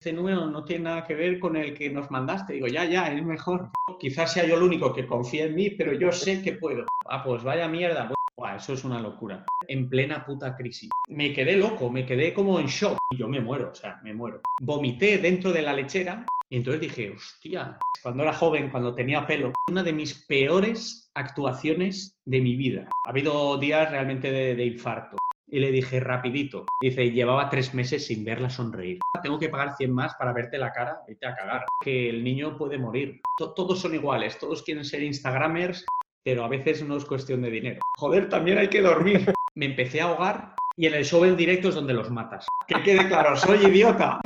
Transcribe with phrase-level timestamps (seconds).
[0.00, 2.54] este número no tiene nada que ver con el que nos mandaste.
[2.54, 3.68] Digo, ya, ya, es mejor.
[3.98, 6.86] Quizás sea yo el único que confía en mí, pero yo sé que puedo.
[7.06, 8.10] Ah, pues vaya mierda.
[8.34, 9.44] Buah, eso es una locura.
[9.68, 10.88] En plena puta crisis.
[11.10, 12.96] Me quedé loco, me quedé como en shock.
[13.10, 14.40] Y yo me muero, o sea, me muero.
[14.62, 19.52] Vomité dentro de la lechera y entonces dije, hostia, cuando era joven, cuando tenía pelo,
[19.68, 22.88] una de mis peores actuaciones de mi vida.
[23.06, 25.19] Ha habido días realmente de, de infarto.
[25.52, 26.64] Y le dije, rapidito.
[26.80, 28.98] Dice, llevaba tres meses sin verla sonreír.
[29.22, 30.98] Tengo que pagar 100 más para verte la cara.
[31.08, 31.64] Vete a cagar.
[31.82, 33.20] Que el niño puede morir.
[33.38, 34.38] To- todos son iguales.
[34.38, 35.84] Todos quieren ser Instagramers,
[36.24, 37.80] pero a veces no es cuestión de dinero.
[37.98, 39.32] Joder, también hay que dormir.
[39.56, 42.46] Me empecé a ahogar y en el show en directo es donde los matas.
[42.68, 44.20] Que quede claro, soy idiota.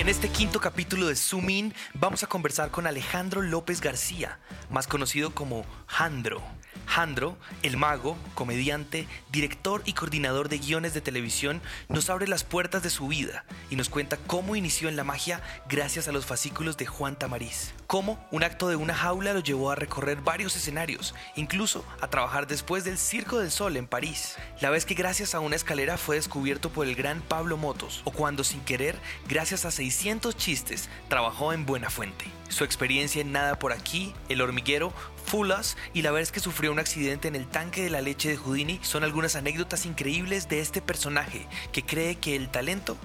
[0.00, 4.38] En este quinto capítulo de Zoom In vamos a conversar con Alejandro López García,
[4.70, 6.40] más conocido como Jandro.
[6.86, 12.82] Jandro, el mago, comediante, director y coordinador de guiones de televisión, nos abre las puertas
[12.82, 16.76] de su vida y nos cuenta cómo inició en la magia gracias a los fascículos
[16.76, 17.74] de Juan Tamariz.
[17.86, 22.48] Cómo un acto de una jaula lo llevó a recorrer varios escenarios, incluso a trabajar
[22.48, 24.36] después del Circo del Sol en París.
[24.60, 28.10] La vez que gracias a una escalera fue descubierto por el gran Pablo Motos, o
[28.10, 32.26] cuando sin querer, gracias a 600 chistes, trabajó en Buenafuente.
[32.48, 34.92] Su experiencia en Nada por aquí, El Hormiguero,
[35.24, 38.36] Fulas y la vez que sufrió un accidente en el tanque de la leche de
[38.36, 42.96] Houdini son algunas anécdotas increíbles de este personaje que cree que el talento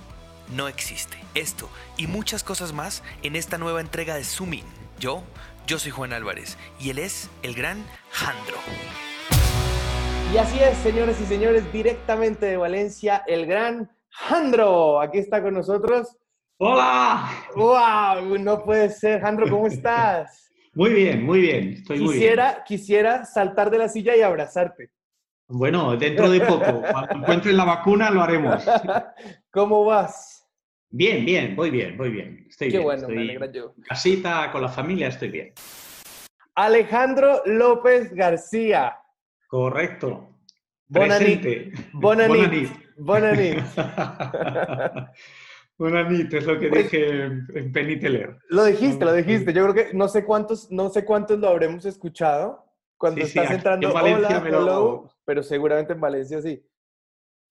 [0.55, 1.17] no existe.
[1.33, 4.65] Esto y muchas cosas más en esta nueva entrega de Zoom In.
[4.99, 5.23] Yo,
[5.65, 8.57] yo soy Juan Álvarez y él es el gran Jandro.
[10.31, 15.01] Y así es, señores y señores, directamente de Valencia, el gran Jandro.
[15.01, 16.15] Aquí está con nosotros.
[16.57, 17.29] ¡Hola!
[17.53, 18.37] ¡Wow!
[18.39, 19.19] No puede ser.
[19.19, 20.49] Jandro, ¿cómo estás?
[20.73, 21.69] Muy bien, muy bien.
[21.69, 22.19] Estoy muy bien.
[22.19, 24.91] Quisiera, quisiera saltar de la silla y abrazarte.
[25.47, 28.61] Bueno, dentro de poco, cuando encuentren la vacuna, lo haremos.
[29.51, 30.45] ¿Cómo vas?
[30.89, 32.45] Bien, bien, voy bien, voy bien.
[32.49, 32.83] Estoy Qué bien.
[32.83, 33.73] bueno, estoy me alegra yo.
[33.87, 35.53] Casita, con la familia, estoy bien.
[36.55, 38.97] Alejandro López García.
[39.47, 40.41] Correcto.
[40.89, 41.41] Bonanit.
[41.41, 41.89] Presente.
[41.93, 42.69] Bonanit.
[42.97, 43.59] Bonanit.
[43.63, 43.63] Bonanit.
[45.77, 48.37] Bonanit, es lo que dije en, en Penny Teller.
[48.49, 49.51] Lo dijiste, lo dijiste.
[49.53, 52.63] Yo creo que no sé cuántos, no sé cuántos lo habremos escuchado
[52.97, 53.87] cuando Sí, sí, estás aquí entrando.
[53.89, 56.65] en Valencia Hola, me lo- hello", pero seguramente en Valencia sí.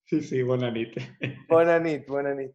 [0.06, 0.94] Sí, sí, Bonanit.
[1.48, 2.52] Bonanit, Bonanit.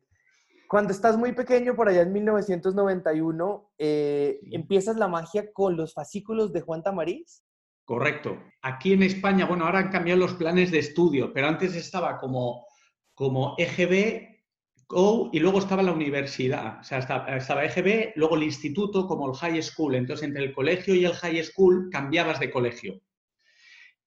[0.68, 6.52] Cuando estás muy pequeño, por allá en 1991, eh, empiezas la magia con los fascículos
[6.54, 7.44] de Juan Tamariz.
[7.86, 8.38] Correcto.
[8.62, 12.68] Aquí en España, bueno, ahora han cambiado los planes de estudio, pero antes estaba como,
[13.16, 14.39] como EGB,
[14.90, 16.80] Go, y luego estaba la universidad.
[16.80, 19.94] O sea, estaba, EGB, luego el instituto, como el high school.
[19.94, 23.00] Entonces, entre el colegio y el high school cambiabas de colegio.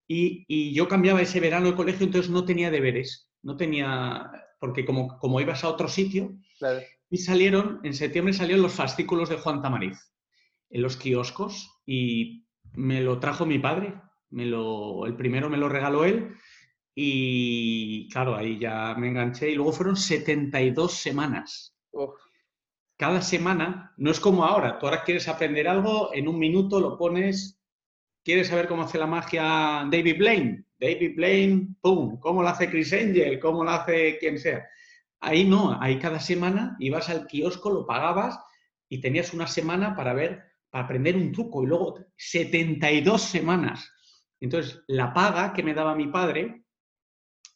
[0.08, 3.30] Y, y yo cambiaba ese verano de colegio, entonces no tenía deberes.
[3.42, 4.28] No tenía,
[4.58, 6.80] porque como, como ibas a otro sitio, Claro.
[7.08, 9.98] y salieron, en septiembre salieron los fascículos de Juan Tamariz
[10.70, 13.94] en los kioscos y me lo trajo mi padre.
[14.30, 16.34] Me lo, el primero me lo regaló él
[16.94, 21.74] y claro, ahí ya me enganché y luego fueron 72 semanas.
[21.92, 22.10] Uf,
[22.96, 26.96] Cada semana, no es como ahora, tú ahora quieres aprender algo, en un minuto lo
[26.98, 27.58] pones,
[28.24, 32.18] quieres saber cómo hace la magia David Blaine, David Blaine, ¡pum!
[32.20, 33.38] ¿Cómo lo hace Chris Angel?
[33.40, 34.66] ¿Cómo lo hace quien sea?
[35.20, 38.38] Ahí no, ahí cada semana ibas al kiosco, lo pagabas
[38.88, 43.90] y tenías una semana para ver, para aprender un truco y luego 72 semanas.
[44.40, 46.61] Entonces, la paga que me daba mi padre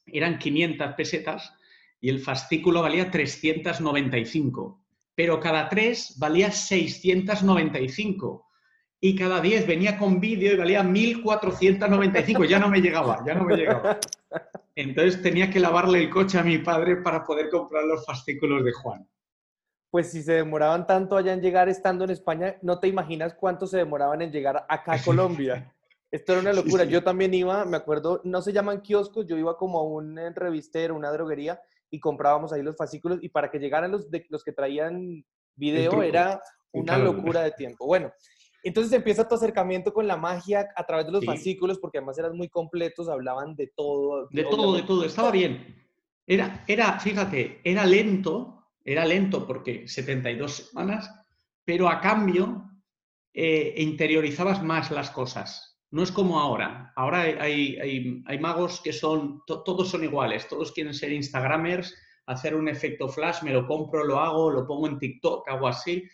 [0.07, 1.53] eran 500 pesetas
[2.01, 4.83] y el fascículo valía 395,
[5.15, 8.47] pero cada tres valía 695
[9.01, 13.45] y cada 10 venía con vídeo y valía 1495, ya no me llegaba, ya no
[13.45, 13.99] me llegaba.
[14.75, 18.73] Entonces tenía que lavarle el coche a mi padre para poder comprar los fascículos de
[18.73, 19.09] Juan.
[19.91, 23.67] Pues si se demoraban tanto allá en llegar estando en España, no te imaginas cuánto
[23.67, 25.73] se demoraban en llegar acá a Colombia.
[26.11, 26.85] Esto era una Sí, locura.
[26.85, 26.91] sí.
[26.91, 30.31] Yo también iba, me acuerdo, no se llaman kioscos, yo iba como a un eh,
[30.31, 31.61] revistero, una droguería
[31.91, 35.91] y comprábamos ahí los fascículos y para que llegaran los, de, los que traían video
[35.91, 36.03] truco.
[36.05, 36.41] era
[36.73, 37.87] Sí, una locura de tiempo.
[37.87, 38.13] Bueno,
[38.63, 41.27] entonces empieza tu acercamiento con la magia a través de los Sí.
[41.27, 44.29] fascículos porque además eran muy completos, hablaban de todo.
[44.31, 45.75] De todo, de todo, estaba bien.
[46.27, 51.09] Era, era, fíjate, era lento, era lento porque 72 semanas,
[51.65, 52.65] pero a cambio
[53.33, 55.76] eh, interiorizabas más las cosas.
[55.91, 56.93] No es como ahora.
[56.97, 61.95] Ahora hay, hay, hay- magos que son, to- todos son iguales, todos quieren ser Instagramers,
[62.27, 66.05] hacer un efecto flash, me lo compro, lo hago, lo pongo en TikTok, hago así,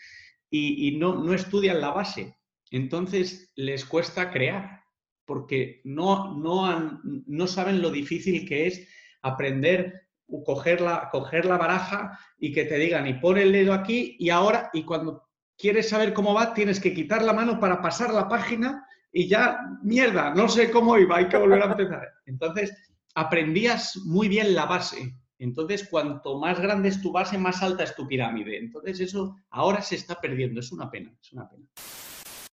[0.51, 2.37] y, y no, no estudian la base.
[2.71, 4.83] Entonces les cuesta crear,
[5.25, 8.89] porque no, no, han- no saben lo difícil que es
[9.23, 10.01] aprender
[10.47, 14.31] coger la, coger la baraja y que te digan y pon el dedo aquí y
[14.31, 15.25] ahora, y cuando
[15.59, 19.59] quieres saber cómo va, tienes que quitar la mano para pasar la página y ya,
[19.83, 22.09] mierda, no sé cómo iba, hay que volver a empezar.
[22.25, 22.73] Entonces,
[23.15, 25.15] aprendías muy bien la base.
[25.39, 28.59] Entonces, cuanto más grande es tu base, más alta es tu pirámide.
[28.59, 30.61] Entonces, eso ahora se está perdiendo.
[30.61, 31.67] Es una pena, es una pena.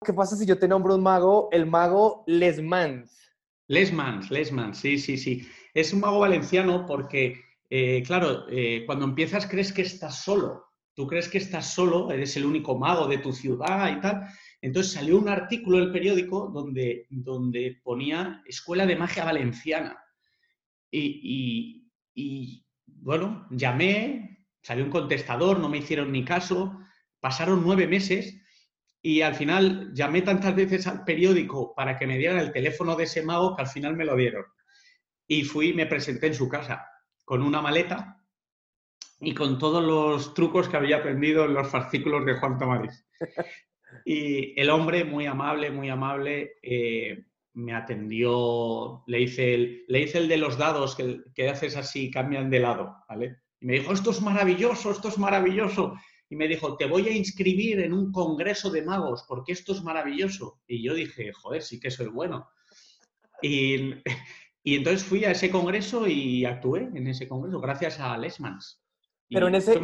[0.05, 3.11] ¿Qué pasa si yo te nombro un mago, el mago Lesmans?
[3.69, 5.49] Lesmans, Lesmans, sí, sí, sí.
[5.73, 7.41] Es un mago valenciano porque,
[7.71, 10.67] eh, claro, eh, cuando empiezas crees que estás solo.
[10.95, 14.29] Tú crees que estás solo, eres el único mago de tu ciudad y tal.
[14.65, 20.03] Entonces salió un artículo en el periódico donde, donde ponía Escuela de Magia Valenciana.
[20.91, 21.87] Y,
[22.87, 26.81] bueno, llamé, salió un contestador, no me hicieron ni caso,
[27.21, 28.41] pasaron nueve meses
[29.03, 33.05] y al final llamé tantas veces al periódico para que me dieran el teléfono de
[33.05, 34.47] ese mago que al final me lo dieron.
[35.27, 36.89] Y fui me presenté en su casa
[37.27, 38.19] con una maleta
[39.21, 43.05] y con todos los trucos que había aprendido en los fascículos de Juan Tamariz.
[44.05, 47.25] Y el hombre, muy amable, muy amable, eh,
[47.55, 52.11] me atendió, le hice, el, le hice el de los dados, que, que haces así,
[52.11, 53.39] cambian de lado, ¿vale?
[53.61, 55.95] Y me dijo, esto es maravilloso, esto es maravilloso.
[56.29, 59.83] Y me dijo, te voy a inscribir en un congreso de magos, porque esto es
[59.83, 60.61] maravilloso.
[60.67, 62.49] Y yo dije, joder, sí que soy bueno.
[63.41, 63.93] Y,
[64.65, 68.83] y entonces fui a ese congreso y actué en ese congreso, gracias a Lesmans.
[69.29, 69.81] Pero en ese,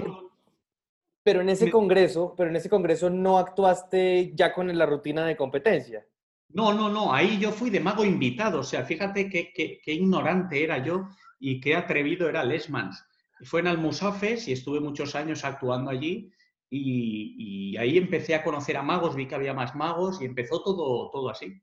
[1.31, 5.37] pero en ese congreso, pero en ese congreso no actuaste ya con la rutina de
[5.37, 6.05] competencia.
[6.49, 10.65] No, no, no, ahí yo fui de mago invitado, o sea, fíjate qué, qué, ignorante
[10.65, 11.07] era yo
[11.39, 13.07] y qué atrevido era Lesmans.
[13.45, 16.33] Fue en Almusafes y estuve muchos años actuando allí
[16.69, 21.11] y, ahí empecé a conocer a magos, vi que había más magos y empezó todo,
[21.11, 21.63] todo así.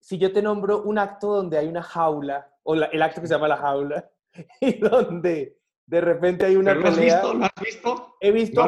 [0.00, 3.34] Si yo te nombro un acto donde hay una jaula, o el acto que se
[3.34, 4.10] llama la jaula,
[4.60, 7.34] y donde de repente hay una lo has visto?
[7.34, 8.16] ¿Lo has visto?
[8.20, 8.60] He visto,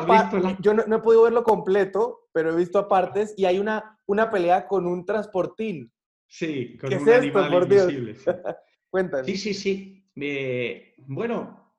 [0.61, 4.31] yo no, he podido verlo completo, pero he visto a partes y hay una, una
[4.31, 5.93] pelea con un transportín.
[6.27, 8.15] Sí, con un animal invisible.
[8.15, 8.31] Sí.
[8.91, 9.25] Cuéntame.
[9.25, 10.05] Sí, sí, sí.
[10.17, 11.75] Eh, bueno,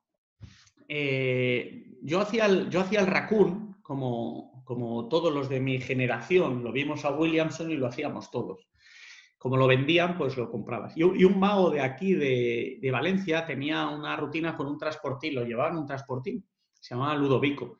[0.88, 6.62] eh, yo, hacía el, yo hacía el raccoon, como, como todos los de mi generación,
[6.62, 8.69] lo vimos a Williamson y lo hacíamos todos
[9.40, 10.94] como lo vendían, pues lo comprabas.
[10.94, 15.70] Y, un mago de aquí, de, Valencia, tenía una rutina con un transportín, lo llevaba
[15.70, 16.46] en un transportín,
[16.78, 17.78] se llamaba Ludovico.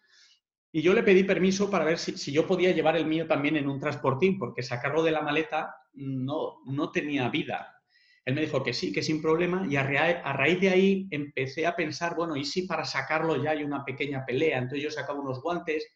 [0.72, 3.68] Y yo le pedí permiso para ver si, yo podía llevar el mío también en
[3.68, 7.82] un transportín, porque sacarlo de la maleta no, no tenía vida.
[8.24, 11.66] Él me dijo que sí, que sin problema, y a, a, raíz de ahí empecé
[11.66, 14.56] a pensar, bueno, ¿y si para sacarlo ya hay una pequeña pelea?
[14.56, 15.86] Entonces yo sacaba unos guantes,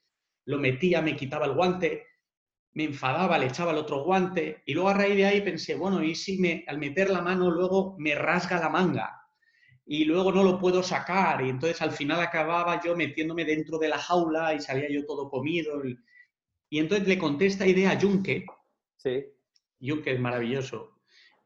[0.45, 2.05] lo metía, me quitaba el guante,
[2.75, 6.03] me enfadaba, le echaba el otro guante y luego a raíz de ahí pensé, bueno,
[6.03, 9.21] ¿y si me, al meter la mano luego me rasga la manga?
[9.87, 13.89] Y luego no lo puedo sacar y entonces al final acababa yo metiéndome dentro de
[13.89, 15.83] la jaula y salía yo todo comido.
[15.87, 15.99] Y,
[16.79, 18.45] entonces le conté esta idea a Junque.
[18.97, 19.25] Sí.
[19.81, 20.99] Junque es maravilloso.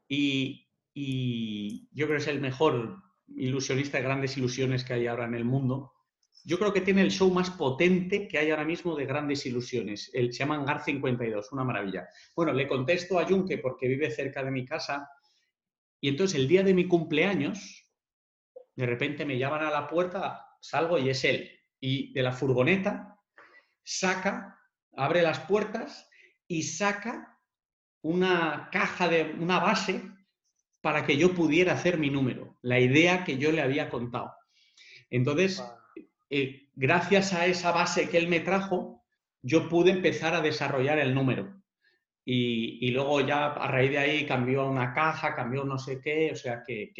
[0.07, 5.25] Y, y yo creo que es el mejor ilusionista de grandes ilusiones que hay ahora
[5.25, 5.93] en el mundo
[6.43, 10.09] yo creo que tiene el show más potente que hay ahora mismo de grandes ilusiones.
[10.13, 12.07] El, se llama Hangar 52, una maravilla.
[12.35, 15.09] Bueno, le contesto a Junque porque vive cerca de mi casa
[16.01, 17.85] y entonces el día de mi cumpleaños,
[18.75, 21.51] de repente me llaman a la puerta, salgo y es él.
[21.79, 23.19] Y de la furgoneta
[23.83, 24.59] saca,
[24.95, 26.09] abre las puertas
[26.47, 27.37] y saca
[28.01, 30.01] una caja de una base
[30.81, 34.33] para que yo pudiera hacer mi número, la idea que yo le había contado.
[35.09, 35.61] Entonces,
[36.29, 39.03] eh, gracias a esa base que él me trajo,
[39.41, 41.59] yo pude empezar a desarrollar el número.
[42.31, 46.29] Y, luego ya a raíz de ahí cambió a una caja, cambió no sé qué,
[46.31, 46.93] o sea que,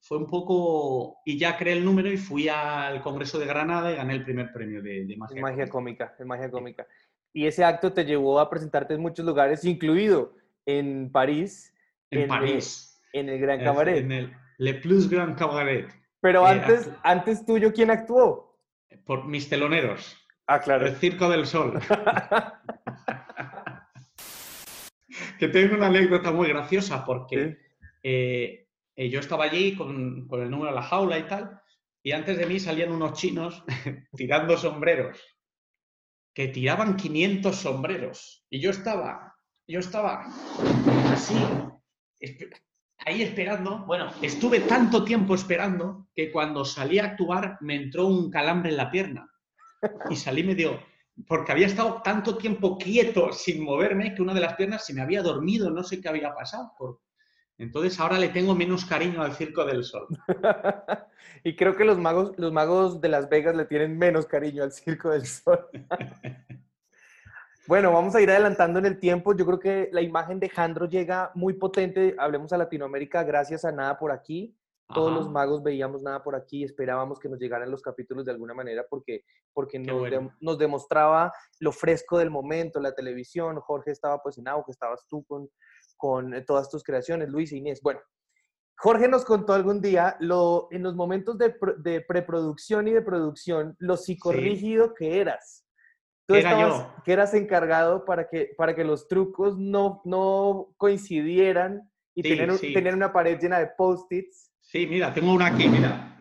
[0.00, 1.18] fue un poco...
[1.26, 4.50] Y ya creé el número y fui al Congreso de Granada y gané el primer
[4.52, 6.14] premio de, magia, magia cómica.
[6.18, 6.86] De magia cómica.
[7.34, 10.34] Y ese acto te llevó a presentarte en muchos lugares, incluido
[10.64, 11.74] en París.
[12.10, 12.98] En, París.
[13.12, 13.98] en el Gran Cabaret.
[13.98, 15.88] En el Le Plus Grand Cabaret.
[16.20, 18.49] Pero eh, antes, antes tuyo, ¿quién actuó?
[19.04, 20.16] Por mis teloneros.
[20.46, 20.86] Ah, claro.
[20.86, 21.80] El Circo del Sol.
[25.38, 27.58] que tengo una anécdota muy graciosa porque
[28.02, 31.60] eh, eh, yo estaba allí con, el número de la jaula y tal,
[32.02, 33.64] y antes de mí salían unos chinos
[34.16, 35.18] tirando sombreros,
[36.34, 40.26] que tiraban 500 sombreros, y yo estaba, yo estaba
[41.06, 41.34] así,
[43.06, 48.30] ahí esperando, bueno, estuve tanto tiempo esperando que cuando salí a actuar me entró un
[48.30, 49.30] calambre en la pierna
[50.08, 50.80] y salí medio,
[51.26, 55.00] porque había estado tanto tiempo quieto sin moverme que una de las piernas se me
[55.00, 56.72] había dormido, no sé qué había pasado.
[57.58, 60.06] Entonces ahora le tengo menos cariño al Circo del Sol.
[61.44, 64.72] y creo que los magos, los magos de Las Vegas le tienen menos cariño al
[64.72, 65.68] Circo del Sol.
[67.70, 69.32] bueno, vamos a ir adelantando en el tiempo.
[69.32, 72.16] Yo creo que la imagen de Jandro llega muy potente.
[72.18, 74.58] Hablemos a Latinoamérica gracias a Nada por aquí.
[74.92, 78.54] Todos los magos veíamos nada por aquí, esperábamos que nos llegaran los capítulos de alguna
[78.54, 79.22] manera porque,
[79.52, 80.02] porque nos,
[80.40, 85.22] nos, demostraba lo fresco del momento, la televisión, Jorge estaba pues en auge, estabas tú
[85.22, 85.48] con,
[85.96, 87.80] con eh, todas tus creaciones, Luis e Inés.
[87.80, 88.00] Bueno,
[88.78, 93.76] Jorge nos contó algún día lo, en los momentos de, de preproducción y de producción
[93.78, 95.59] lo psicorrígido que eras.
[96.30, 102.22] Tú estabas, que eras encargado para que, para que los trucos no, no coincidieran y
[102.22, 104.52] tener, tener una pared llena de post-its.
[104.60, 106.16] Sí, mira, tengo una aquí, mira.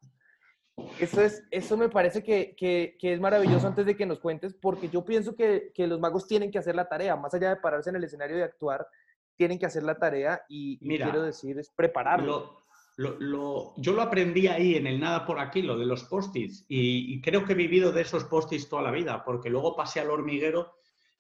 [0.99, 5.05] Eso, es, eso me parece que, es maravilloso antes de que nos cuentes, porque yo
[5.05, 8.05] pienso que, los magos tienen que hacer la tarea, más allá de pararse en el
[8.05, 8.89] escenario y actuar,
[9.37, 12.62] tienen que hacer la tarea y, quiero decir, es prepararlo.
[12.97, 17.45] Yo lo aprendí ahí en el nada por aquí, lo de los post-its, y, creo
[17.45, 20.75] que he vivido de esos post-its toda la vida, porque luego pasé al hormiguero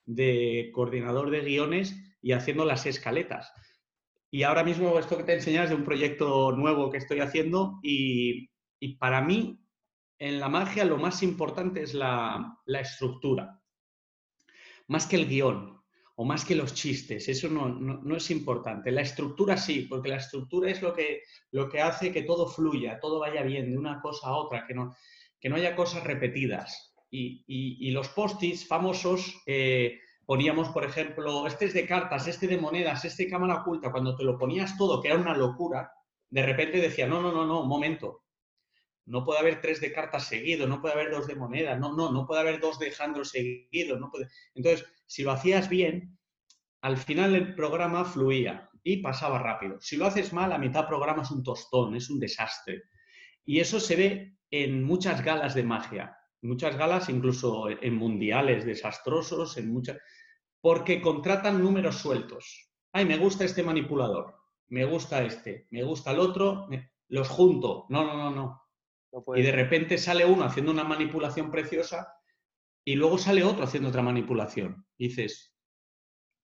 [0.05, 3.53] de coordinador de guiones y haciendo las escaletas.
[4.31, 8.51] Y ahora mismo esto que te enseñas de un proyecto nuevo que estoy haciendo y,
[8.81, 9.63] y para mí
[10.23, 13.61] en la magia lo más importante es la, estructura,
[14.87, 15.82] más que el guion
[16.23, 18.93] o más que los chistes, eso no, es importante.
[18.93, 23.01] La estructura sí, porque la estructura es lo que, lo que hace que todo fluya,
[23.01, 24.95] todo vaya bien de una cosa a otra, que no,
[25.41, 26.95] que no haya cosas repetidas.
[27.11, 33.05] Y, los postis famosos eh, poníamos, por ejemplo, este es de cartas, este de monedas,
[33.05, 35.91] este de cámara oculta, cuando te lo ponías todo, que era una locura,
[36.31, 38.23] de repente decía, no, no, no, no, momento,
[39.07, 42.13] no puede haber tres de cartas seguidos, no puede haber dos de moneda, no, no,
[42.13, 44.29] no puede haber dos de Jandro seguidos, no puede...
[44.55, 46.19] Entonces, si lo hacías bien,
[46.83, 49.81] al final el programa fluía y pasaba rápido.
[49.81, 52.85] Si lo haces mal, a mitad programa es un tostón, es un desastre.
[53.45, 59.57] Y eso se ve en muchas galas de magia, muchas galas incluso en mundiales desastrosos,
[59.57, 59.99] en muchas...
[60.61, 62.71] porque contratan números sueltos.
[62.93, 64.37] Ay, me gusta este manipulador,
[64.69, 66.69] me gusta este, me gusta el otro,
[67.09, 67.87] los junto.
[67.89, 68.62] No, no, no, no
[69.35, 72.15] y de repente sale uno haciendo una manipulación preciosa
[72.85, 74.87] y luego sale otro haciendo otra manipulación.
[74.99, 75.55] dices,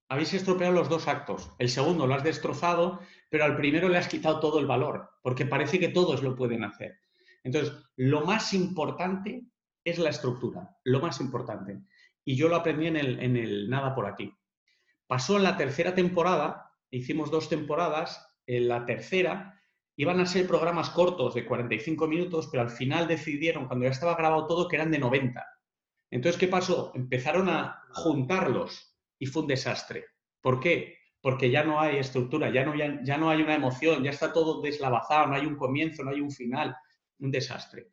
[0.08, 1.52] habéis estropeado los dos actos.
[1.58, 5.46] El segundo lo has destrozado, pero al primero le has quitado todo el valor, porque
[5.46, 6.98] parece que todos lo pueden hacer.
[7.42, 9.44] Entonces, lo más importante
[9.84, 11.80] es la estructura, lo más importante.
[12.24, 14.32] Y yo lo aprendí en el, en el Nada por aquí.
[15.06, 19.57] Pasó en la tercera temporada, hicimos dos temporadas, en la tercera
[19.98, 24.14] iban a ser programas cortos de 45 minutos, pero al final decidieron, cuando ya estaba
[24.14, 25.44] grabado todo, que eran de 90.
[26.12, 26.92] Entonces, ¿qué pasó?
[26.94, 30.04] Empezaron a juntarlos y fue un desastre.
[30.40, 30.98] ¿Por qué?
[31.20, 35.34] Porque ya no hay estructura, ya no, hay una emoción, ya está todo deslavazado, no
[35.34, 36.76] hay un comienzo, no hay un final,
[37.18, 37.88] un desastre.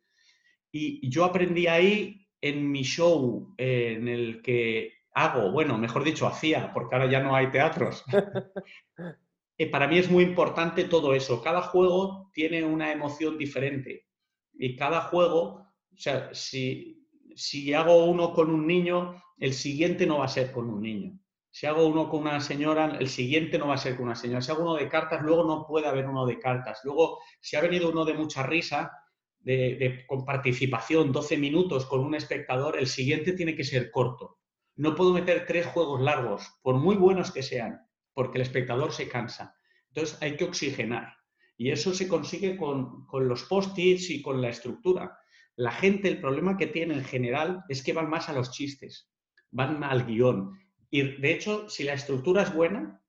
[0.70, 6.28] Y yo aprendí ahí en mi show eh, en el que hago, bueno, mejor dicho,
[6.28, 8.04] hacía, porque ahora ya no hay teatros.
[9.58, 11.42] Eh, para mí es muy importante todo eso.
[11.42, 14.06] Cada juego tiene una emoción diferente
[14.54, 20.18] y cada juego, o sea, si, si hago uno con un niño, el siguiente no
[20.18, 21.18] va a ser con un niño.
[21.50, 24.42] Si hago uno con una señora, el siguiente no va a ser con una señora.
[24.42, 26.80] Si hago uno de cartas, luego no puede haber uno de cartas.
[26.84, 28.92] Luego, si ha venido uno de mucha risa,
[29.38, 34.38] de, con participación, 12 minutos con un espectador, el siguiente tiene que ser corto.
[34.74, 37.85] No puedo meter tres juegos largos, por muy buenos que sean
[38.16, 39.54] porque el espectador se cansa.
[39.88, 41.14] Entonces hay que oxigenar.
[41.58, 45.18] Y eso se consigue con, los post-its y con la estructura.
[45.54, 49.10] La gente, el problema que tiene en general es que van más a los chistes,
[49.50, 50.58] van al guion.
[50.90, 53.02] Y de hecho, si la estructura es buena,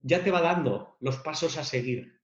[0.00, 2.20] ya te va dando los pasos a seguir.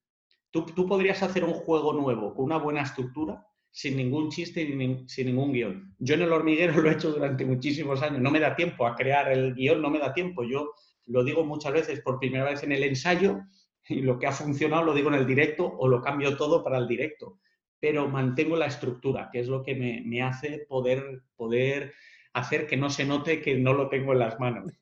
[0.50, 5.08] Tú, tú podrías hacer un juego nuevo con una buena estructura sin ningún chiste y
[5.08, 5.94] sin ningún guion.
[5.99, 8.20] Yo en el hormiguero lo he hecho durante muchísimos años.
[8.20, 10.44] No me da tiempo a crear el guion, no me da tiempo.
[10.44, 10.75] Yo
[11.09, 13.41] lo digo muchas veces por primera vez en el ensayo
[13.88, 16.79] y lo que ha funcionado lo digo en el directo o lo cambio todo para
[16.79, 17.41] el directo,
[17.81, 21.95] pero mantengo la estructura, que es lo que me, hace poder, poder
[22.35, 24.73] hacer que no se note que no lo tengo en las manos.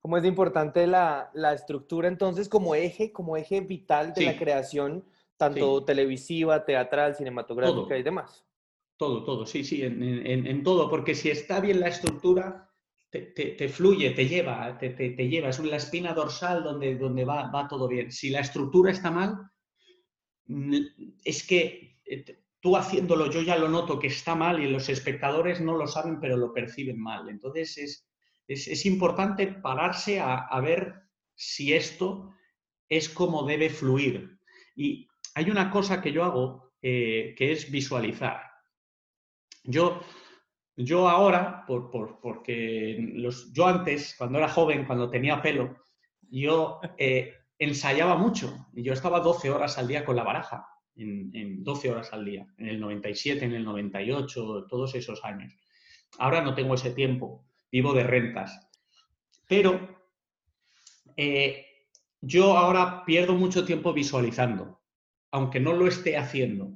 [0.00, 5.04] ¿Cómo es importante la, estructura entonces como eje, como eje vital de la creación,
[5.36, 8.44] tanto televisiva, teatral, cinematográfica y demás?
[8.96, 12.71] Todo, todo, sí, sí, en, en todo, porque si está bien la estructura,
[13.12, 17.86] te, fluye, te lleva, te, lleva, es la espina dorsal donde, donde va, va, todo
[17.86, 18.10] bien.
[18.10, 19.50] Si la estructura está mal,
[21.22, 22.24] es que eh,
[22.58, 26.20] tú haciéndolo yo ya lo noto que está mal y los espectadores no lo saben,
[26.20, 27.28] pero lo perciben mal.
[27.28, 28.08] Entonces es,
[28.48, 30.94] es, importante pararse a, ver
[31.34, 32.32] si esto
[32.88, 34.38] es como debe fluir.
[34.74, 38.40] Y hay una cosa que yo hago eh, que es visualizar.
[39.64, 40.02] Yo,
[40.76, 45.76] yo ahora, por, porque los, yo antes, cuando era joven, cuando tenía pelo,
[46.30, 48.68] yo eh, ensayaba mucho.
[48.72, 52.46] Yo estaba 12 horas al día con la baraja, en, en 12 horas al día,
[52.58, 55.54] en el 97, en el 98, todos esos años.
[56.18, 58.68] Ahora no tengo ese tiempo, vivo de rentas.
[59.48, 59.92] Pero
[61.16, 61.66] eh,
[62.20, 64.80] yo ahora pierdo mucho tiempo visualizando,
[65.30, 66.72] aunque no lo esté haciendo.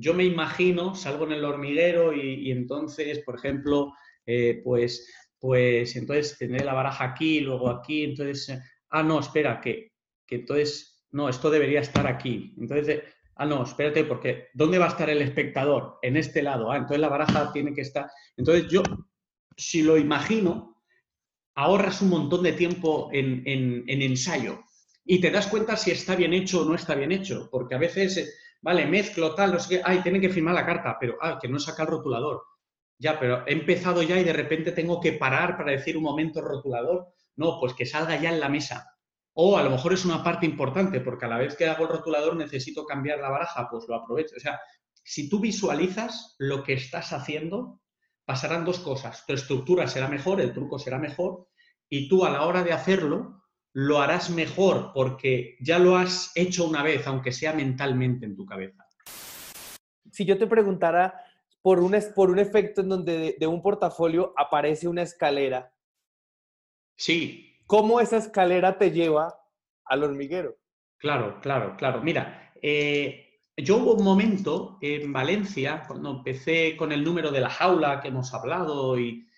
[0.00, 3.92] Yo me imagino, salgo en el hormiguero y, entonces, por ejemplo,
[4.24, 9.60] eh, pues, pues entonces tendré la baraja aquí, luego aquí, entonces, eh, ah, no, espera,
[9.60, 9.92] que,
[10.24, 12.54] que entonces, no, esto debería estar aquí.
[12.58, 13.02] Entonces,
[13.34, 15.98] ah, no, espérate, porque ¿dónde va a estar el espectador?
[16.02, 16.70] En este lado.
[16.70, 18.08] Ah, entonces la baraja tiene que estar.
[18.36, 18.82] Entonces yo,
[19.56, 20.78] si lo imagino,
[21.58, 23.42] ahorras un montón de tiempo en,
[23.88, 24.60] ensayo
[25.04, 27.78] y te das cuenta si está bien hecho o no está bien hecho, porque a
[27.78, 28.28] veces, eh,
[28.60, 31.48] vale, mezclo tal, no sé qué, ay, tienen que firmar la carta, pero, ah, que
[31.48, 32.42] no saca el rotulador.
[32.98, 36.40] Ya, pero he empezado ya y de repente tengo que parar para decir un momento
[36.40, 37.08] rotulador.
[37.36, 38.90] No, pues que salga ya en la mesa.
[39.34, 41.90] O a lo mejor es una parte importante, porque a la vez que hago el
[41.90, 44.34] rotulador necesito cambiar la baraja, pues lo aprovecho.
[44.36, 44.58] O sea,
[45.04, 47.80] si tú visualizas lo que estás haciendo,
[48.24, 49.24] pasarán dos cosas.
[49.26, 51.46] Tu estructura será mejor, el truco será mejor,
[51.88, 53.37] y tú a la hora de hacerlo
[53.72, 58.44] lo harás mejor porque ya lo has hecho una vez, aunque sea mentalmente en tu
[58.44, 58.86] cabeza.
[60.10, 61.14] Si yo te preguntara
[61.62, 65.72] por un, por un efecto en donde de un portafolio aparece una escalera.
[66.96, 69.42] Sí, ¿Cómo esa escalera te lleva
[69.84, 70.56] al hormiguero?
[70.96, 72.00] Claro, claro, claro.
[72.02, 77.50] Mira, eh, yo hubo un momento en Valencia, cuando empecé con el número de la
[77.50, 79.28] jaula que hemos hablado y,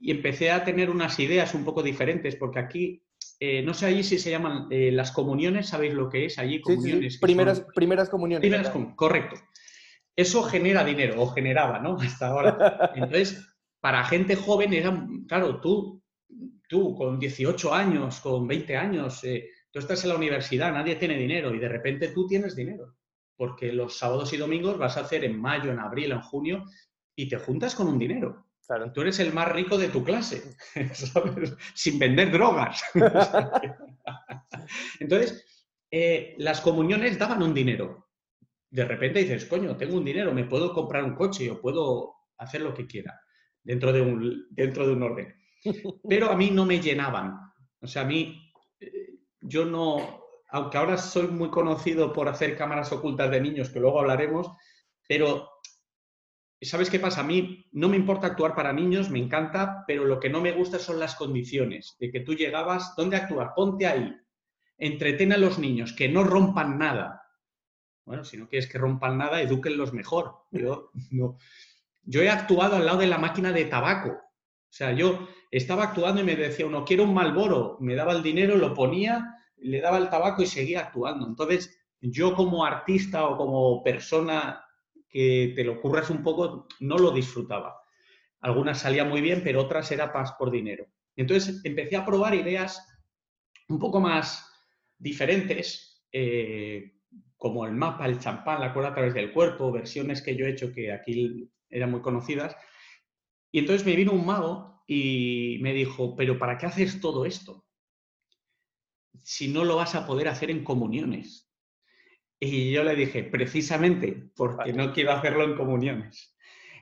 [0.00, 3.04] empecé a tener unas ideas un poco diferentes, porque aquí,
[3.44, 6.60] eh, no sé allí si se llaman eh, las comuniones, ¿sabéis lo que es allí?
[6.60, 7.18] Comuniones.
[7.18, 8.40] Primeras, primeras comuniones.
[8.40, 9.36] Primeras correcto.
[10.14, 11.96] Eso genera dinero, o generaba, ¿no?
[12.00, 12.92] Hasta ahora.
[12.94, 13.44] Entonces,
[13.80, 16.02] para gente joven era, claro, tú
[16.68, 21.18] tú con 18 años, con 20 años, eh, tú estás en la universidad, nadie tiene
[21.18, 22.96] dinero y de repente tú tienes dinero,
[23.36, 26.64] porque los sábados y domingos vas a hacer en mayo, en abril, en junio
[27.14, 28.46] y te juntas con un dinero.
[28.72, 28.90] Claro.
[28.90, 30.56] Tú eres el más rico de tu clase,
[31.74, 32.82] sin vender drogas.
[34.98, 38.08] Entonces, eh, las comuniones daban un dinero.
[38.70, 42.62] De repente dices, coño, tengo un dinero, me puedo comprar un coche o puedo hacer
[42.62, 43.20] lo que quiera
[43.62, 45.34] dentro de un, dentro de un orden.
[46.08, 47.38] pero a mí no me llenaban.
[47.78, 52.90] O sea, a mí, eh, yo no, aunque ahora soy muy conocido por hacer cámaras
[52.90, 54.50] ocultas de niños, que luego hablaremos,
[55.06, 55.51] pero
[56.62, 57.20] ¿sabes qué pasa?
[57.20, 60.52] A mí no me importa actuar para niños, me encanta, pero lo que no me
[60.52, 63.52] gusta son las condiciones, de que tú llegabas, ¿dónde actuar?
[63.54, 64.14] Ponte ahí,
[64.78, 67.22] entretén a los niños, que no rompan nada.
[68.04, 70.34] Bueno, si no quieres que rompan nada, edúquenlos mejor.
[70.50, 71.36] Yo, no.
[72.02, 74.10] yo he actuado al lado de la máquina de tabaco.
[74.10, 78.22] O sea, yo estaba actuando y me decía uno, quiero un Malboro, me daba el
[78.22, 81.26] dinero, lo ponía, le daba el tabaco y seguía actuando.
[81.26, 84.61] Entonces, yo como artista o como persona
[85.12, 87.82] que te lo ocurras un poco, no lo disfrutaba.
[88.40, 90.86] Algunas salían muy bien, pero otras era paz por dinero.
[91.14, 92.88] Entonces empecé a probar ideas
[93.68, 94.50] un poco más
[94.98, 96.94] diferentes, eh,
[97.36, 100.50] como el mapa, el champán, la cuerda a través del cuerpo, versiones que yo he
[100.50, 102.56] hecho que aquí eran muy conocidas.
[103.50, 107.66] Y entonces me vino un mago y me dijo, pero ¿para qué haces todo esto?
[109.22, 111.51] Si no lo vas a poder hacer en comuniones.
[112.44, 116.36] Y yo le dije, precisamente porque no quiero hacerlo en comuniones.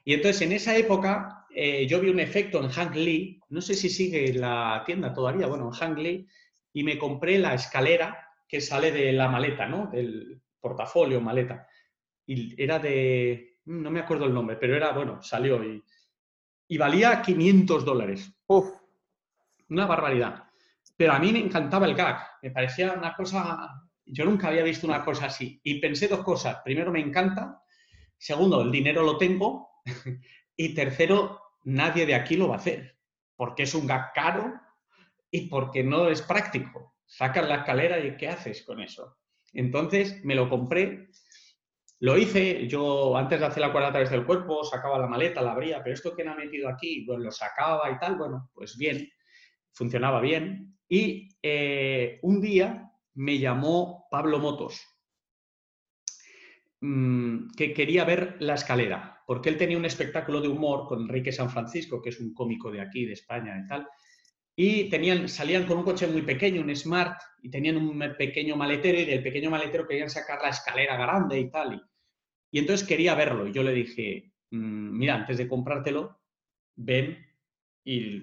[0.07, 3.75] Y entonces en esa época eh, yo vi un efecto en Hank Lee, no sé
[3.75, 6.27] si sigue la tienda todavía, bueno, en Hank Lee,
[6.73, 9.89] y me compré la escalera que sale de la maleta, ¿no?
[9.89, 11.69] Del portafolio, maleta.
[12.25, 15.83] Y era de, no me acuerdo el nombre, pero era, bueno, salió y
[16.71, 18.33] y valía 500 dólares.
[18.47, 18.71] Uf,
[19.71, 20.45] una barbaridad.
[20.97, 23.80] Pero a mí me encantaba el gag, me parecía una cosa,
[24.13, 25.61] yo nunca había visto una cosa así.
[25.63, 26.59] Y pensé dos cosas.
[26.65, 27.63] Primero, me encanta.
[28.19, 29.69] Segundo, el dinero lo tengo.
[30.57, 32.99] y tercero, nadie de aquí lo va a hacer,
[33.37, 34.53] porque es un gag caro
[35.31, 36.97] y porque no es práctico.
[37.07, 39.19] Sacas la escalera y ¿qué haces con eso?
[39.53, 41.09] Entonces me lo compré
[42.01, 45.43] lo hice, yo antes de hacer la cuerda a través del cuerpo, sacaba la maleta,
[45.43, 48.51] la abría, pero esto que me ha metido aquí, pues lo sacaba y tal, bueno,
[48.55, 49.07] pues bien,
[49.73, 50.79] funcionaba bien.
[50.89, 54.83] Y eh, un día me llamó Pablo Motos,
[56.81, 61.33] mm, que quería ver la escalera, porque él tenía un espectáculo de humor con Enrique
[61.33, 63.89] San Francisco, que es un cómico de aquí, de España y tal,
[64.63, 68.99] y tenían, salían con un coche muy pequeño, un Smart, y tenían un pequeño maletero
[68.99, 71.83] y del pequeño maletero querían sacar la escalera grande y tal.
[72.51, 76.21] Y, entonces quería verlo y yo le dije, mm, mira, antes de comprártelo,
[76.77, 77.27] ven
[77.85, 78.23] y,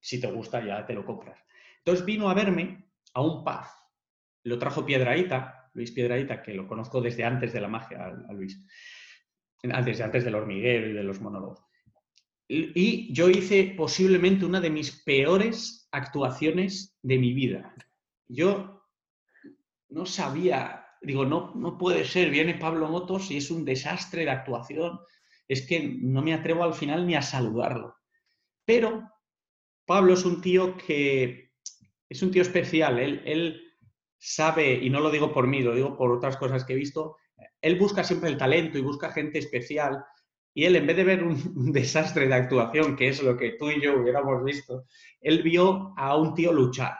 [0.00, 1.40] si te gusta ya te lo compras.
[1.78, 2.84] Entonces vino a verme
[3.14, 3.64] a un pub.
[4.44, 8.60] Lo trajo Piedraíta, Luis Piedraíta, que lo conozco desde antes de la magia, a Luis.
[9.62, 11.64] Antes, antes del hormiguero y de los monólogos.
[12.46, 17.74] Y yo hice posiblemente una de mis peores actuaciones de mi vida.
[18.28, 18.84] Yo
[19.88, 24.30] no sabía, digo, no, no puede ser, viene Pablo Motos y es un desastre de
[24.30, 25.00] actuación.
[25.48, 27.96] Es que no me atrevo al final ni a saludarlo.
[28.66, 29.10] Pero
[29.86, 31.43] Pablo es un tío que
[32.08, 32.98] es un tío especial.
[32.98, 33.60] Él,
[34.18, 37.16] sabe, y no lo digo por mí, lo digo por otras cosas que he visto,
[37.60, 40.02] él busca siempre el talento y busca gente especial
[40.54, 41.36] y él, en vez de ver un,
[41.72, 44.86] desastre de actuación, que es lo que tú y yo hubiéramos visto,
[45.20, 46.96] él vio a un tío luchar,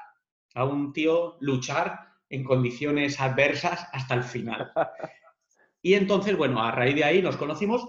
[0.55, 4.73] a un tío luchar en condiciones adversas hasta el final.
[5.81, 7.87] Y entonces, bueno, a raíz de ahí nos conocimos,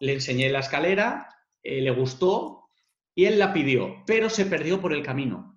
[0.00, 1.28] le enseñé la escalera,
[1.62, 2.68] eh, le gustó
[3.14, 5.55] y él la pidió, pero se perdió por el camino.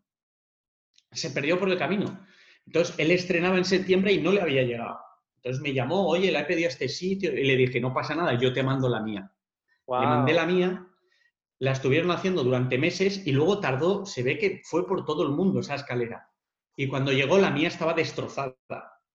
[1.12, 2.26] Se perdió por el camino.
[2.66, 5.00] Entonces, él estrenaba en septiembre y no le había llegado.
[5.38, 8.14] Entonces me llamó, oye, le he pedido a este sitio y le dije, no pasa
[8.14, 9.32] nada, yo te mando la mía.
[9.88, 10.86] Le mandé la mía,
[11.60, 15.30] la estuvieron haciendo durante meses y luego tardó, se ve que fue por todo el
[15.30, 16.30] mundo esa escalera.
[16.76, 18.56] Y cuando llegó la mía estaba destrozada.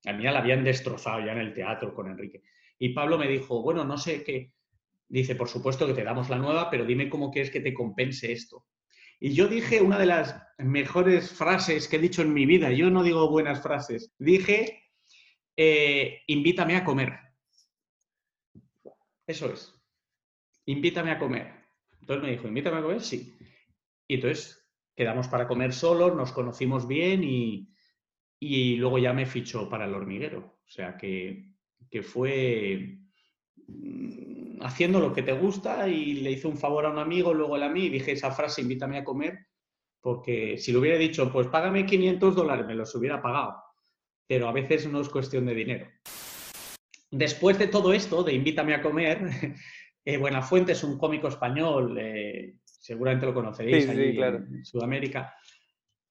[0.03, 2.43] La mía la habían destrozado ya en el teatro con Enrique.
[2.79, 4.53] Y Pablo me dijo, bueno, no sé qué.
[5.09, 8.33] Dice, por supuesto que te damos la nueva, pero dime cómo quieres que te compense
[8.33, 8.67] esto.
[9.25, 12.71] Y yo dije una de las mejores frases que he dicho en mi vida.
[12.71, 14.13] Yo no digo buenas frases.
[14.19, 14.83] Dije,
[15.57, 17.15] eh, invítame a comer.
[19.27, 19.75] Eso es
[20.67, 21.53] invítame a comer.
[22.01, 23.35] Entonces me dijo, invítame a comer, sí.
[24.07, 27.71] Y entonces quedamos para comer solos, nos conocimos bien y,
[28.77, 30.61] luego ya me fichó para el hormiguero.
[30.67, 31.51] O sea que,
[32.03, 32.99] fue
[33.69, 37.57] mm, haciendo lo que te gusta y le hice un favor a un amigo, luego
[37.57, 39.39] él a mí y dije esa frase, invítame a comer,
[40.01, 43.55] porque si lo hubiera dicho, pues págame 500 dólares, me los hubiera pagado.
[44.27, 45.87] Pero a veces no es cuestión de dinero.
[47.11, 49.21] Después de todo esto, de invítame a comer,
[50.05, 55.35] Eh, Buenafuente es un cómico español, eh, seguramente lo conoceréis en Sudamérica.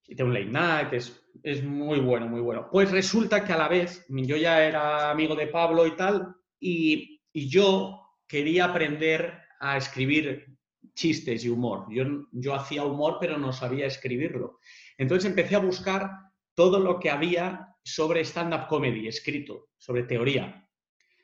[0.05, 2.67] Y tiene un late night, es, es muy bueno, muy bueno.
[2.71, 7.21] Pues resulta que a la vez, yo ya era amigo de Pablo y tal, y,
[7.33, 8.02] yo
[8.33, 10.47] quería aprender a escribir
[10.95, 11.85] chistes y humor.
[11.91, 14.57] Yo, yo hacía humor, pero no sabía escribirlo.
[14.97, 16.09] Entonces empecé a buscar
[16.55, 20.67] todo lo que había sobre stand-up comedy escrito, sobre teoría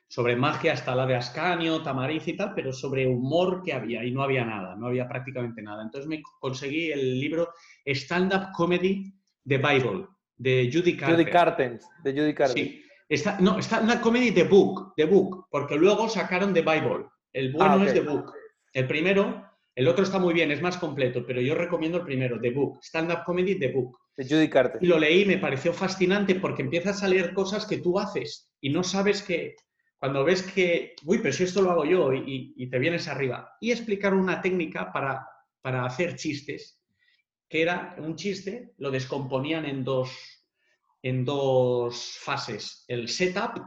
[0.06, 4.10] sobre magia hasta la de Ascanio, Tamariz y tal, pero sobre humor que había y
[4.10, 5.84] no había nada, no había prácticamente nada.
[5.84, 7.54] Entonces me conseguí el libro
[7.86, 9.14] Stand Up Comedy
[9.46, 11.16] The Bible de Judy Carter.
[11.16, 12.56] Judy Carter, de Judy Carter.
[12.56, 12.84] Sí.
[13.10, 17.06] Está, no, Stand Up Comedy The Book, The Book, porque luego sacaron The Bible.
[17.32, 18.32] El bueno ah, es The Book.
[18.72, 19.44] El primero,
[19.74, 22.78] el otro está muy bien, es más completo, pero yo recomiendo el primero, The Book,
[22.84, 23.98] Stand Up Comedy The Book.
[24.16, 24.80] De Judy Carter.
[24.80, 28.70] Y lo leí, me pareció fascinante porque empiezas a leer cosas que tú haces y
[28.70, 29.56] no sabes que
[29.98, 33.56] cuando ves que, uy, pero si esto lo hago yo y, te vienes arriba.
[33.60, 35.26] Y explicar una técnica para,
[35.60, 36.80] para, hacer chistes,
[37.48, 40.10] que era un chiste, lo descomponían en dos,
[41.02, 42.84] en dos fases.
[42.88, 43.60] El setup,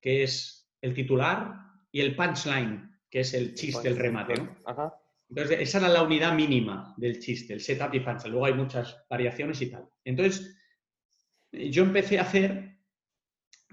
[0.00, 1.54] que es el titular,
[1.92, 4.34] y el punchline, que es el chiste, el remate.
[5.28, 8.32] Entonces, esa era la unidad mínima del chiste, el setup y punchline.
[8.32, 9.88] Luego hay muchas variaciones y tal.
[10.04, 10.56] Entonces,
[11.52, 12.78] yo empecé a hacer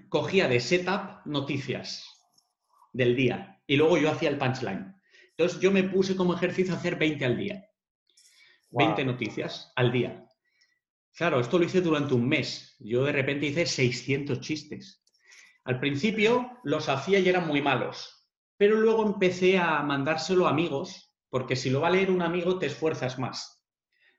[0.09, 2.05] cogía de setup noticias
[2.93, 4.95] del día y luego yo hacía el punchline.
[5.31, 7.69] Entonces yo me puse como ejercicio a hacer 20 al día.
[8.71, 10.26] 20 noticias al día.
[11.17, 12.75] Claro, esto lo hice durante un mes.
[12.77, 15.03] Yo de repente hice 600 chistes.
[15.63, 21.11] Al principio los hacía y eran muy malos, pero luego empecé a mandárselo a amigos,
[21.29, 23.65] porque si lo va a leer un amigo te esfuerzas más.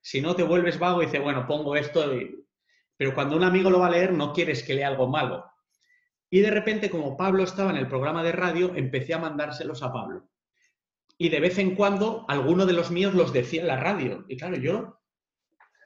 [0.02, 2.04] Si no, te vuelves vago y dices, bueno, pongo esto.
[2.96, 5.44] Pero cuando un amigo lo va a leer, no quieres que lea algo malo.
[6.28, 9.92] Y de repente, como Pablo estaba en el programa de radio, empecé a mandárselos a
[9.92, 10.28] Pablo.
[11.16, 14.24] Y de vez en cuando, alguno de los míos los decía en la radio.
[14.28, 14.97] Y claro, yo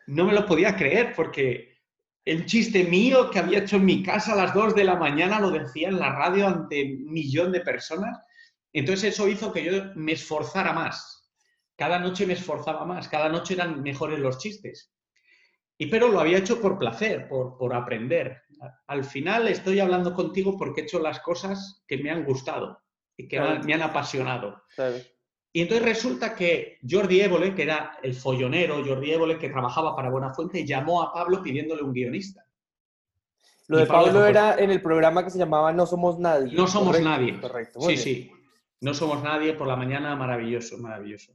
[0.06, 1.78] no me lo podía creer porque
[2.24, 5.40] el chiste mío que había hecho en mi casa a las 2 de la mañana
[5.40, 8.18] lo decía en la radio ante un millón de personas.
[8.72, 11.30] Entonces eso hizo que yo me esforzara más.
[11.76, 14.92] Cada noche me esforzaba más, cada noche eran mejores los chistes.
[15.78, 18.42] Y pero lo había hecho por placer, por, por aprender
[18.86, 22.78] al final estoy hablando contigo porque he hecho las cosas que me han gustado
[23.16, 24.62] y que me han apasionado.
[25.52, 30.10] Y entonces resulta que Jordi Évole, que era el follonero, Jordi Évole, que trabajaba para
[30.10, 32.46] Buenafuente, llamó a Pablo pidiéndole un guionista.
[33.68, 36.54] Lo de Pablo, era en el programa que se llamaba No Somos Nadie.
[36.54, 37.38] No Somos Nadie.
[37.40, 37.80] Correcto.
[37.82, 38.32] Sí, sí.
[38.80, 41.32] No Somos Nadie por la mañana, maravilloso, maravilloso.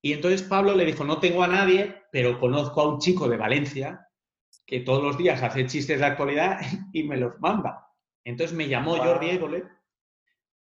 [0.00, 3.36] Y entonces Pablo le dijo, no tengo a nadie, pero conozco a un chico de
[3.36, 4.08] Valencia
[4.66, 6.60] que todos los días hace chistes de actualidad
[6.92, 7.88] y me los manda.
[8.24, 9.64] Entonces me llamó Jordi Évole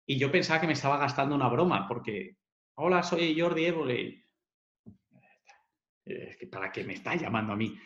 [0.05, 2.37] y yo pensaba que me estaba gastando una broma, porque,
[2.75, 4.23] hola, soy Jordi Évole.
[6.51, 7.77] ¿Para qué me está llamando a mí?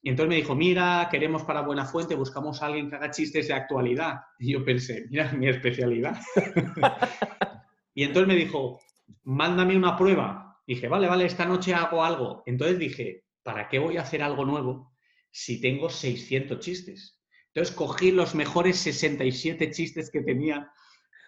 [0.00, 3.48] Y entonces me dijo, mira, queremos para Buena Fuente, buscamos a alguien que haga chistes
[3.48, 4.20] de actualidad.
[4.38, 6.20] Y yo pensé, mira, mi especialidad.
[7.94, 8.80] y entonces me dijo,
[9.24, 10.60] mándame una prueba.
[10.66, 12.42] dije, vale, vale, esta noche hago algo.
[12.46, 14.92] Entonces dije, ¿para qué voy a hacer algo nuevo
[15.30, 17.20] si tengo 600 chistes?
[17.48, 20.70] Entonces cogí los mejores 67 chistes que tenía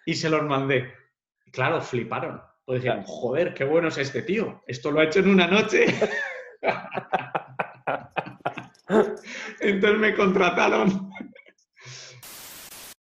[0.05, 0.93] y se los mandé.
[1.51, 2.41] Claro, fliparon.
[2.73, 4.61] Decían, joder, qué bueno es este tío.
[4.67, 5.85] Esto lo ha hecho en una noche.
[9.59, 11.11] Entonces me contrataron.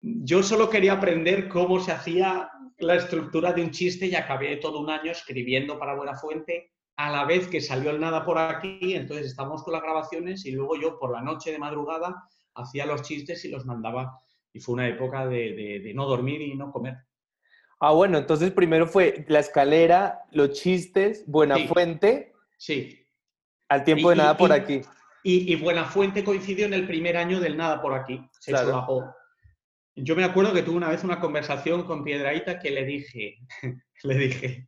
[0.02, 2.50] Yo solo quería aprender cómo se hacía
[2.80, 7.12] la estructura de un chiste y acabé todo un año escribiendo para Buena Fuente a
[7.12, 10.76] la vez que salió el nada por aquí, entonces estábamos con las grabaciones y luego
[10.76, 14.20] yo por la noche de madrugada hacía los chistes y los mandaba.
[14.52, 16.96] Y fue una época de, no dormir y no comer.
[17.80, 22.34] Ah, bueno, entonces primero fue la escalera, los chistes, Buena Fuente.
[22.58, 23.06] Sí.
[23.70, 24.82] Al tiempo de nada por aquí.
[25.24, 28.26] Y, Buena Fuente coincidió en el primer año del nada por aquí.
[28.40, 29.14] Se claro.
[30.00, 33.40] Yo me acuerdo que tuve una vez una conversación con Piedraíta que le dije,
[34.04, 34.68] le dije,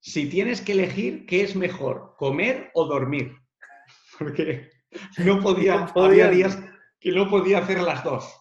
[0.00, 3.36] si tienes que elegir, ¿qué es mejor, comer o dormir?
[4.18, 4.70] Porque
[5.18, 6.58] no podía, había días
[7.00, 8.40] que no podía hacer las dos.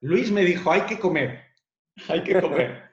[0.00, 1.43] Luis me dijo, hay que comer,
[2.08, 2.90] hay que comer.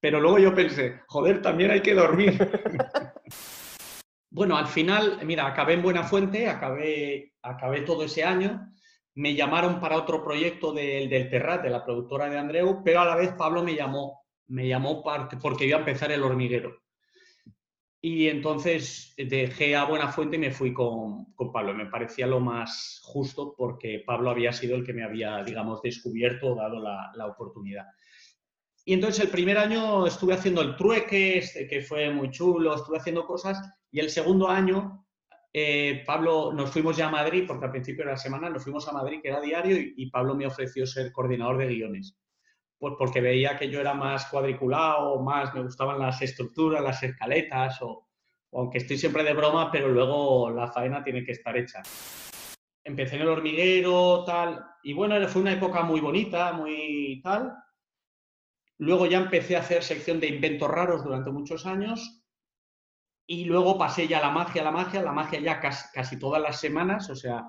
[0.00, 2.38] Pero luego yo pensé, joder, también hay que dormir.
[4.30, 8.72] bueno, al final, mira, acabé en Buena Fuente, acabé, acabé todo ese año.
[9.14, 13.06] Me llamaron para otro proyecto del, del Terrat, de la productora de Andreu, pero a
[13.06, 15.02] la vez Pablo me llamó, me llamó
[15.40, 16.76] porque iba a empezar el hormiguero.
[18.02, 21.74] Y entonces dejé a Buena Fuente y me fui con, con, Pablo.
[21.74, 26.54] Me parecía lo más justo porque Pablo había sido el que me había, digamos, descubierto,
[26.54, 27.86] dado la, la oportunidad.
[28.86, 32.96] Y entonces el primer año estuve haciendo el trueque, este, que fue muy chulo, estuve
[32.96, 33.60] haciendo cosas.
[33.90, 35.04] Y el segundo año,
[35.52, 38.88] eh, Pablo, nos fuimos ya a Madrid, porque al principio de la semana nos fuimos
[38.88, 42.16] a Madrid, que era diario, y, y Pablo me ofreció ser coordinador de guiones
[42.78, 47.80] pues porque veía que yo era más cuadriculado, más me gustaban las estructuras, las escaletas,
[47.82, 48.06] o,
[48.52, 51.82] aunque estoy siempre de broma, pero luego la faena tiene que estar hecha.
[52.84, 57.52] Empecé en el hormiguero, tal, y bueno, fue una época muy bonita, muy tal.
[58.78, 62.22] Luego ya empecé a hacer sección de inventos raros durante muchos años
[63.26, 66.40] y luego pasé ya a la magia, la magia, la magia ya casi, casi todas
[66.40, 67.44] las semanas, o sea,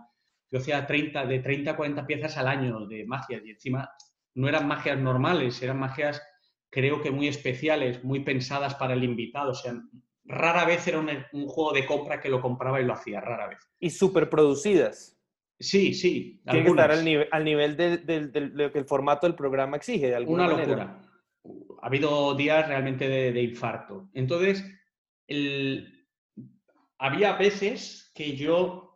[0.49, 3.89] yo hacía 30, de 30 a 40 piezas al año de magia y encima
[4.35, 6.21] no eran magias normales, eran magias
[6.69, 9.51] creo que muy especiales, muy pensadas para el invitado.
[9.51, 9.73] O sea,
[10.25, 13.59] rara vez era un, juego de compra que lo compraba y lo hacía, rara vez.
[13.79, 15.17] Y súper producidas.
[15.59, 16.41] Sí, sí.
[16.45, 20.07] Tiene que estar al, nivel, al nivel de, lo que el formato del programa exige,
[20.07, 20.99] de alguna Una locura.
[21.81, 24.09] Ha habido días realmente de, infarto.
[24.13, 24.63] Entonces,
[26.97, 28.87] había veces que yo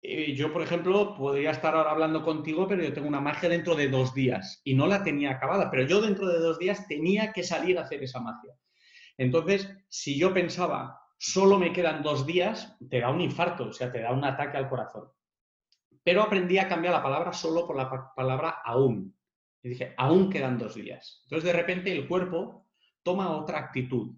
[0.00, 3.74] eh, yo, por ejemplo, podría estar ahora hablando contigo, pero yo tengo una magia dentro
[3.74, 7.32] de dos días y no la tenía acabada, pero yo dentro de dos días tenía
[7.32, 8.54] que salir a hacer esa magia.
[9.16, 13.90] Entonces, si yo pensaba, solo me quedan dos días, te da un infarto, o sea,
[13.90, 15.10] te da un ataque al corazón.
[16.04, 19.17] Pero aprendí a cambiar la palabra solo por la palabra aún.
[19.62, 21.20] Y dije, aún quedan dos días.
[21.24, 22.66] Entonces, de repente, el cuerpo
[23.02, 24.14] toma otra actitud,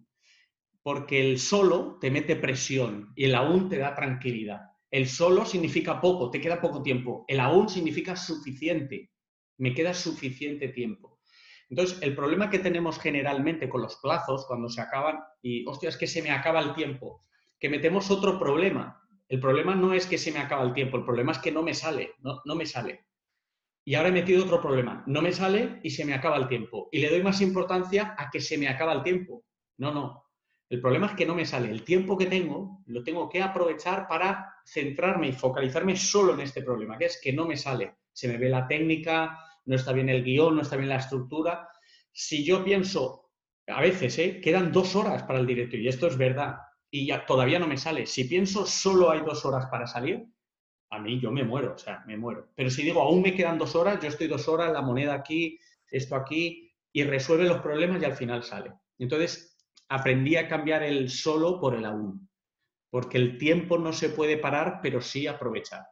[0.83, 4.63] porque el solo te mete presión y el aún te da tranquilidad.
[4.91, 7.25] El solo significa poco, te queda poco tiempo.
[7.29, 9.11] El aún significa suficiente,
[9.59, 11.21] me queda suficiente tiempo.
[11.69, 15.97] Entonces, el problema que tenemos generalmente con los plazos, cuando se acaban, y hostia, es
[15.97, 17.21] que se me acaba el tiempo,
[17.61, 19.01] que metemos otro problema.
[19.29, 21.63] El problema no es que se me acaba el tiempo, el problema es que no
[21.63, 23.07] me sale, no, no me sale.
[23.91, 26.89] Y ahora he metido otro problema, no me sale y se me acaba el tiempo.
[26.93, 29.47] Y le doy más importancia a que se me acaba el tiempo.
[29.79, 30.27] No, no,
[30.69, 31.73] el problema es que no me sale.
[31.73, 36.63] El tiempo que tengo lo tengo que aprovechar para centrarme y focalizarme solo en este
[36.63, 37.97] problema, que es que no me sale.
[38.13, 41.69] Se me ve la técnica, no está bien el guion, no está bien la estructura.
[42.13, 43.33] Si yo pienso,
[43.67, 44.41] a veces, ¿eh?
[44.41, 46.59] quedan dos horas para el directo y esto es verdad,
[46.93, 48.07] y ya todavía no me sale.
[48.07, 50.29] Si pienso solo hay dos horas para salir,
[50.91, 52.49] a mí yo me muero, o sea, me muero.
[52.55, 55.59] Pero si digo, aún me quedan dos horas, yo estoy dos horas, la moneda aquí,
[55.89, 58.73] esto aquí, y resuelve los problemas y al final sale.
[58.99, 59.57] Entonces,
[59.89, 62.29] aprendí a cambiar el solo por el aún,
[62.91, 65.87] porque el tiempo no se puede parar, pero sí aprovechar.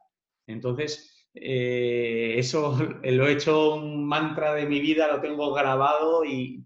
[0.45, 6.65] Entonces, eh, eso lo he hecho un mantra de mi vida, lo tengo grabado y,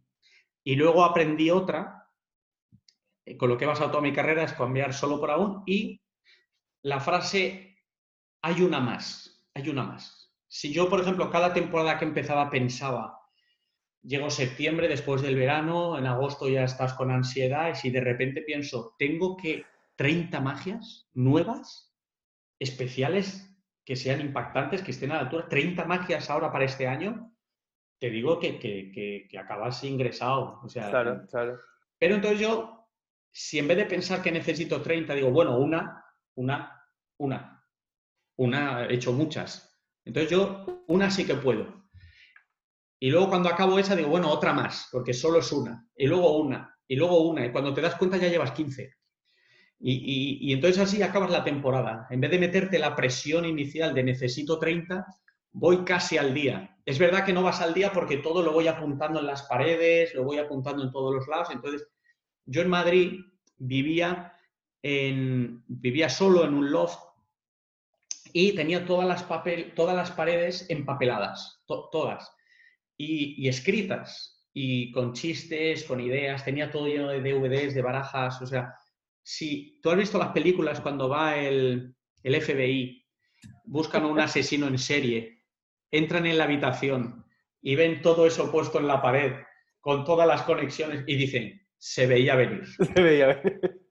[0.63, 2.09] y luego aprendí otra,
[3.25, 6.01] eh, con lo que he basado toda mi carrera, es cambiar solo por aún y
[6.81, 7.72] la frase
[8.43, 10.31] hay una más, hay una más.
[10.47, 13.19] Si yo, por ejemplo, cada temporada que empezaba pensaba,
[14.03, 18.41] llego septiembre después del verano, en agosto ya estás con ansiedad y si de repente
[18.41, 21.95] pienso, tengo que 30 magias nuevas,
[22.59, 23.49] especiales,
[23.85, 27.33] que sean impactantes, que estén a la altura, 30 magias ahora para este año,
[27.97, 30.59] te digo que, que, acabas ingresado.
[30.63, 31.59] O sea, claro, claro.
[31.97, 32.89] Pero entonces yo,
[33.31, 36.85] si en vez de pensar que necesito 30, digo, bueno, una, una,
[37.17, 37.52] una,
[38.37, 39.79] una, he hecho muchas.
[40.05, 41.83] Entonces yo, una sí que puedo.
[42.99, 45.87] Y luego cuando acabo esa, digo, bueno, otra más, porque solo es una.
[45.95, 47.45] Y luego una, y luego una.
[47.45, 48.93] Y cuando te das cuenta ya llevas 15.
[49.79, 52.07] Y, y, entonces así acabas la temporada.
[52.09, 55.05] En vez de meterte la presión inicial de necesito 30,
[55.51, 56.77] voy casi al día.
[56.85, 60.13] Es verdad que no vas al día porque todo lo voy apuntando en las paredes,
[60.15, 61.49] lo voy apuntando en todos los lados.
[61.51, 61.85] Entonces,
[62.45, 63.19] yo en Madrid
[63.57, 64.33] vivía,
[64.81, 66.99] en, vivía solo en un loft
[68.33, 72.29] y tenía todas las, papel, todas las paredes empapeladas, todas,
[72.97, 78.45] y, escritas, y con chistes, con ideas, tenía todo lleno de DVDs, de barajas, o
[78.45, 78.73] sea,
[79.21, 83.05] si tú has visto las películas cuando va el, el FBI,
[83.63, 85.43] buscan un asesino en serie
[85.93, 87.23] entran en la habitación
[87.61, 89.33] y ven todo eso puesto en la pared,
[89.79, 92.65] con todas las conexiones, y dicen, se veía venir.
[92.95, 93.82] Se veía venir.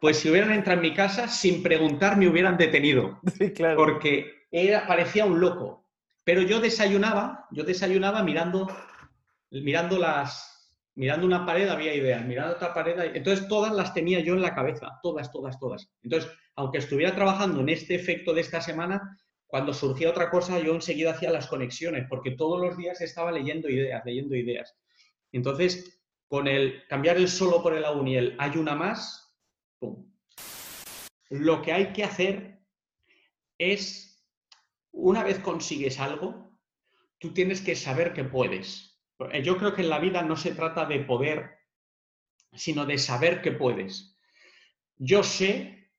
[0.00, 3.20] Pues si hubieran entrado en mi casa, sin preguntar, me hubieran detenido.
[3.38, 3.76] Sí, claro.
[3.76, 5.86] Porque era, parecía un loco.
[6.24, 8.68] Pero yo desayunaba, yo desayunaba mirando,
[9.50, 14.34] mirando las, mirando una pared había ideas, mirando otra pared, entonces todas las tenía yo
[14.34, 15.88] en la cabeza, todas, todas, todas.
[16.02, 20.74] Entonces, aunque estuviera trabajando en este efecto de esta semana, cuando surgía otra cosa, yo
[20.74, 24.74] enseguida hacía las conexiones, porque todos los días estaba leyendo ideas, leyendo ideas.
[25.30, 29.25] Entonces, con el cambiar el solo por el aún y el hay una más,
[31.30, 32.60] Lo que hay que hacer
[33.58, 34.24] es,
[34.92, 36.58] una vez consigues algo,
[37.18, 39.00] tú tienes que saber que puedes.
[39.42, 41.58] Yo creo que en la vida no se trata de poder,
[42.52, 44.16] sino de saber que puedes.
[44.96, 45.90] Yo sé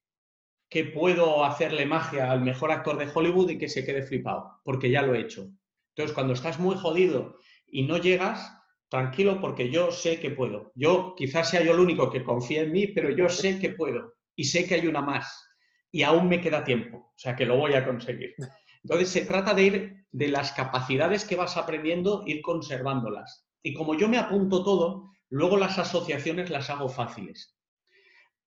[0.69, 4.89] que puedo hacerle magia al mejor actor de Hollywood y que se quede flipado, porque
[4.89, 5.49] ya lo he hecho.
[5.95, 8.56] Entonces, cuando estás muy jodido y no llegas,
[8.89, 10.71] tranquilo porque yo sé que puedo.
[10.75, 14.13] Yo quizás sea yo el único que confía en mí, pero yo sé que puedo
[14.35, 15.47] y sé que hay una más
[15.91, 18.35] y aún me queda tiempo, o sea que lo voy a conseguir.
[18.83, 23.47] Entonces, se trata de ir de las capacidades que vas aprendiendo, ir conservándolas.
[23.61, 27.57] Y como yo me apunto todo, luego las asociaciones las hago fáciles.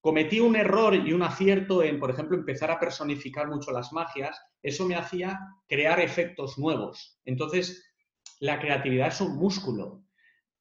[0.00, 4.40] Cometí un error y un acierto en, por ejemplo, empezar a personificar mucho las magias.
[4.62, 7.20] Eso me hacía crear efectos nuevos.
[7.26, 7.92] Entonces,
[8.38, 10.02] la creatividad es un músculo.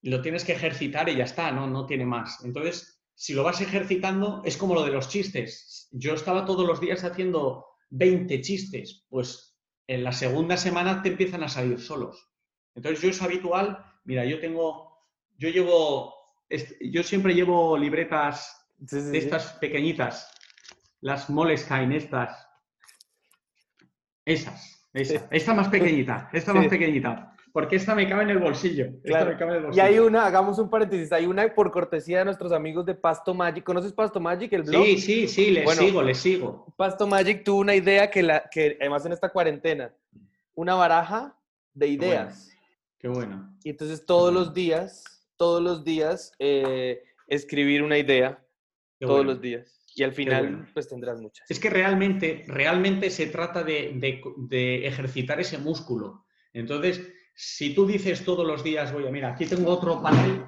[0.01, 2.43] Lo tienes que ejercitar y ya está, no, no tiene más.
[2.43, 5.89] Entonces, si lo vas ejercitando, es como lo de los chistes.
[5.91, 9.57] Yo estaba todos los días haciendo 20 chistes, pues
[9.88, 12.29] en la segunda semana te empiezan a salir solos.
[12.75, 15.05] Entonces, yo es habitual, mira, yo tengo,
[15.38, 16.13] yo llevo,
[16.79, 20.31] yo siempre llevo libretas de estas pequeñitas,
[21.01, 22.47] las Moleskine, estas.
[24.25, 25.27] Esas, esa.
[25.31, 27.35] Esta más pequeñita, esta más pequeñita.
[27.51, 28.91] Porque esta me cabe en el bolsillo.
[29.73, 33.33] Y hay una, hagamos un paréntesis, hay una por cortesía de nuestros amigos de Pasto
[33.33, 33.63] Magic.
[33.63, 34.83] ¿Conoces Pasto Magic, el blog?
[34.85, 36.73] Sí, sí, sí, le sigo, le sigo.
[36.77, 39.93] Pasto Magic tuvo una idea que, la, que además en esta cuarentena,
[40.53, 41.35] una baraja
[41.73, 42.51] de ideas.
[42.99, 43.55] Qué bueno.
[43.63, 45.03] Y entonces todos los días,
[45.38, 48.43] todos los días, eh, escribir una idea
[48.99, 49.79] todos los días.
[49.95, 51.49] Y al final, pues tendrás muchas.
[51.49, 53.97] Es que realmente, realmente se trata de,
[54.85, 56.25] ejercitar ese músculo.
[56.53, 57.01] Entonces,
[57.41, 60.45] si tú dices todos los días, voy a, mira, aquí tengo otro panel.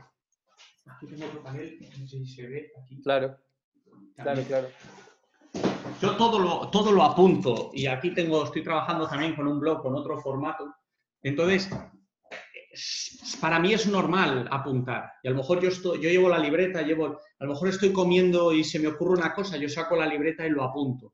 [0.85, 3.01] Aquí tengo otro panel, no sé si se ve aquí.
[3.01, 3.37] Claro,
[4.17, 4.67] claro, claro.
[6.01, 9.81] Yo todo lo, todo lo apunto y aquí tengo, estoy trabajando también con un blog,
[9.81, 10.65] con otro formato.
[11.23, 11.69] Entonces,
[13.39, 15.13] para mí es normal apuntar.
[15.23, 17.05] Y a lo mejor yo, estoy, yo llevo la libreta, llevo,
[17.39, 20.45] a lo mejor estoy comiendo y se me ocurre una cosa, yo saco la libreta
[20.45, 21.13] y lo apunto.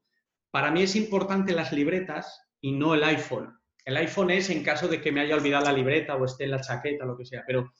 [0.49, 3.55] Para mí es importante las libretas y no el iPhone.
[3.87, 6.51] El iPhone es en caso de que me haya olvidado la libreta o esté en
[6.51, 7.45] la chaqueta, lo que sea.
[7.47, 7.71] Pero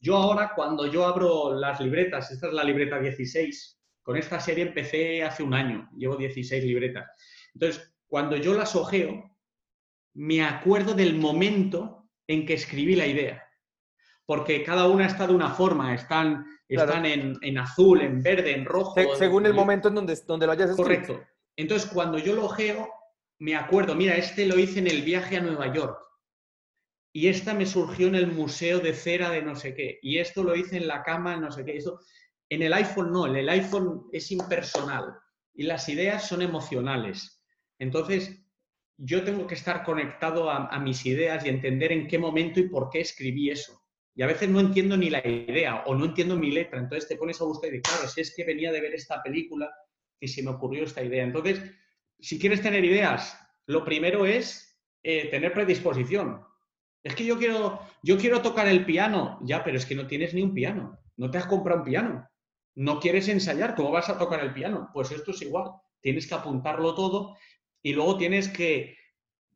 [0.00, 4.64] yo ahora, cuando yo abro las libretas, esta es la libreta 16, con esta serie
[4.64, 7.06] empecé hace un año, llevo 16 libretas.
[7.52, 9.30] Entonces, cuando yo las ojeo,
[10.14, 13.46] me acuerdo del momento en que escribí la idea.
[14.24, 18.94] porque cada una está de una forma, están, están en, azul, en verde, en rojo.
[19.16, 20.82] según el momento en donde, donde lo hayas escrito.
[20.82, 21.20] Correcto.
[21.56, 22.88] Entonces, cuando yo lo geo,
[23.42, 25.98] me acuerdo, mira, este lo hice en el viaje a Nueva York.
[27.12, 29.98] Y esta me surgió en el museo de cera de no sé qué.
[30.00, 31.76] Y esto lo hice en la cama, no sé qué.
[31.76, 31.98] Eso,
[32.48, 35.12] en el iPhone no, en el iPhone es impersonal.
[35.54, 37.42] Y las ideas son emocionales.
[37.80, 38.46] Entonces,
[38.96, 42.90] yo tengo que estar conectado a, mis ideas y entender en qué momento y por
[42.90, 43.76] qué escribí eso.
[44.14, 46.78] Y a veces no entiendo ni la idea o no entiendo mi letra.
[46.78, 49.68] Entonces te pones a buscar y claro, si es que venía de ver esta película
[50.20, 51.24] y se me ocurrió esta idea.
[51.24, 51.60] Entonces,
[52.22, 56.42] si quieres tener ideas, lo primero es eh, tener predisposición.
[57.02, 59.40] Es que yo quiero, yo quiero tocar el piano.
[59.42, 60.98] Ya, pero es que no tienes ni un piano.
[61.16, 62.28] No te has comprado un piano.
[62.76, 63.74] No quieres ensayar.
[63.74, 64.88] ¿Cómo vas a tocar el piano?
[64.94, 65.72] Pues esto es igual.
[66.00, 67.36] Tienes que apuntarlo todo
[67.82, 68.96] y luego tienes que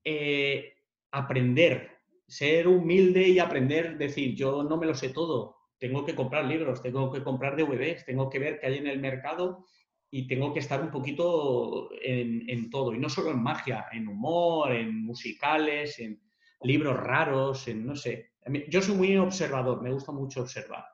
[0.05, 0.75] eh,
[1.13, 6.45] aprender, ser humilde y aprender, decir, yo no me lo sé todo, tengo que comprar
[6.45, 9.65] libros, tengo que comprar DVDs, tengo que ver qué hay en el mercado
[10.11, 14.73] y tengo que estar un poquito en, todo, y no solo en magia, en humor,
[14.73, 16.21] en musicales, en
[16.63, 18.31] libros raros, en no sé.
[18.69, 20.85] Yo soy muy observador, me gusta mucho observar.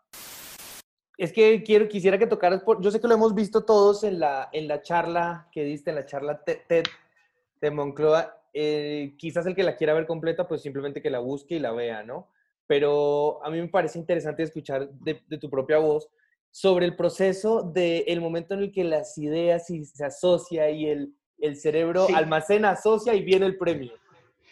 [1.19, 4.19] Es que quiero, quisiera que tocaras, por, yo sé que lo hemos visto todos en
[4.19, 6.85] la, en la charla que diste, en la charla TED
[7.61, 11.57] de Moncloa, eh, quizás el que la quiera ver completa, pues simplemente que la busque
[11.57, 12.29] y la vea, ¿no?
[12.67, 16.09] Pero a mí me parece interesante escuchar de, tu propia voz
[16.53, 21.13] sobre el proceso del el momento en el que las ideas se asocia y el,
[21.39, 23.93] el cerebro almacena, asocia y viene el premio.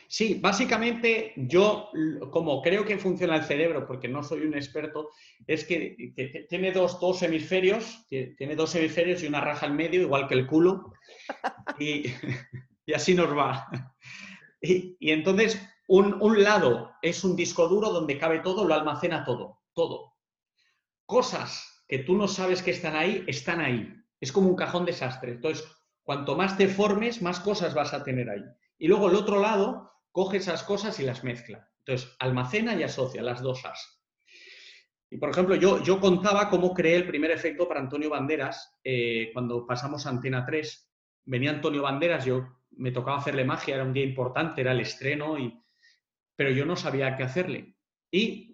[0.09, 1.89] Sí, básicamente yo,
[2.33, 5.11] como creo que funciona el cerebro, porque no soy un experto,
[5.47, 10.01] es que, que tiene dos, dos, hemisferios, tiene dos hemisferios y una raja al medio,
[10.01, 10.93] igual que el culo.
[11.79, 12.07] Y,
[12.87, 13.69] y así nos va.
[14.61, 20.15] Y, entonces, un, lado es un disco duro donde cabe todo, lo almacena todo, todo.
[21.07, 23.93] Cosas que tú no sabes que están ahí, están ahí.
[24.21, 25.33] Es como un cajón desastre.
[25.33, 25.67] Entonces,
[26.05, 28.45] cuanto más te formes, más cosas vas a tener ahí.
[28.79, 31.69] Y luego el otro lado coge esas cosas y las mezcla.
[31.81, 34.01] Entonces, almacena y asocia las dos as.
[35.11, 39.31] Y por ejemplo, yo, yo contaba cómo creé el primer efecto para Antonio Banderas eh,
[39.33, 40.93] cuando pasamos a Antena 3.
[41.25, 45.37] Venía Antonio Banderas, yo me tocaba hacerle magia, era un día importante, era el estreno,
[45.41, 45.61] y,
[46.37, 47.75] pero yo no sabía qué hacerle.
[48.13, 48.50] Y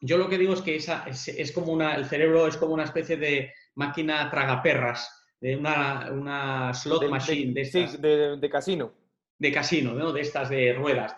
[0.00, 2.84] yo lo que digo es que esa, es, como una, el cerebro es como una
[2.84, 8.00] especie de máquina tragaperras, de una, una slot machine de, estas.
[8.00, 8.92] de, casino.
[9.38, 10.12] De casino, ¿no?
[10.12, 11.14] de estas de ruedas,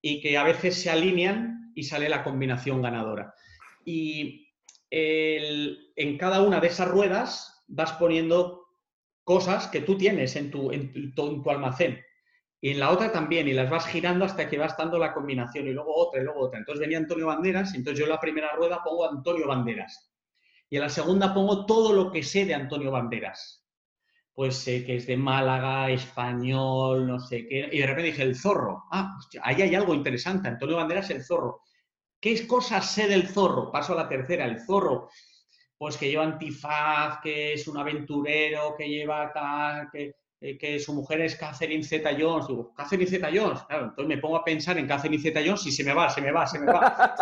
[0.00, 3.34] y que a veces se alinean y sale la combinación ganadora.
[3.84, 4.48] Y
[4.90, 8.66] en cada una de esas ruedas vas poniendo
[9.24, 12.00] cosas que tú tienes en tu, en, tu, almacén.
[12.60, 15.68] Y en la otra también, y las vas girando hasta que va estando la combinación,
[15.68, 16.58] y luego otra, y luego otra.
[16.58, 20.10] Entonces venía Antonio Banderas, y entonces yo en la primera rueda pongo Antonio Banderas.
[20.68, 23.64] Y en la segunda pongo todo lo que sé de Antonio Banderas.
[24.32, 27.68] Pues sé que es de Málaga, español, no sé qué.
[27.72, 28.84] Y de repente dije, el zorro.
[28.90, 30.48] Ah, ahí hay algo interesante.
[30.48, 31.62] Antonio Banderas, el zorro.
[32.20, 33.70] ¿Qué cosas sé del zorro?
[33.70, 35.08] Paso a la tercera, el zorro
[35.78, 40.14] pues que lleva antifaz, que es un aventurero, que lleva tal, que,
[40.46, 42.46] eh, que su mujer es Catherine Zeta-Jones.
[42.46, 43.62] Digo, Catherine Zeta-Jones.
[43.62, 46.30] Claro, entonces me pongo a pensar en Catherine Zeta-Jones y se me va, se me
[46.30, 47.16] va, se me va.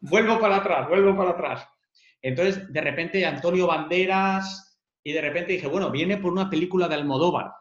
[0.00, 1.66] vuelvo para atrás, vuelvo para atrás.
[2.20, 6.96] Entonces, de repente, Antonio Banderas, y de repente dije, bueno, viene por una película de
[6.96, 7.52] Almodóvar.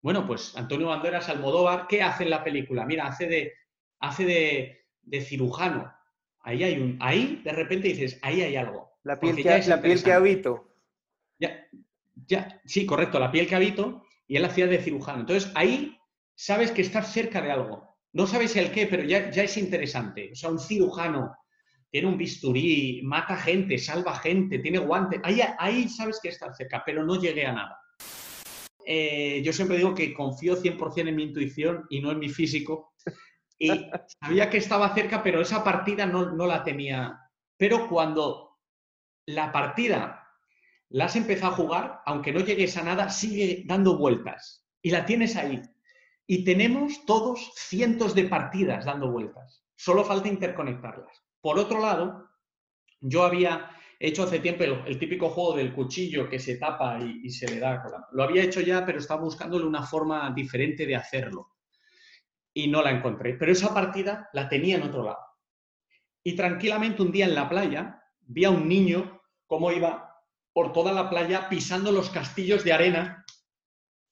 [0.00, 2.84] Bueno, pues Antonio Banderas, Almodóvar, ¿qué hace en la película?
[2.84, 3.52] Mira, hace de,
[4.00, 5.92] hace de, de cirujano.
[6.40, 8.90] Ahí hay un, ahí de repente dices, ahí hay algo.
[9.04, 10.74] La piel, que, la piel que habito.
[11.38, 11.64] Ya,
[12.26, 15.20] ya, sí, correcto, la piel que habito y él hacía de cirujano.
[15.20, 15.96] Entonces ahí
[16.34, 17.88] sabes que estás cerca de algo.
[18.12, 20.30] No sabes el qué, pero ya, ya es interesante.
[20.32, 21.34] O sea, un cirujano
[21.90, 25.20] tiene un bisturí, mata gente, salva gente, tiene guantes.
[25.22, 27.78] Ahí, ahí sabes que estás cerca, pero no llegué a nada.
[28.84, 32.94] Eh, yo siempre digo que confío 100% en mi intuición y no en mi físico.
[33.58, 33.68] Y
[34.20, 37.16] sabía que estaba cerca, pero esa partida no, no la tenía.
[37.56, 38.58] Pero cuando
[39.26, 40.21] la partida
[40.92, 45.06] la has empezado a jugar, aunque no llegues a nada, sigue dando vueltas y la
[45.06, 45.60] tienes ahí.
[46.26, 49.64] Y tenemos todos cientos de partidas dando vueltas.
[49.74, 51.24] Solo falta interconectarlas.
[51.40, 52.28] Por otro lado,
[53.00, 57.48] yo había hecho hace tiempo el, típico juego del cuchillo que se tapa y, se
[57.48, 57.82] le da.
[58.12, 61.54] Lo había hecho ya, pero estaba buscándole una forma diferente de hacerlo.
[62.52, 63.34] Y no la encontré.
[63.34, 65.24] Pero esa partida la tenía en otro lado.
[66.22, 70.11] Y tranquilamente un día en la playa, vi a un niño cómo iba
[70.52, 73.24] por toda la playa pisando los castillos de arena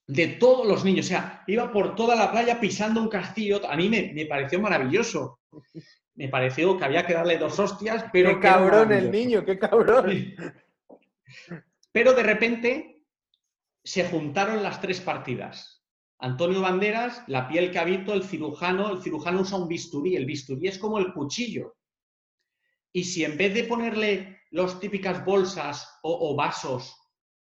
[0.07, 1.07] de todos los niños.
[1.07, 3.61] O sea, iba por toda la playa pisando un castillo.
[3.68, 5.38] A mí me, pareció maravilloso.
[6.14, 8.34] me pareció que había que darle dos hostias, pero...
[8.34, 10.34] ¡Qué cabrón el niño, qué cabrón!
[11.93, 13.03] Pero de repente
[13.84, 15.84] se juntaron las tres partidas.
[16.18, 20.68] Antonio Banderas, la piel que habito, el cirujano, el cirujano usa un bisturí, el bisturí
[20.68, 21.76] es como el cuchillo.
[22.93, 26.97] Y si en vez de ponerle las típicas bolsas o, vasos,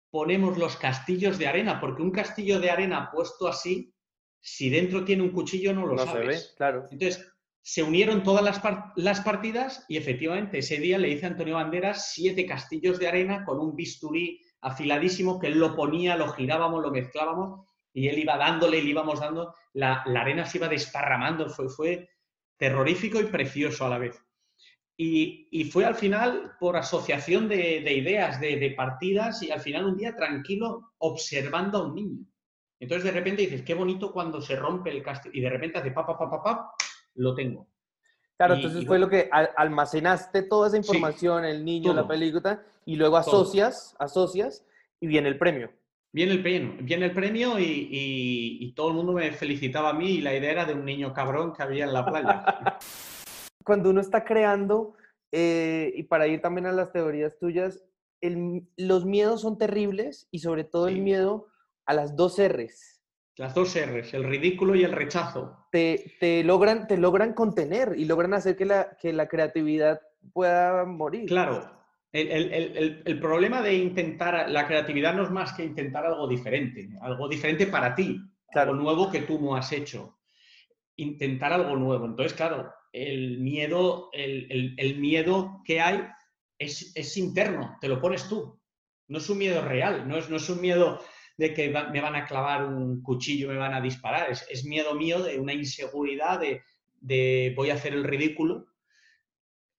[0.10, 3.94] ponemos los castillos de arena, porque un castillo de arena puesto así,
[4.40, 6.42] si dentro tiene un cuchillo no lo no sabes.
[6.42, 6.88] Se ve, claro.
[6.92, 8.62] Entonces, se unieron todas las,
[8.98, 13.46] las, partidas y efectivamente ese día le hice a Antonio Banderas siete castillos de arena
[13.46, 18.38] con un bisturí afiladísimo que él lo ponía, lo girábamos, lo mezclábamos y él iba
[18.38, 22.10] dándole, le íbamos dando, la, arena se iba desparramando, fue, fue
[22.58, 24.22] terrorífico y precioso a la vez.
[24.96, 30.16] Y, fue al final por asociación de, ideas, de, partidas y al final un día
[30.16, 32.26] tranquilo observando a un niño.
[32.80, 35.92] Entonces de repente dices, qué bonito cuando se rompe el castillo y de repente hace
[35.92, 36.72] pa, pa, pa, pa, pa
[37.16, 37.68] lo tengo.
[38.38, 43.18] Claro, entonces fue lo que almacenaste toda esa información, el niño, la película, y luego
[43.18, 44.66] asocias, asocias
[45.00, 45.72] y viene el premio.
[46.12, 50.22] Viene el premio, viene el premio y, todo el mundo me felicitaba a mí y
[50.22, 52.46] la idea era de un niño cabrón que había en la playa.
[53.64, 54.96] Cuando uno está creando,
[55.32, 57.84] eh, y para ir también a las teorías tuyas,
[58.78, 61.48] los miedos son terribles y sobre todo el miedo
[61.86, 62.94] a las dos R's
[63.36, 65.68] las dos R's, el ridículo y el rechazo.
[65.72, 70.02] Te, logran, te logran contener y logran hacer que la, que la creatividad
[70.34, 71.26] pueda morir.
[71.26, 71.82] Claro.
[72.12, 77.66] El, problema de intentar, la creatividad no es más que intentar algo diferente, algo diferente
[77.66, 78.22] para ti,
[78.54, 80.20] algo nuevo que tú no has hecho.
[80.96, 82.06] Intentar algo nuevo.
[82.06, 86.08] Entonces, claro, el miedo, el, miedo que hay
[86.58, 88.62] es, es, interno, te lo pones tú.
[89.08, 91.02] No es un miedo real, no es, es un miedo
[91.38, 94.32] de que me van a clavar un cuchillo, me van a disparar.
[94.32, 98.68] Es, miedo mío de una inseguridad de, voy a hacer el ridículo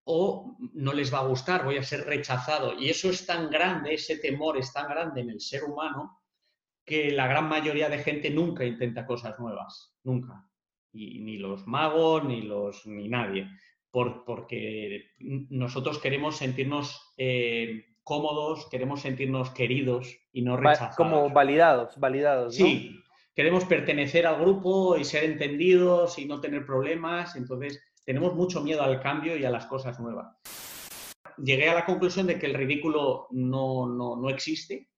[0.06, 2.74] o no les va a gustar, voy a ser rechazado.
[2.78, 6.20] Y eso es tan grande, ese temor es tan grande en el ser humano
[6.84, 10.46] que la gran mayoría de gente nunca intenta cosas nuevas, nunca.
[10.94, 13.48] Y, ni los magos, ni, los, ni nadie.
[13.90, 20.96] Por, porque nosotros queremos sentirnos eh, cómodos, queremos sentirnos queridos y no rechazados.
[20.96, 22.54] Como validados, validados.
[22.54, 23.02] Sí,
[23.34, 28.82] queremos pertenecer al grupo y ser entendidos y no tener problemas, entonces tenemos mucho miedo
[28.82, 30.36] al cambio y a las cosas nuevas.
[31.38, 34.90] Llegué a la conclusión de que el ridículo no, no, existe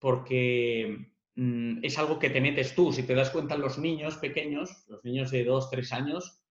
[0.00, 2.92] porque mm, es algo que te metes tú.
[2.92, 6.42] Si te das cuenta, los niños pequeños, los niños de 2, 3 años,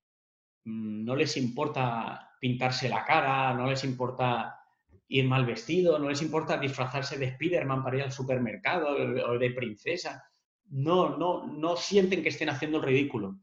[0.64, 4.60] mm, no les importa pintarse la cara, no les importa
[5.08, 9.52] ir mal vestido, no les importa disfrazarse de Spider-Man para ir al supermercado o de
[9.52, 10.24] princesa.
[10.70, 13.40] No, no, no sienten que estén haciendo el ridículo.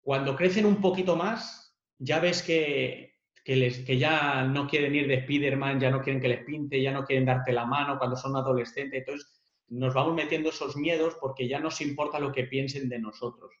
[0.00, 3.14] Cuando crecen un poquito más, ya ves que,
[3.44, 6.92] les, que ya no quieren ir de Spider-Man, ya no quieren que les pinte, ya
[6.92, 9.00] no quieren darte la mano cuando son adolescentes.
[9.00, 9.37] Entonces,
[9.68, 13.52] nos vamos metiendo esos miedos porque ya nos importa lo que piensen de nosotros.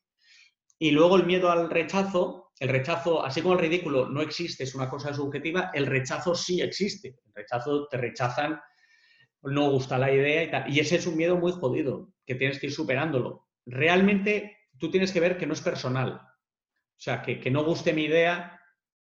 [0.78, 4.74] Y luego el miedo al rechazo, el rechazo, así como el ridículo no existe, es
[4.74, 7.18] una cosa subjetiva, el rechazo sí existe.
[7.26, 8.60] El rechazo te rechazan,
[9.42, 10.72] no gusta la idea y tal.
[10.72, 13.48] Y ese es un miedo muy jodido, que tienes que ir superándolo.
[13.66, 16.12] Realmente tú tienes que ver que no es personal.
[16.12, 18.58] O sea, que, que no guste mi idea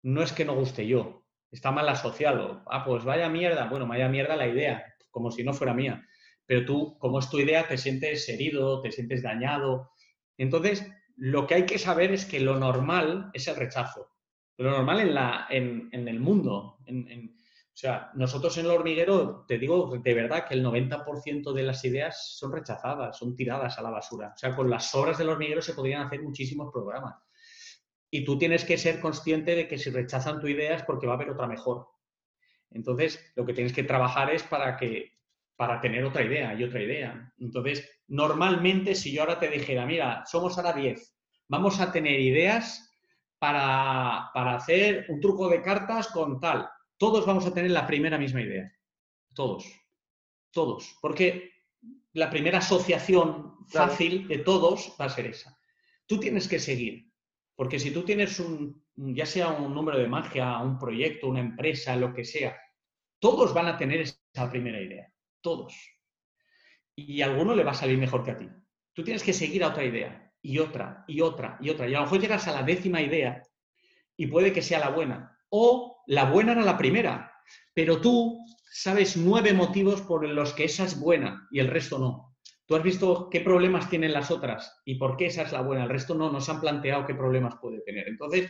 [0.04, 1.26] no es que no guste yo.
[1.52, 2.64] Está mal asociado.
[2.68, 3.68] Ah, pues vaya mierda.
[3.70, 6.06] Bueno, vaya mierda la idea, como si no fuera mía.
[6.52, 9.94] Pero tú, como es tu idea, te sientes herido, te sientes dañado.
[10.38, 10.86] Entonces,
[11.16, 14.10] lo que hay que saber es que lo normal es el rechazo.
[14.58, 16.80] Lo normal en, la, en, el mundo.
[16.88, 21.64] En, o sea, nosotros en el hormiguero, te digo de verdad que el 90% de
[21.64, 24.34] las ideas son rechazadas, son tiradas a la basura.
[24.36, 27.16] O sea, con las obras del hormiguero se podrían hacer muchísimos programas.
[28.10, 31.14] Y tú tienes que ser consciente de que si rechazan tu idea es porque va
[31.14, 31.88] a haber otra mejor.
[32.72, 35.21] Entonces, lo que tienes que trabajar es para que
[35.62, 37.32] para tener otra idea y otra idea.
[37.38, 41.16] Entonces, normalmente si yo ahora te dijera, mira, somos ahora 10,
[41.50, 42.92] vamos a tener ideas
[43.38, 48.42] para, hacer un truco de cartas con tal, todos vamos a tener la primera misma
[48.42, 48.72] idea.
[49.36, 49.72] Todos.
[50.50, 50.98] Todos.
[51.00, 51.52] Porque
[52.14, 55.56] la primera asociación fácil de todos va a ser esa.
[56.08, 57.06] Tú tienes que seguir.
[57.56, 61.96] Porque si tú tienes un, ya sea un número de magia, un proyecto, una empresa,
[61.96, 62.60] lo que sea,
[63.20, 65.11] todos van a tener esa primera idea.
[65.42, 65.76] Todos
[66.96, 68.50] y a alguno le va a salir mejor que a ti.
[68.94, 71.88] Tú tienes que seguir a otra idea y otra y otra y otra.
[71.88, 73.42] Y a lo mejor llegas a la décima idea
[74.18, 75.38] y puede que sea la buena.
[75.50, 77.32] O la buena era la primera,
[77.74, 78.40] pero tú
[78.72, 82.36] sabes nueve motivos por los que esa es buena y el resto no.
[82.66, 85.84] Tú has visto qué problemas tienen las otras y por qué esa es la buena.
[85.84, 88.08] El resto no, no se han planteado qué problemas puede tener.
[88.08, 88.50] Entonces,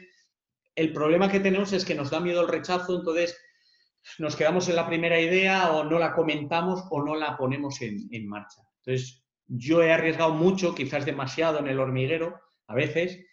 [0.75, 3.35] el problema que tenemos es que nos da miedo el rechazo, entonces
[4.19, 8.07] nos quedamos en la primera idea o no la comentamos o no la ponemos en,
[8.11, 8.61] en marcha.
[8.83, 13.25] Entonces, yo he arriesgado mucho, quizás demasiado en el hormiguero, a veces,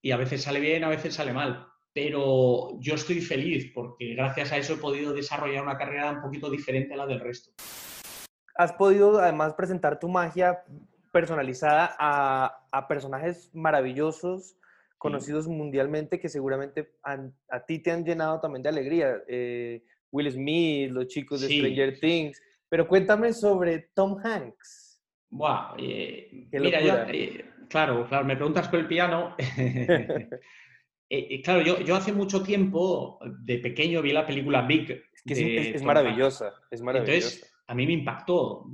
[0.00, 1.66] y a veces sale bien, a veces sale mal.
[1.92, 6.50] Pero yo estoy feliz porque gracias a eso he podido desarrollar una carrera un poquito
[6.50, 7.52] diferente a la del resto.
[8.56, 10.62] Has podido además presentar tu magia
[11.10, 14.56] personalizada a, personajes maravillosos,
[14.98, 19.22] conocidos mundialmente, que seguramente a, ti te han llenado también de alegría.
[19.26, 22.40] Eh, Will Smith, los chicos de Stranger Things.
[22.68, 25.02] Pero cuéntame sobre Tom Hanks.
[25.28, 29.34] Buah, eh, mira, eh, claro, claro, me preguntas por el piano.
[31.42, 35.02] claro, yo, yo, hace mucho tiempo, de pequeño, vi la película Big.
[35.24, 37.16] Es, es, maravillosa, es maravillosa.
[37.16, 38.66] Entonces, a mí me impactó,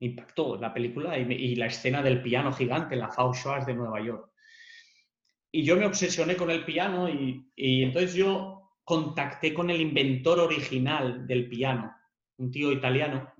[0.00, 4.04] me impactó la película y, la escena del piano gigante en la Schwarz de Nueva
[4.04, 4.32] York.
[5.52, 8.57] Y yo me obsesioné con el piano y, y entonces yo
[8.88, 11.94] contacté con el inventor original del piano,
[12.38, 13.34] un tío italiano,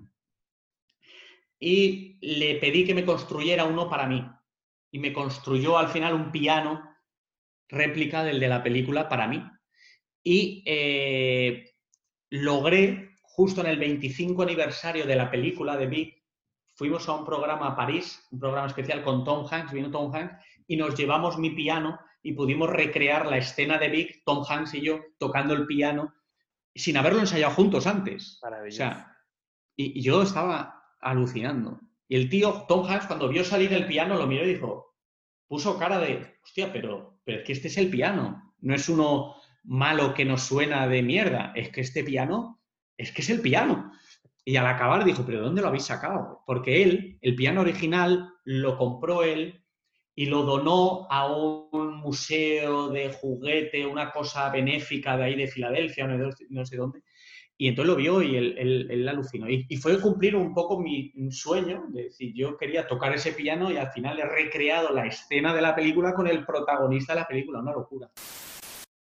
[1.59, 4.23] y le pedí que me construyera uno para mí.
[4.91, 6.87] Y me construyó al final un piano
[7.67, 9.43] réplica del de la película para mí.
[10.23, 11.71] Y eh,
[12.29, 16.23] logré, justo en el 25 aniversario de la película de Big,
[16.75, 20.35] fuimos a un programa a París, un programa especial con Tom Hanks, vino Tom Hanks,
[20.67, 24.81] y nos llevamos mi piano y pudimos recrear la escena de Big, Tom Hanks y
[24.81, 26.13] yo, tocando el piano,
[26.75, 28.39] sin haberlo ensayado juntos antes.
[28.43, 29.17] O sea,
[29.75, 31.79] y, yo estaba alucinando.
[32.07, 34.95] Y el tío, Tom Hanks, cuando vio salir el piano, lo miró y dijo,
[35.47, 39.35] puso cara de, hostia, pero, pero es que este es el piano, no es uno
[39.63, 42.61] malo que nos suena de mierda, es que este piano,
[42.97, 43.91] es que es el piano.
[44.43, 46.43] Y al acabar dijo, pero ¿dónde lo habéis sacado?
[46.45, 49.63] Porque él, el piano original, lo compró él
[50.19, 56.07] y lo donó a un museo de juguete, una cosa benéfica de ahí de Filadelfia,
[56.49, 57.03] no sé dónde.
[57.57, 59.49] Y entonces lo vio y él, él, alucinó.
[59.49, 63.77] Y, fue cumplir un poco mi sueño, de decir, yo quería tocar ese piano y
[63.77, 67.59] al final he recreado la escena de la película con el protagonista de la película,
[67.59, 68.11] una locura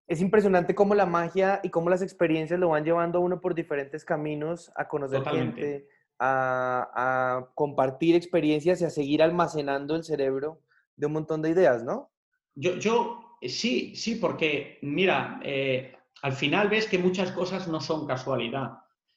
[0.09, 3.55] es impresionante cómo la magia y cómo las experiencias lo van llevando a uno por
[3.55, 5.89] diferentes caminos, a conocer gente,
[6.19, 10.61] a, compartir experiencias y a seguir almacenando el cerebro
[10.97, 12.11] de un montón de ideas, ¿no?
[12.55, 18.07] Yo, yo sí, sí, porque mira, eh, al final ves que muchas cosas no son
[18.07, 18.73] casualidad.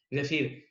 [0.09, 0.65] Es decir,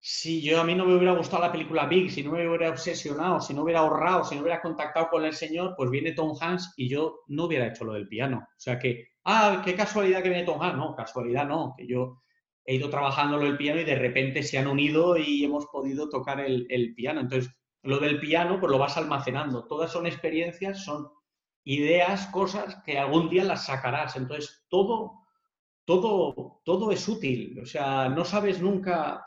[0.00, 2.70] si yo a mí no me hubiera gustado la película Big, si no me hubiera
[2.70, 6.36] obsesionado, si no hubiera ahorrado, si no hubiera contactado con el señor, pues viene Tom
[6.40, 8.38] Hanks y yo no hubiera hecho lo del piano.
[8.38, 10.78] O sea que ah, qué casualidad que viene Tom Hanks.
[10.78, 12.22] No, casualidad no, que yo
[12.64, 16.40] he ido trabajándolo el piano y de repente se han unido y hemos podido tocar
[16.40, 17.20] el, piano.
[17.20, 17.52] Entonces,
[17.82, 19.66] lo del piano, pues lo vas almacenando.
[19.66, 21.08] Todas son experiencias, son
[21.64, 24.16] ideas, cosas que algún día las sacarás.
[24.16, 25.20] Entonces, todo,
[25.84, 27.58] todo, todo es útil.
[27.60, 29.24] O sea, no sabes nunca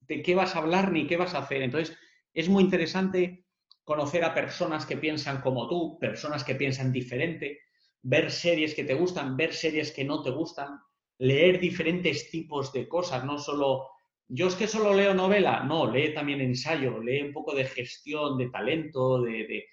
[0.00, 1.62] de qué vas a hablar ni qué vas a hacer.
[1.62, 1.96] Entonces,
[2.32, 3.46] es muy interesante
[3.84, 7.60] conocer a personas que piensan como tú, personas que piensan diferente,
[8.02, 10.78] ver series que te gustan, ver series que no te gustan,
[11.18, 13.88] leer diferentes tipos de cosas, no solo...
[14.32, 18.38] Yo es que solo leo novela, no, lee también ensayo, lee un poco de gestión,
[18.38, 19.64] de talento, de,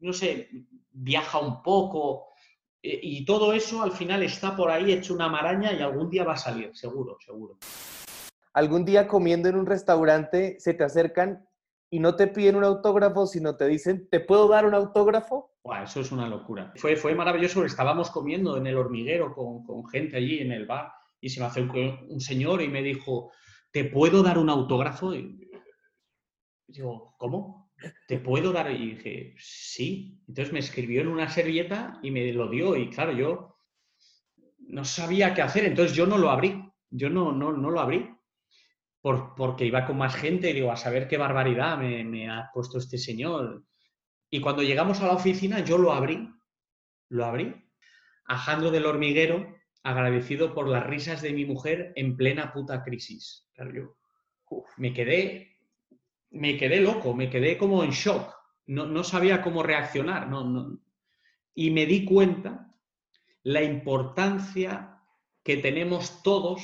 [0.00, 0.48] no sé,
[0.90, 2.26] viaja un poco,
[2.82, 6.24] e, y todo eso al final está por ahí hecho una maraña y algún día
[6.24, 7.56] va a salir, seguro, seguro.
[8.52, 11.48] Algún día comiendo en un restaurante se te acercan
[11.88, 15.52] y no te piden un autógrafo, sino te dicen, ¿te puedo dar un autógrafo?
[15.84, 16.72] eso es una locura.
[16.74, 20.90] Fue, fue maravilloso, estábamos comiendo en el hormiguero con, con gente allí en el bar
[21.20, 21.78] y se me acercó
[22.08, 23.30] un señor y me dijo,
[23.74, 25.14] ¿te puedo dar un autógrafo?
[25.14, 25.50] Y
[26.66, 27.72] digo, ¿cómo?
[28.08, 28.70] ¿Te puedo dar?
[28.70, 30.22] Y dije, sí.
[30.28, 32.76] Entonces me escribió en una servilleta y me lo dio.
[32.76, 33.58] Y claro, yo
[34.60, 36.64] no sabía qué hacer, entonces yo no lo abrí.
[36.88, 38.08] Yo no, no, no lo abrí
[39.36, 43.62] porque iba con más gente digo, a saber qué barbaridad me, ha puesto este señor.
[44.30, 46.30] Y cuando llegamos a la oficina, yo lo abrí,
[47.10, 47.54] lo abrí,
[48.24, 49.53] a Jandro del Hormiguero,
[49.84, 53.46] agradecido por las risas de mi mujer en plena puta crisis.
[53.72, 53.96] yo
[54.78, 55.58] me quedé,
[56.30, 58.34] me quedé loco, me quedé como en shock.
[58.66, 60.28] No, no sabía cómo reaccionar.
[60.28, 60.80] No, no.
[61.54, 62.74] Y me di cuenta
[63.42, 65.02] la importancia
[65.42, 66.62] que tenemos todos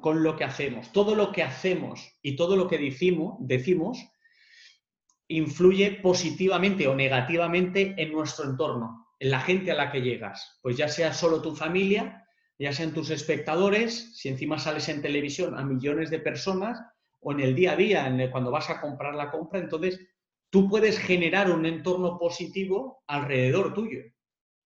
[0.00, 0.92] con lo que hacemos.
[0.92, 4.04] Todo lo que hacemos y todo lo que decimos, decimos
[5.28, 10.58] influye positivamente o negativamente en nuestro entorno, en la gente a la que llegas.
[10.60, 12.22] Pues ya sea solo tu familia,
[12.58, 16.80] ya sean tus espectadores, si encima sales en televisión a millones de personas,
[17.20, 20.00] o en el día a día, cuando vas a comprar la compra, entonces
[20.50, 24.00] tú puedes generar un entorno positivo alrededor tuyo.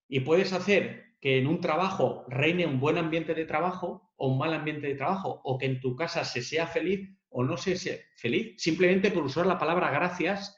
[0.08, 4.38] Y puedes hacer que en un trabajo reine un buen ambiente de trabajo o un
[4.38, 7.76] mal ambiente de trabajo, o que en tu casa se sea feliz o no se
[7.76, 10.56] sea feliz, simplemente por usar la palabra gracias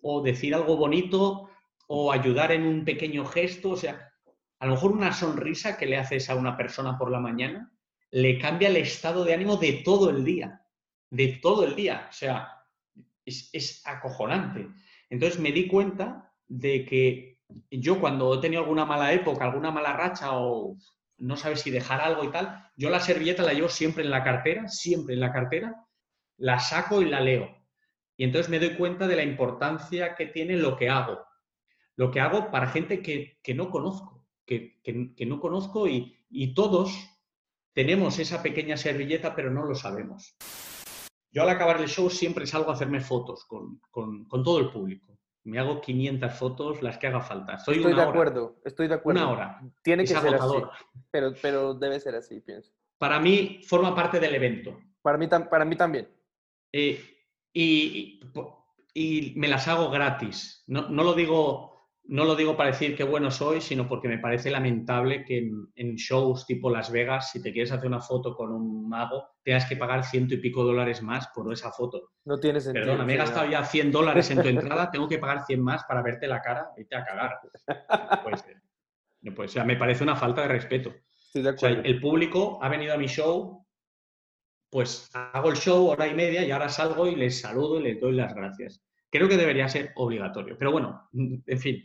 [0.00, 1.48] o decir algo bonito
[1.86, 4.12] o ayudar en un pequeño gesto, o sea,
[4.58, 7.72] a lo mejor una sonrisa que le haces a una persona por la mañana
[8.10, 10.62] le cambia el estado de ánimo de todo el día,
[11.10, 12.62] de todo el día, o sea,
[13.24, 14.68] es, es acojonante.
[15.10, 17.40] Entonces me di cuenta de que
[17.70, 20.76] yo cuando he tenido alguna mala época, alguna mala racha o
[21.18, 24.22] no sabes si dejar algo y tal, yo la servilleta la llevo siempre en la
[24.22, 25.86] cartera, siempre en la cartera,
[26.36, 27.56] la saco y la leo.
[28.16, 31.24] Y entonces me doy cuenta de la importancia que tiene lo que hago.
[31.96, 34.15] Lo que hago para gente que, no conozco,
[34.46, 36.14] que, no conozco y,
[36.54, 36.92] todos
[37.74, 40.36] tenemos esa pequeña servilleta, pero no lo sabemos.
[41.30, 45.16] Yo al acabar el show siempre salgo a hacerme fotos con, con todo el público
[45.46, 47.54] me hago 500 fotos, las que haga falta.
[47.54, 49.20] estoy de acuerdo, estoy de acuerdo.
[49.22, 49.60] Una hora.
[49.82, 50.56] Tiene que ser así.
[51.10, 52.72] Pero, pero debe ser así, pienso.
[52.98, 54.78] Para mí forma parte del evento.
[55.00, 56.08] Para mí, para mí también.
[56.72, 57.00] Eh,
[57.52, 58.20] y,
[58.92, 60.64] y, me las hago gratis.
[60.66, 61.75] No, no lo digo
[62.08, 65.94] no lo digo para decir qué bueno soy, sino porque me parece lamentable que en,
[65.96, 69.76] shows tipo Las Vegas, si te quieres hacer una foto con un mago, tengas que
[69.76, 72.10] pagar ciento y pico dólares más por esa foto.
[72.24, 72.86] No tiene sentido.
[72.86, 75.84] Perdona, me he gastado ya 100 dólares en tu entrada, tengo que pagar 100 más
[75.84, 77.38] para verte la cara y te a cagar.
[79.34, 80.94] Pues, o sea, me parece una falta de respeto.
[81.34, 83.66] el público ha venido a mi show,
[84.70, 88.00] pues hago el show hora y media y ahora salgo y les saludo y les
[88.00, 88.82] doy las gracias.
[89.10, 90.56] Creo que debería ser obligatorio.
[90.58, 91.82] Pero bueno, en fin.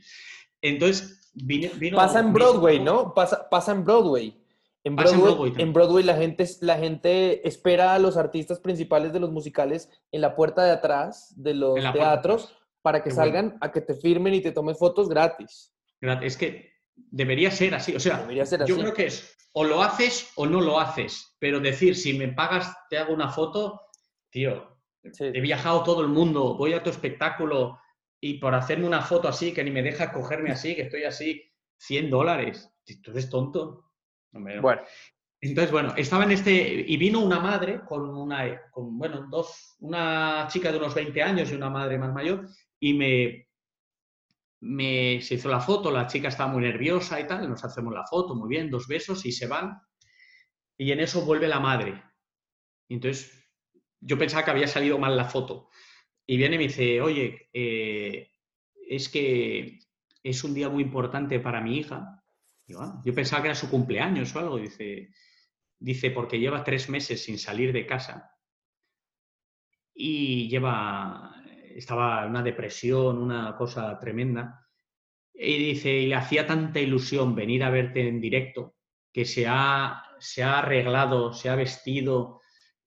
[0.61, 1.69] Entonces, vino...
[1.95, 3.13] pasa en Broadway, ¿no?
[3.13, 4.37] Pasa, pasa en Broadway.
[4.83, 9.31] En Broadway, en Broadway, la, gente, la gente espera a los artistas principales de los
[9.31, 13.93] musicales en la puerta de atrás de los teatros para que salgan a que te
[13.93, 15.71] firmen y te tomen fotos gratis.
[16.01, 17.95] Es que debería ser así.
[17.95, 18.27] O sea,
[18.65, 21.35] yo creo que es o lo haces o no lo haces.
[21.39, 23.81] Pero decir, si me pagas, te hago una foto,
[24.29, 27.79] tío, He viajado todo el mundo, voy a tu espectáculo
[28.19, 31.41] y por hacerme una foto así, que ni me deja cogerme así, que estoy así,
[31.77, 32.71] 100 dólares.
[33.01, 33.91] ¿Tú eres tonto?
[34.31, 34.81] Bueno.
[35.43, 40.47] Entonces, bueno, estaba en este, y vino una madre con una, con, bueno, dos, una
[40.47, 42.47] chica de unos 20 años y una madre más mayor,
[42.79, 43.47] y me,
[44.59, 48.05] me, se hizo la foto, la chica estaba muy nerviosa y tal, nos hacemos la
[48.05, 49.81] foto, muy bien, dos besos y se van,
[50.77, 52.03] y en eso vuelve la madre.
[52.87, 53.40] Entonces
[54.01, 55.69] yo pensaba que había salido mal la foto.
[56.25, 58.31] Y viene y me dice, oye, eh,
[58.87, 59.79] es que
[60.23, 62.23] es un día muy importante para mi hija.
[62.77, 64.57] Ah", yo pensaba que era su cumpleaños o algo.
[64.57, 65.09] Dice,
[65.79, 68.31] dice, porque lleva tres meses sin salir de casa
[69.93, 71.35] y lleva,
[71.75, 74.67] estaba en una depresión, una cosa tremenda.
[75.33, 78.75] Y dice, y le hacía tanta ilusión venir a verte en directo
[79.13, 82.40] que se ha, se ha arreglado, se ha vestido,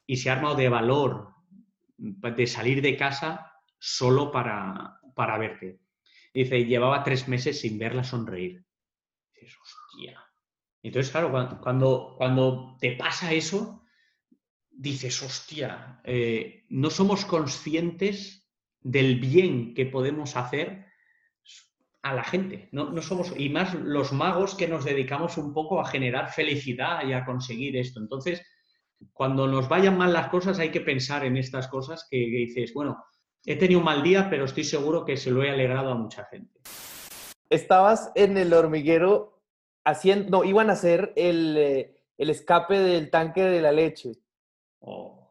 [0.07, 1.35] y se ha armado de valor
[1.97, 5.81] de salir de casa solo para, para verte.
[6.33, 8.65] Dice, llevaba tres meses sin verla sonreír.
[9.33, 10.21] Dices, hostia.
[10.83, 11.31] Entonces, claro,
[11.63, 13.85] cuando, cuando te pasa eso,
[14.71, 18.51] dices, hostia, eh, no somos conscientes
[18.81, 20.87] del bien que podemos hacer
[22.03, 22.69] a la gente.
[22.73, 27.07] No, no, somos, y más los magos que nos dedicamos un poco a generar felicidad
[27.07, 28.01] y a conseguir esto.
[28.01, 28.43] Entonces,
[29.13, 33.05] cuando nos vayan mal las cosas hay que pensar en estas cosas que, dices, bueno,
[33.45, 36.25] he tenido un mal día, pero estoy seguro que se lo he alegrado a mucha
[36.27, 36.61] gente.
[37.51, 39.43] Estabas en el hormiguero
[39.85, 44.13] haciendo, no, iban a hacer el, eh, escape del tanque de la leche.
[44.81, 45.31] Oh.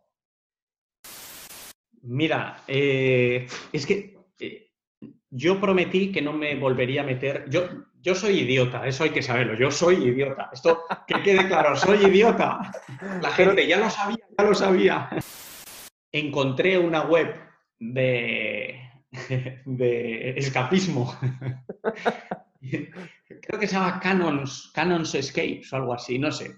[2.02, 4.72] Mira, eh, es que eh,
[5.30, 7.50] yo prometí que no me volvería a meter.
[7.50, 7.68] Yo,
[8.04, 9.56] yo soy idiota, eso hay que saberlo.
[9.56, 10.50] Yo soy idiota.
[10.52, 12.70] Esto que quede claro, soy idiota.
[13.22, 15.10] La gente ya lo sabía, ya lo sabía.
[16.12, 17.34] Encontré una web
[17.80, 18.78] de,
[19.66, 21.18] de escapismo.
[22.60, 26.54] Creo que se llama Canons, Canons Escapes o algo así, no sé.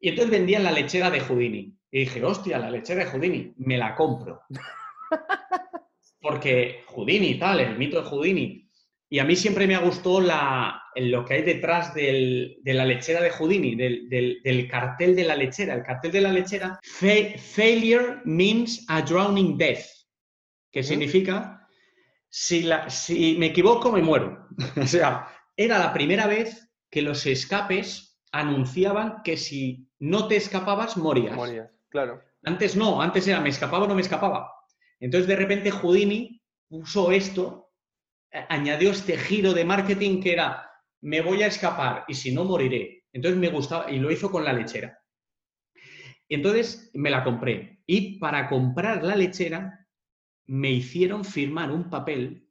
[0.00, 1.78] Y entonces vendían la lechera de Houdini.
[1.92, 4.40] Y dije, hostia, la lechera de Houdini, me la compro.
[6.20, 8.68] Porque Houdini, tal, el mito de Houdini,
[9.12, 13.20] y a mí siempre me ha gustado la, lo que hay detrás de la lechera
[13.20, 15.74] de Houdini, del, cartel de la lechera.
[15.74, 19.84] El cartel de la lechera, failure means a drowning death,
[20.70, 21.68] que significa,
[22.30, 24.48] si, si me equivoco, me muero.
[24.82, 30.96] o sea, era la primera vez que los escapes anunciaban que si no te escapabas,
[30.96, 31.36] morías.
[31.36, 32.22] Morías, claro.
[32.44, 34.50] Antes no, antes era me escapaba o no me escapaba.
[35.00, 37.61] Entonces, de repente, Houdini puso esto
[38.48, 40.70] añadió este giro de marketing que era,
[41.02, 43.04] me voy a escapar y si no moriré.
[43.12, 44.98] Entonces me gustaba y lo hizo con la lechera.
[46.28, 49.86] Entonces me la compré y para comprar la lechera
[50.46, 52.48] me hicieron firmar un papel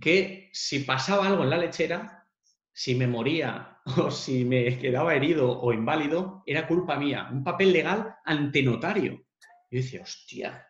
[0.00, 2.26] que si pasaba algo en la lechera,
[2.72, 7.28] si me moría o si me quedaba herido o inválido, era culpa mía.
[7.30, 9.26] Un papel legal ante notario.
[9.70, 10.66] Yo decía, hostia,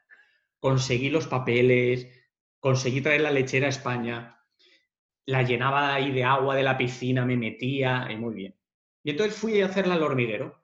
[0.58, 2.19] conseguí los papeles,
[2.60, 4.40] conseguí traer la lechera a España,
[5.26, 8.56] la llenaba ahí de agua de la piscina, me metía, y muy bien.
[9.02, 10.62] Y entonces fui a hacerla al hormiguero.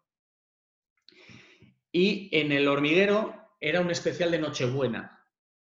[1.90, 5.24] Y en el hormiguero era un especial de Nochebuena.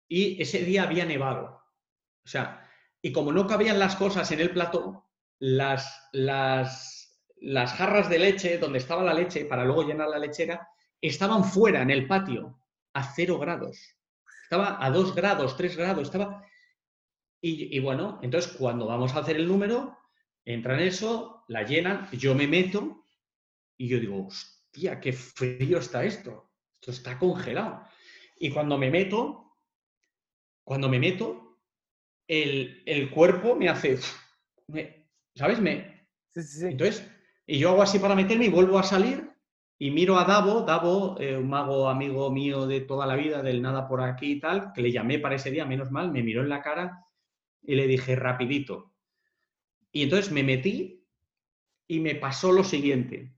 [0.07, 1.63] Y ese día había nevado.
[2.23, 2.69] O sea,
[3.01, 5.09] y como no cabían las cosas en el plato,
[5.39, 10.67] las, las, las jarras de leche, donde estaba la leche, para luego llenar la lechera,
[11.01, 12.59] estaban fuera en el patio,
[12.93, 13.98] a cero grados.
[14.49, 16.43] Estaba a dos grados, tres grados, estaba...
[17.39, 19.95] Y, bueno, entonces cuando vamos a hacer el número,
[20.43, 23.05] entran eso, la llenan, yo me meto
[23.77, 26.51] y yo digo, hostia, qué frío está esto.
[26.81, 27.83] Esto está congelado.
[28.39, 29.55] Y cuando me meto,
[30.63, 31.59] cuando me meto,
[32.27, 33.99] el, el cuerpo me hace,
[35.35, 35.61] ¿sabes?
[35.61, 36.65] Me, sí, sí, sí.
[36.65, 37.07] Entonces,
[37.45, 39.29] y yo hago así para meterme y vuelvo a salir
[39.81, 43.61] y miro a Davo, Davo, eh, un mago amigo mío de toda la vida, del
[43.61, 46.41] nada por aquí y tal, que le llamé para ese día, menos mal, me miró
[46.41, 47.05] en la cara
[47.63, 48.93] y le dije, rapidito.
[49.93, 51.07] Y entonces me metí
[51.87, 53.33] y me pasó lo siguiente.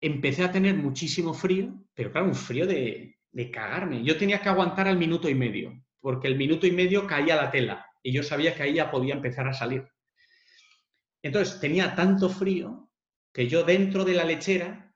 [0.00, 4.02] Empecé a tener muchísimo frío, pero claro, un frío de, de cagarme.
[4.02, 7.50] Yo tenía que aguantar al minuto y medio, porque el minuto y medio caía la
[7.50, 9.86] tela y yo sabía que ahí ya podía empezar a salir.
[11.22, 12.90] Entonces tenía tanto frío
[13.34, 14.89] que yo dentro de la lechera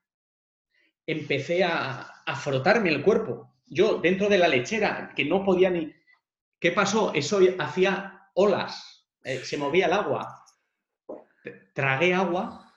[1.07, 3.55] empecé a, a frotarme el cuerpo.
[3.67, 5.93] Yo dentro de la lechera, que no podía ni,
[6.65, 7.13] ¿Qué pasó?
[7.13, 10.47] Eso hacía olas, eh, se movía el agua.
[11.75, 12.73] Tragué agua,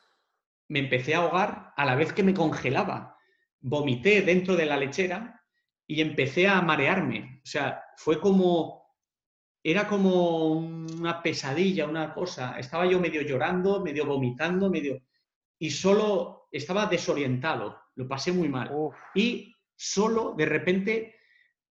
[0.67, 3.17] me empecé a ahogar a la vez que me congelaba.
[3.61, 5.41] Vomité dentro de la lechera
[5.87, 7.39] y empecé a marearme.
[7.45, 8.93] O sea, fue como,
[9.63, 12.59] era como una pesadilla, una cosa.
[12.59, 15.01] Estaba yo medio llorando, medio vomitando, medio...
[15.59, 18.71] Y solo estaba desorientado, lo pasé muy mal.
[19.15, 21.15] Y solo de repente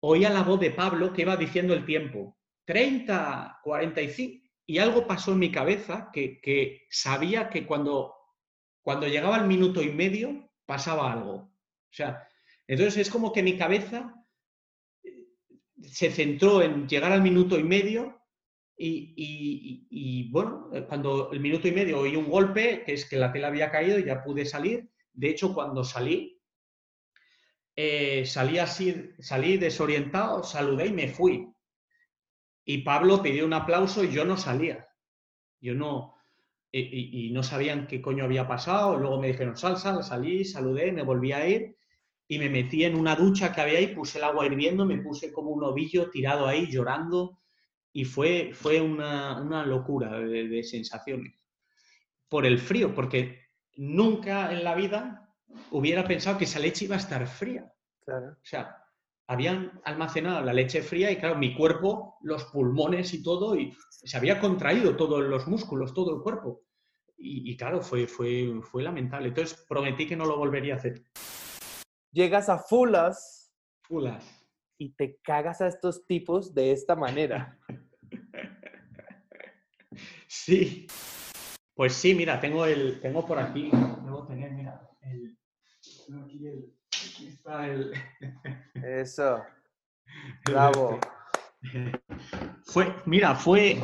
[0.01, 5.33] oía la voz de Pablo que iba diciendo el tiempo, 30, 45, y algo pasó
[5.33, 8.13] en mi cabeza que, sabía que cuando,
[8.81, 11.33] cuando llegaba el minuto y medio pasaba algo.
[11.33, 12.27] O sea,
[12.67, 14.13] entonces es como que mi cabeza
[15.03, 15.27] eh,
[15.81, 18.21] se centró en llegar al minuto y medio
[18.83, 23.49] y, bueno, cuando el minuto y medio oí un golpe, que es que la tela
[23.49, 24.90] había caído y ya pude salir.
[25.13, 26.41] De hecho, cuando salí,
[27.75, 31.47] eh, salí así, salí desorientado, saludé y me fui.
[32.65, 34.87] Y Pablo pidió un aplauso y yo no salía.
[35.59, 36.15] Yo no,
[36.71, 38.97] y, no sabían qué coño había pasado.
[38.97, 41.75] Luego me dijeron, sal, sal, salí, saludé, me volví a ir
[42.27, 45.33] y me metí en una ducha que había ahí, puse el agua hirviendo, me puse
[45.33, 47.39] como un ovillo tirado ahí llorando
[47.91, 51.33] y fue, fue una, locura de, de sensaciones.
[52.29, 55.29] Por el frío, porque nunca en la vida
[55.71, 57.71] hubiera pensado que esa leche iba a estar fría.
[58.07, 58.77] O sea,
[59.27, 64.17] habían almacenado la leche fría y claro, mi cuerpo, los pulmones y todo, y se
[64.17, 66.63] había contraído todos los músculos, todo el cuerpo.
[67.23, 69.27] Y, claro, fue, fue, fue lamentable.
[69.27, 71.03] Entonces prometí que no lo volvería a hacer.
[72.11, 73.53] Llegas a Fulas.
[73.83, 74.25] Fulas.
[74.79, 77.59] Y te cagas a estos tipos de esta manera.
[80.27, 80.87] sí.
[81.75, 83.71] Pues sí, mira, tengo el, tengo por aquí,
[84.03, 85.37] debo tener, mira, el,
[88.83, 89.43] eso.
[90.45, 90.99] Bravo.
[92.63, 93.79] Fue, mira, fue,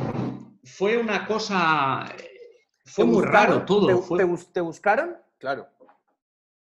[0.64, 2.06] fue una cosa.
[2.86, 3.88] Fue muy raro todo.
[4.54, 5.18] ¿Te, buscaron?
[5.38, 5.68] Claro.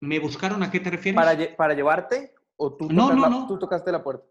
[0.01, 1.17] ¿Me buscaron a qué te refieres?
[1.17, 2.35] ¿Para, para llevarte?
[2.57, 3.47] ¿O tú, no, no, no.
[3.47, 4.27] tú tocaste la puerta?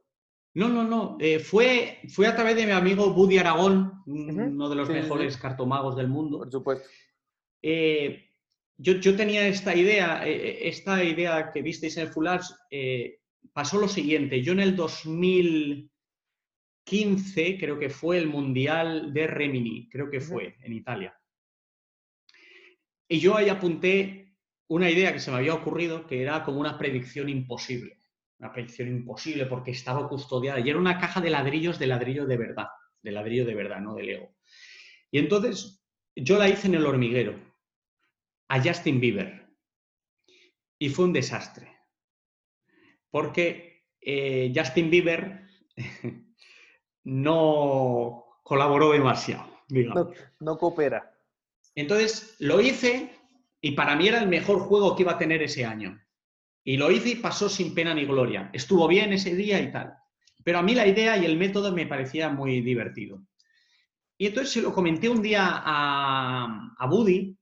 [0.57, 1.17] No, no, no.
[1.19, 5.95] Eh, fue, fue a través de mi amigo Buddy Aragón, uno de los mejores cartomagos
[5.95, 6.39] del mundo.
[6.39, 6.89] Por supuesto.
[7.61, 8.31] Eh,
[8.75, 12.09] yo, tenía esta idea, eh, esta idea que visteis en
[12.71, 13.19] eh,
[13.53, 14.41] pasó lo siguiente.
[14.41, 20.73] Yo en el 2015 creo que fue el Mundial de Remini, creo que fue en
[20.73, 21.15] Italia.
[23.07, 24.33] Y yo ahí apunté
[24.69, 27.96] una idea que se me había ocurrido que era como una predicción imposible.
[28.39, 32.37] Una predicción imposible porque estaba custodiada y era una caja de ladrillos de ladrillo de
[32.37, 32.67] verdad,
[33.01, 34.35] de ladrillo de verdad, no de Lego.
[35.11, 35.83] Y entonces
[36.15, 37.39] yo la hice en el hormiguero
[38.49, 39.47] a Justin Bieber.
[40.79, 41.75] Y fue un desastre.
[43.09, 45.47] Porque eh, Justin Bieber
[47.03, 49.57] no colaboró demasiado.
[50.39, 51.13] No, coopera.
[51.75, 53.11] Entonces lo hice
[53.61, 56.01] y para mí era el mejor juego que iba a tener ese año.
[56.67, 58.49] Y lo hice y pasó sin pena ni gloria.
[58.51, 59.93] Estuvo bien ese día y tal.
[60.43, 63.23] Pero a mí la idea y el método me parecía muy divertido.
[64.17, 67.37] Y entonces se lo comenté un día a, a Buddy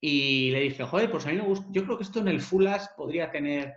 [0.00, 2.40] y le dije, joder, pues a mí me gusta, yo creo que esto en el
[2.40, 3.74] Fulas podría tener...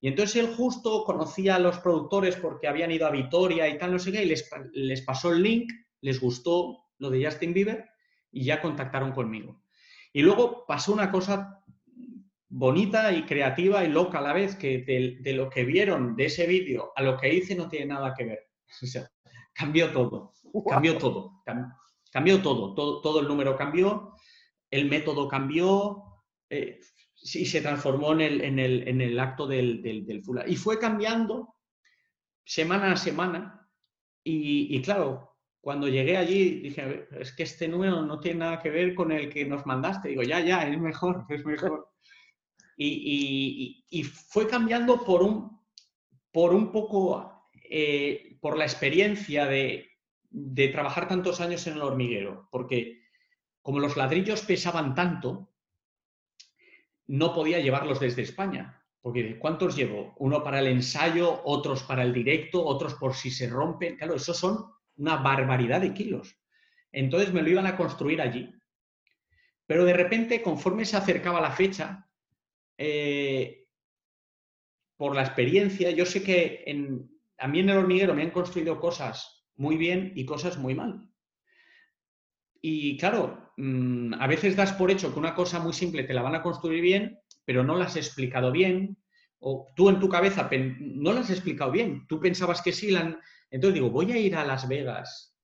[0.00, 3.90] Y entonces él justo conocía a los productores porque habían ido a Vitoria y tal,
[3.90, 5.72] no sé qué, y les, les pasó el link,
[6.02, 7.84] les gustó lo de Justin Bieber
[8.30, 9.60] y ya contactaron conmigo.
[10.12, 11.61] Y luego pasó una cosa
[12.54, 16.46] bonita y creativa y loca a la vez, que de, lo que vieron de ese
[16.46, 18.48] vídeo a lo que hice no tiene nada que ver.
[18.82, 19.10] O sea,
[19.52, 20.32] cambió todo,
[20.68, 21.42] cambió todo,
[22.10, 24.14] cambió todo, todo, todo el número cambió,
[24.70, 26.80] el método cambió eh,
[27.22, 30.78] y se transformó en el, en el, en el acto del, del, del Y fue
[30.78, 31.56] cambiando
[32.44, 33.68] semana a semana
[34.24, 38.70] y, y claro, cuando llegué allí dije, es que este número no tiene nada que
[38.70, 40.08] ver con el que nos mandaste.
[40.08, 41.88] Digo, ya, ya, es mejor, es mejor.
[42.76, 45.60] Y, y, fue cambiando por un,
[46.32, 49.90] por un poco, eh, por la experiencia de,
[50.30, 53.02] de, trabajar tantos años en el hormiguero, porque
[53.60, 55.52] como los ladrillos pesaban tanto,
[57.06, 58.82] no podía llevarlos desde España.
[59.02, 60.14] Porque ¿cuántos llevo?
[60.18, 63.96] Uno para el ensayo, otros para el directo, otros por si se rompen.
[63.96, 66.36] Claro, esos son una barbaridad de kilos.
[66.92, 68.54] Entonces me lo iban a construir allí.
[69.66, 72.08] Pero de repente, conforme se acercaba la fecha,
[72.84, 73.68] eh,
[74.96, 77.08] por la experiencia, yo sé que en,
[77.38, 81.08] a mí en el hormiguero me han construido cosas muy bien y cosas muy mal.
[82.60, 86.22] Y claro, mm, a veces das por hecho que una cosa muy simple te la
[86.22, 88.96] van a construir bien, pero no la has explicado bien,
[89.38, 92.92] o tú en tu cabeza no la has explicado bien, tú pensabas que sí,
[93.50, 95.38] entonces digo, voy a ir a Las Vegas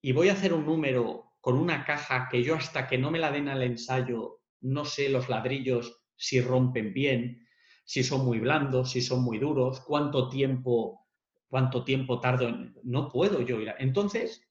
[0.00, 3.18] y voy a hacer un número con una caja que yo hasta que no me
[3.18, 7.46] la den al ensayo no sé los ladrillos si rompen bien,
[7.84, 11.06] si son muy blandos, si son muy duros, cuánto tiempo,
[11.48, 12.74] cuánto tiempo tardo en...
[12.82, 13.70] No puedo yo ir.
[13.70, 13.76] A...
[13.78, 14.42] Entonces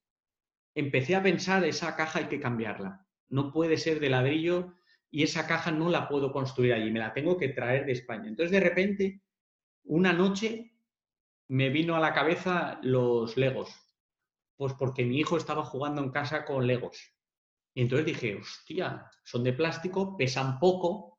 [0.74, 3.06] empecé a pensar, esa caja hay que cambiarla.
[3.30, 4.74] No puede ser de ladrillo
[5.12, 8.28] y esa caja no la puedo construir allí, me la tengo que traer de España.
[8.28, 9.22] Entonces de repente,
[9.84, 10.74] una noche
[11.48, 13.74] me vino a la cabeza los Legos.
[14.58, 17.14] Pues porque mi hijo estaba jugando en casa con Legos.
[17.74, 21.15] Y entonces dije, hostia, son de plástico, pesan poco.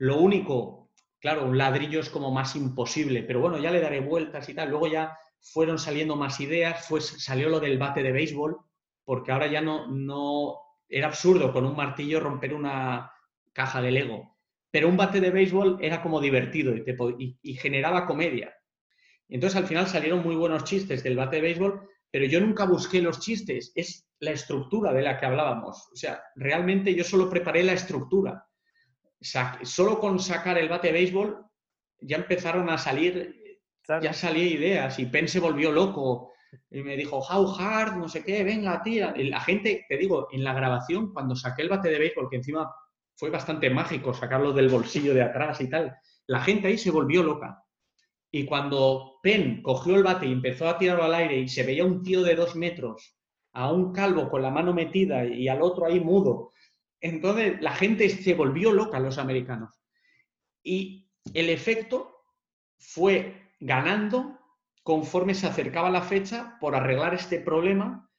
[0.00, 0.90] Lo único,
[1.20, 4.70] claro, un ladrillo es como más imposible, pero bueno, ya le daré vueltas y tal.
[4.70, 8.56] Luego ya fueron saliendo más ideas, pues salió lo del bate de béisbol,
[9.04, 10.56] porque ahora ya no, no
[10.88, 13.12] era absurdo con un martillo romper una
[13.52, 14.38] caja de Lego.
[14.70, 18.54] Pero un bate de béisbol era como divertido y generaba comedia.
[19.28, 23.02] Entonces al final salieron muy buenos chistes del bate de béisbol, pero yo nunca busqué
[23.02, 25.90] los chistes, es la estructura de la que hablábamos.
[25.92, 28.46] O sea, realmente yo solo preparé la estructura.
[29.20, 31.44] Solo con sacar el bate de béisbol
[32.00, 36.32] ya empezaron a salir, ya salían ideas y Penn se volvió loco
[36.70, 39.14] y me dijo, how hard, no sé qué, venga, tía.
[39.16, 42.36] Y la gente, te digo, en la grabación, cuando saqué el bate de béisbol, que
[42.36, 42.72] encima
[43.14, 45.94] fue bastante mágico sacarlo del bolsillo de atrás y tal,
[46.26, 47.62] la gente ahí se volvió loca.
[48.32, 51.84] Y cuando Penn cogió el bate y empezó a tirarlo al aire y se veía
[51.84, 53.16] un tío de dos metros,
[53.52, 56.52] a un calvo con la mano metida y al otro ahí mudo,
[57.00, 59.82] entonces la gente se volvió loca, los americanos.
[60.62, 62.24] Y el efecto
[62.78, 64.38] fue ganando
[64.82, 68.10] conforme se acercaba la fecha por arreglar este problema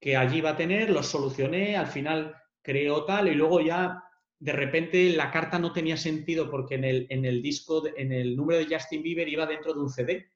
[0.00, 4.02] que allí iba a tener, lo solucioné, al final creó tal y luego ya
[4.38, 8.36] de repente la carta no tenía sentido porque en el, en el disco, en el
[8.36, 10.30] número de Justin Bieber iba dentro de un CD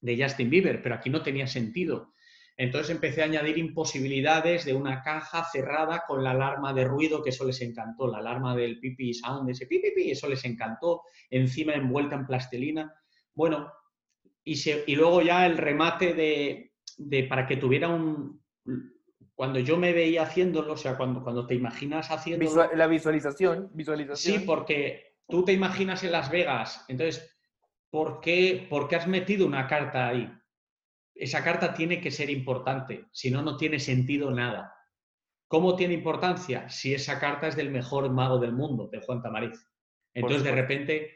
[0.00, 2.12] de Justin Bieber, pero aquí no tenía sentido.
[2.56, 7.30] Entonces empecé a añadir imposibilidades de una caja cerrada con la alarma de ruido, que
[7.30, 12.14] eso les encantó, la alarma del pipi sound, ese pipi, eso les encantó, encima envuelta
[12.14, 12.94] en plastilina.
[13.34, 13.72] Bueno,
[14.44, 14.54] y,
[14.86, 18.40] y luego ya el remate de, de, para que tuviera un,
[19.34, 22.68] cuando yo me veía haciéndolo, o sea, cuando, cuando te imaginas haciendo...
[22.74, 24.40] la visualización, visualización.
[24.40, 27.36] Sí, porque tú te imaginas en Las Vegas, entonces,
[27.90, 30.32] ¿por qué, ¿por qué has metido una carta ahí?
[31.14, 34.74] Esa carta tiene que ser importante, si no, no tiene sentido nada.
[35.46, 36.68] ¿Cómo tiene importancia?
[36.68, 39.58] Si esa carta es del mejor mago del mundo, de Juan Tamariz.
[40.12, 41.12] Entonces, de repente,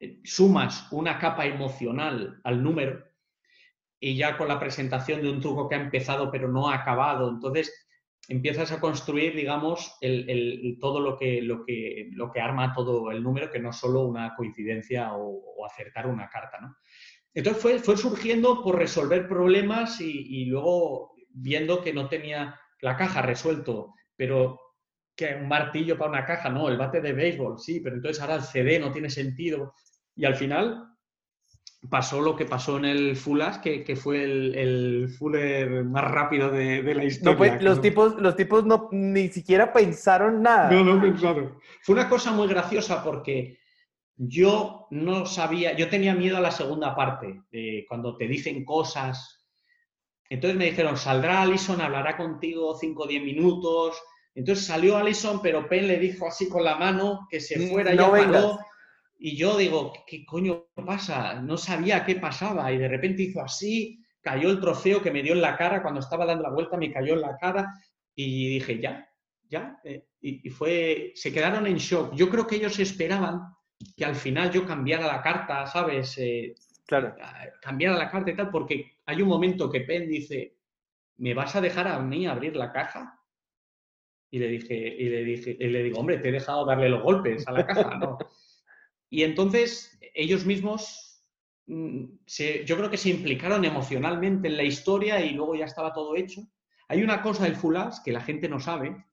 [0.00, 3.04] eh, sumas una capa emocional al número
[4.00, 7.30] y ya con la presentación de un truco que ha empezado pero no ha acabado.
[7.30, 7.86] Entonces
[8.28, 13.22] empiezas a construir, digamos, el, todo lo que, lo, que, lo que arma todo el
[13.22, 16.60] número, que no es solo una coincidencia o, acertar una carta.
[16.60, 16.76] ¿no?
[17.34, 23.22] Entonces fue, fue surgiendo por resolver problemas y, luego viendo que no tenía la caja
[23.22, 24.60] resuelto, pero
[25.16, 28.36] que un martillo para una caja, no, el bate de béisbol, sí, pero entonces ahora
[28.36, 29.74] el CD no tiene sentido.
[30.14, 30.94] Y al final
[31.90, 36.50] pasó lo que pasó en el Fulas, que, que fue el, el, Fuller más rápido
[36.50, 37.32] de, de la historia.
[37.32, 40.70] No, pues, los, tipos, los tipos no, ni siquiera pensaron nada.
[40.70, 41.58] No, no pensaron.
[41.82, 43.58] Fue una cosa muy graciosa porque
[44.16, 47.42] yo no sabía, yo tenía miedo a la segunda parte,
[47.88, 49.44] cuando te dicen cosas.
[50.28, 53.96] Entonces me dijeron, saldrá Alison, hablará contigo 5 o 10 minutos.
[54.34, 57.96] Entonces salió Alison, pero Penn le dijo así con la mano que se fuera y
[57.96, 58.58] no
[59.26, 61.40] y yo digo, ¿qué coño pasa?
[61.40, 65.32] No sabía qué pasaba y de repente hizo así, cayó el trofeo que me dio
[65.32, 67.72] en la cara cuando estaba dando la vuelta, me cayó en la cara
[68.14, 69.08] y dije, ya,
[69.48, 69.78] ya.
[69.82, 72.14] Eh, y, fue, se quedaron en shock.
[72.14, 73.53] Yo creo que ellos esperaban
[73.96, 76.16] que al final yo cambiara la carta, ¿sabes?
[76.18, 76.54] Eh,
[76.86, 77.14] claro.
[77.60, 80.56] Cambiara la carta y tal, porque hay un momento que Penn dice,
[81.18, 83.20] ¿me vas a dejar a mí abrir la caja?
[84.30, 87.02] Y le dije, y le dije, y le digo, hombre, te he dejado darle los
[87.02, 88.18] golpes a la caja, ¿no?
[89.10, 91.22] Y entonces ellos mismos,
[91.66, 92.04] mm,
[92.64, 96.40] yo creo que se implicaron emocionalmente en la historia y luego ya estaba todo hecho.
[96.88, 99.04] Hay una cosa del Fulas que la gente no sabe,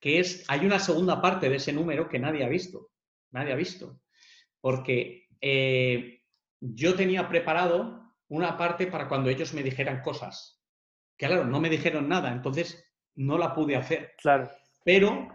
[0.00, 2.90] que es, hay una segunda parte de ese número que nadie ha visto,
[3.30, 4.00] nadie ha visto,
[4.60, 6.22] porque eh,
[6.60, 10.60] yo tenía preparado una parte para cuando ellos me dijeran cosas.
[11.16, 14.14] Que claro, no me dijeron nada, entonces no la pude hacer.
[14.18, 14.50] Claro.
[14.84, 15.28] Pero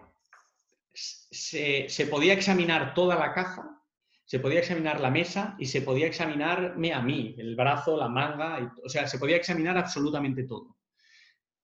[0.94, 3.82] se, podía examinar toda la caja,
[4.26, 8.74] se podía examinar la mesa y se podía examinarme a mí, el brazo, la manga,
[8.84, 10.78] o sea, se podía examinar absolutamente todo.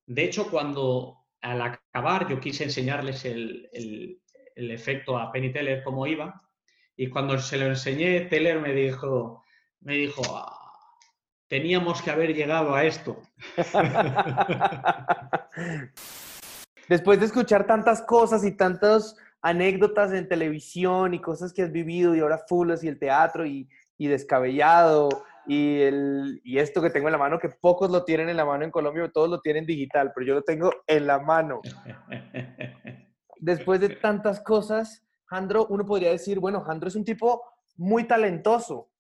[0.06, 4.22] De hecho, cuando al acabar yo quise enseñarles el,
[4.72, 6.42] efecto a Penny Teller, cómo iba,
[6.96, 9.44] y cuando se lo enseñé, Teller me dijo,
[9.82, 10.56] me dijo, ah,
[11.48, 13.22] teníamos que haber llegado a esto.
[16.90, 22.16] después de escuchar tantas cosas y tantas anécdotas en televisión y cosas que has vivido
[22.16, 25.08] y ahora Fulas y el teatro y, descabellado
[25.48, 28.46] y, el, y esto que tengo en la mano, que pocos lo tienen en la
[28.46, 31.62] mano en Colombia, todos lo tienen digital, pero yo lo tengo en la mano.
[33.40, 37.42] Después de tantas cosas, Jandro, uno podría decir, bueno, Jandro es un tipo
[37.78, 38.92] muy talentoso,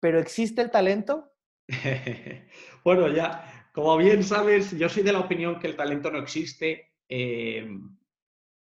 [0.00, 1.32] pero ¿existe el talento?
[2.84, 6.94] bueno, ya, como bien sabes, yo soy de la opinión que el talento no existe
[7.08, 7.66] eh,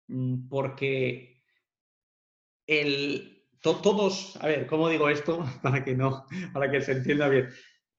[0.07, 1.43] mm, porque
[2.67, 5.43] el, todos, a ver, ¿cómo digo esto?
[5.63, 7.49] Para que, no, para que se entienda bien.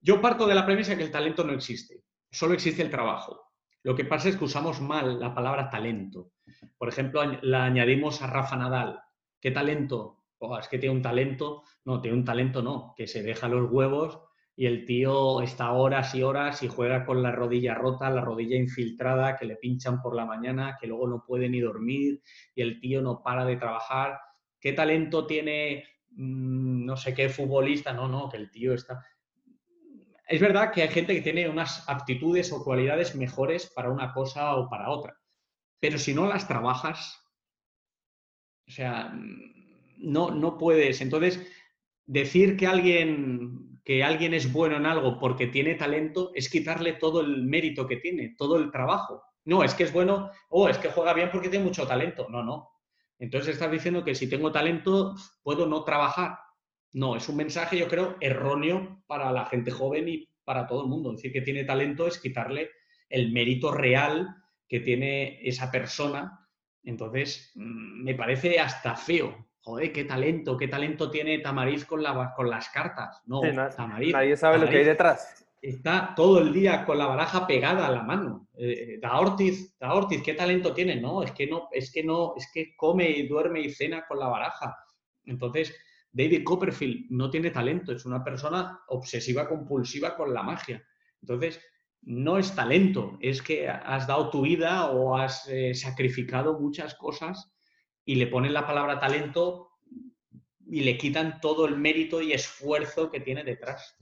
[0.01, 3.53] Yo parto de la premisa que el talento no existe, solo existe el trabajo.
[3.83, 6.33] Lo que pasa es que usamos mal la palabra talento.
[6.79, 9.01] Por ejemplo, la añadimos a Rafa Nadal.
[9.41, 10.25] ¿Qué talento?
[10.39, 11.63] Oh, es que tiene un talento.
[11.85, 14.21] No, tiene un talento no, que se deja los huevos
[14.59, 18.57] y el tío está horas y horas y juega con la rodilla rota, la rodilla
[18.57, 22.23] infiltrada, que le pinchan por la mañana, que luego no puede ni dormir
[22.55, 24.19] y el tío no para de trabajar.
[24.59, 27.93] ¿Qué talento tiene mm, no sé qué futbolista?
[27.93, 29.05] No, no, que el tío está...
[30.27, 34.57] Es verdad que hay gente que tiene unas aptitudes o cualidades mejores para una cosa
[34.57, 35.17] o para otra,
[35.81, 37.23] pero si no las trabajas,
[38.67, 39.13] o sea,
[39.99, 41.01] no, no puedes.
[41.01, 41.47] Entonces,
[42.07, 47.21] decir que alguien que alguien es bueno en algo porque tiene talento es quitarle todo
[47.21, 49.23] el mérito que tiene, todo el trabajo.
[49.45, 52.27] No, es que es bueno, o es que juega bien porque tiene mucho talento.
[52.29, 52.69] No, no.
[53.17, 56.37] Entonces estás diciendo que si tengo talento puedo no trabajar.
[56.95, 60.89] No, es un mensaje yo creo erróneo para la gente joven y para todo el
[60.89, 61.13] mundo.
[61.13, 62.71] Decir que tiene talento es quitarle
[63.09, 64.35] el mérito real
[64.69, 66.49] que tiene esa persona.
[66.83, 72.01] Entonces, mm, me parece hasta feo joder, qué talento, qué talento tiene Tamariz con,
[72.37, 73.21] con las cartas.
[73.27, 73.41] No,
[73.77, 74.13] Tamariz.
[74.13, 75.45] Nadie sabe lo que hay detrás.
[75.61, 78.49] Está todo el día con la baraja pegada a la mano.
[78.57, 81.01] Eh, eh, da Ortiz, da Ortiz, qué talento tiene.
[81.01, 84.21] No, es que no, es que no, es que come y duerme y cena con
[84.21, 84.77] la baraja.
[85.25, 85.77] Entonces,
[86.13, 90.81] David Copperfield no tiene talento, es una persona obsesiva compulsiva con la magia.
[91.21, 91.61] Entonces,
[92.03, 97.53] no es talento, es que has dado tu vida o has eh, sacrificado muchas cosas
[98.05, 99.71] y le ponen la palabra talento
[100.69, 103.97] y le quitan todo el mérito y esfuerzo que tiene detrás.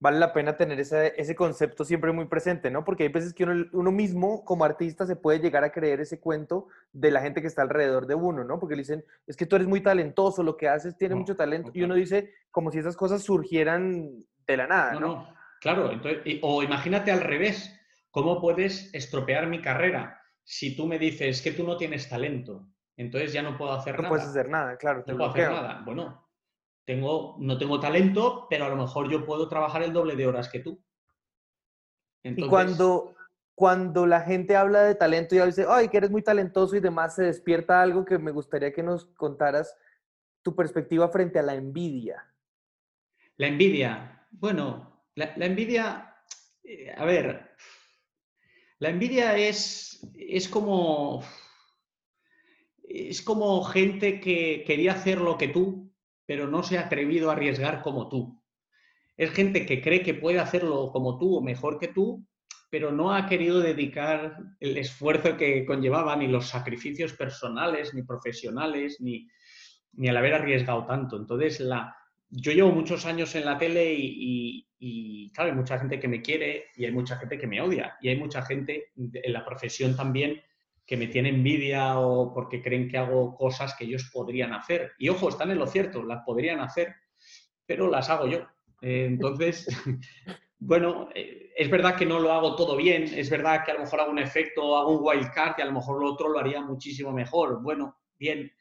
[0.00, 2.84] Vale la pena tener ese, ese concepto siempre muy presente, ¿no?
[2.84, 6.20] Porque hay veces que uno, uno, mismo, como artista, se puede llegar a creer ese
[6.20, 8.58] cuento de la gente que está alrededor de uno, ¿no?
[8.58, 11.70] Porque le dicen, es que tú eres muy talentoso, lo que haces tiene mucho talento.
[11.72, 15.00] Y uno dice, como si esas cosas surgieran de la nada, ¿no?
[15.00, 15.34] no,
[15.64, 17.74] Claro, entonces, o imagínate al revés,
[18.12, 20.20] ¿cómo puedes estropear mi carrera?
[20.44, 24.02] si tú me dices que tú no tienes talento, entonces ya no puedo hacer nada.
[24.02, 25.04] No puedes hacer nada, claro.
[25.06, 25.82] no puedo hacer nada.
[25.84, 26.28] Bueno,
[26.84, 30.48] tengo, no tengo talento, pero a lo mejor yo puedo trabajar el doble de horas
[30.48, 30.82] que tú.
[32.22, 33.14] y cuando,
[33.54, 37.14] cuando la gente habla de talento y dice, ay, que eres muy talentoso y demás,
[37.16, 39.76] se despierta algo que me gustaría que nos contaras
[40.42, 42.22] tu perspectiva frente a la envidia.
[43.38, 44.26] La envidia.
[44.30, 46.16] Bueno, la, envidia,
[46.62, 47.50] eh, a ver,
[48.78, 51.24] la envidia es, es como
[52.94, 55.92] es como gente que quería hacer lo que tú,
[56.26, 58.40] pero no se ha atrevido a arriesgar como tú.
[59.16, 62.26] Es gente que cree que puede hacerlo como tú o mejor que tú,
[62.70, 69.00] pero no ha querido dedicar el esfuerzo que conllevaba, ni los sacrificios personales, ni profesionales,
[69.00, 69.28] ni,
[69.92, 71.16] ni al haber arriesgado tanto.
[71.16, 71.96] Entonces, la,
[72.30, 76.22] yo llevo muchos años en la tele y, y, claro, hay mucha gente que me
[76.22, 77.96] quiere y hay mucha gente que me odia.
[78.00, 80.40] Y hay mucha gente en la profesión también
[80.86, 84.92] que me tiene envidia o porque creen que hago cosas que ellos podrían hacer.
[84.98, 86.94] Y ojo, están en lo cierto, las podrían hacer,
[87.66, 88.40] pero las hago yo.
[88.82, 89.66] Eh, entonces,
[90.58, 93.80] bueno, eh, es verdad que no lo hago todo bien, es verdad que a lo
[93.80, 96.60] mejor hago un efecto, hago un wildcard y a lo mejor lo otro lo haría
[96.60, 97.62] muchísimo mejor.
[97.62, 98.52] Bueno, bien,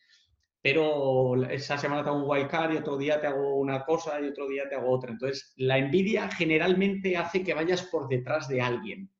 [0.64, 4.28] pero esa semana te hago un wildcard y otro día te hago una cosa y
[4.28, 5.12] otro día te hago otra.
[5.12, 9.12] Entonces, la envidia generalmente hace que vayas por detrás de alguien.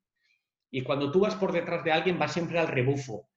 [0.70, 3.28] Y cuando tú vas por detrás de alguien, vas siempre al rebufo.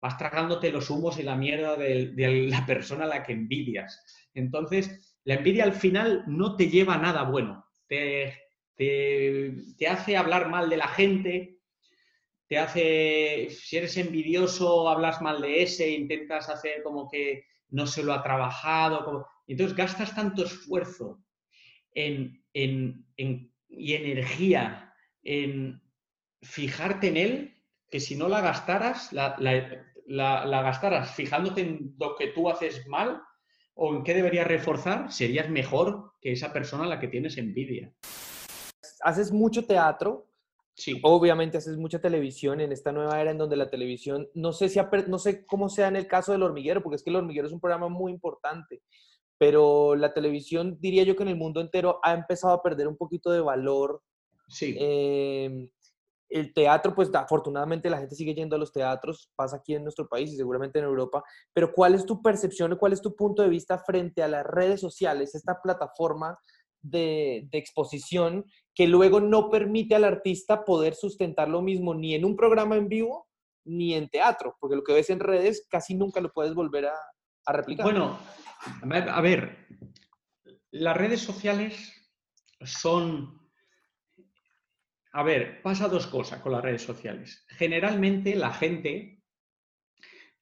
[0.00, 4.02] Vas tragándote los humos y la mierda de, la persona a la que envidias.
[4.32, 7.66] Entonces, la envidia al final no te lleva a nada bueno.
[7.86, 8.32] Te,
[8.74, 11.60] te, hace hablar mal de la gente,
[12.52, 18.02] te hace, si eres envidioso, hablas mal de ese, intentas hacer como que no se
[18.02, 19.26] lo ha trabajado.
[19.46, 21.24] Entonces gastas tanto esfuerzo
[21.94, 24.92] en, y energía
[25.22, 25.80] en
[26.42, 29.34] fijarte en él, que si no la gastaras, la,
[30.06, 33.22] gastaras fijándote en lo que tú haces mal
[33.72, 37.94] o en qué deberías reforzar, serías mejor que esa persona a la que tienes envidia.
[39.00, 40.31] Haces mucho teatro,
[40.74, 40.98] Sí.
[41.02, 44.80] Obviamente haces mucha televisión en esta nueva era en donde la televisión, no sé, si
[45.08, 47.52] no sé cómo sea en el caso del hormiguero, porque es que el hormiguero es
[47.52, 48.82] un programa muy importante,
[49.38, 52.96] pero la televisión diría yo que en el mundo entero ha empezado a perder un
[52.96, 54.02] poquito de valor.
[54.48, 54.74] Sí.
[54.78, 55.68] Eh,
[56.32, 60.08] el teatro, pues afortunadamente la gente sigue yendo a los teatros, pasa aquí en nuestro
[60.08, 61.22] país y seguramente en Europa,
[61.52, 64.44] pero ¿cuál es tu percepción o cuál es tu punto de vista frente a las
[64.46, 66.38] redes sociales, esta plataforma
[66.82, 68.44] de, exposición
[68.74, 72.88] que luego no permite al artista poder sustentar lo mismo ni en un programa en
[72.88, 73.28] vivo
[73.64, 77.52] ni en teatro, porque lo que ves en redes casi nunca lo puedes volver a,
[77.52, 77.84] replicar.
[77.84, 78.18] Bueno,
[79.10, 79.66] a ver,
[80.70, 81.92] las redes sociales
[82.60, 83.42] son
[85.12, 87.44] a ver, pasa dos cosas con las redes sociales.
[87.50, 89.22] Generalmente la gente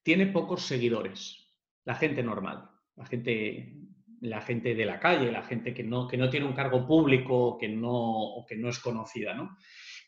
[0.02, 1.52] tiene pocos seguidores,
[1.84, 3.74] la gente normal, la gente,
[4.20, 7.56] la gente de la calle, la gente que no, que no tiene un cargo público
[7.58, 9.34] que no, o que no es conocida.
[9.34, 9.56] ¿no?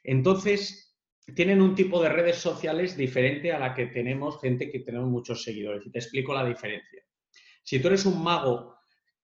[0.02, 0.96] Entonces,
[1.34, 5.42] tienen un tipo de redes sociales diferente a la que tenemos gente que tenemos muchos
[5.42, 5.86] seguidores.
[5.86, 7.02] Y te explico la diferencia.
[7.62, 8.76] Si tú eres un mago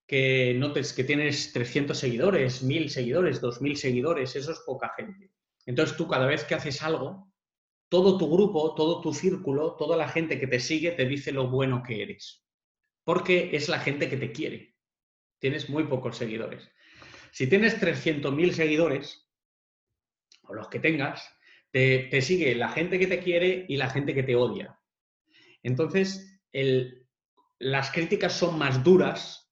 [0.06, 5.32] que notes que tienes 300 seguidores, 1000 seguidores, 2000 seguidores, eso es poca gente.
[5.66, 7.30] Entonces tú cada vez que haces algo,
[7.90, 11.48] todo tu grupo, todo tu círculo, toda la gente que te sigue te dice lo
[11.48, 12.46] bueno que eres.
[13.04, 14.67] Porque es la gente que te quiere.
[15.38, 16.70] Tienes muy pocos seguidores.
[17.30, 19.28] Si tienes 300.000 seguidores,
[20.42, 21.28] o los que tengas,
[21.70, 24.78] te, te, sigue la gente que te quiere y la gente que te odia.
[25.62, 26.40] Entonces,
[27.58, 29.48] las críticas son más duras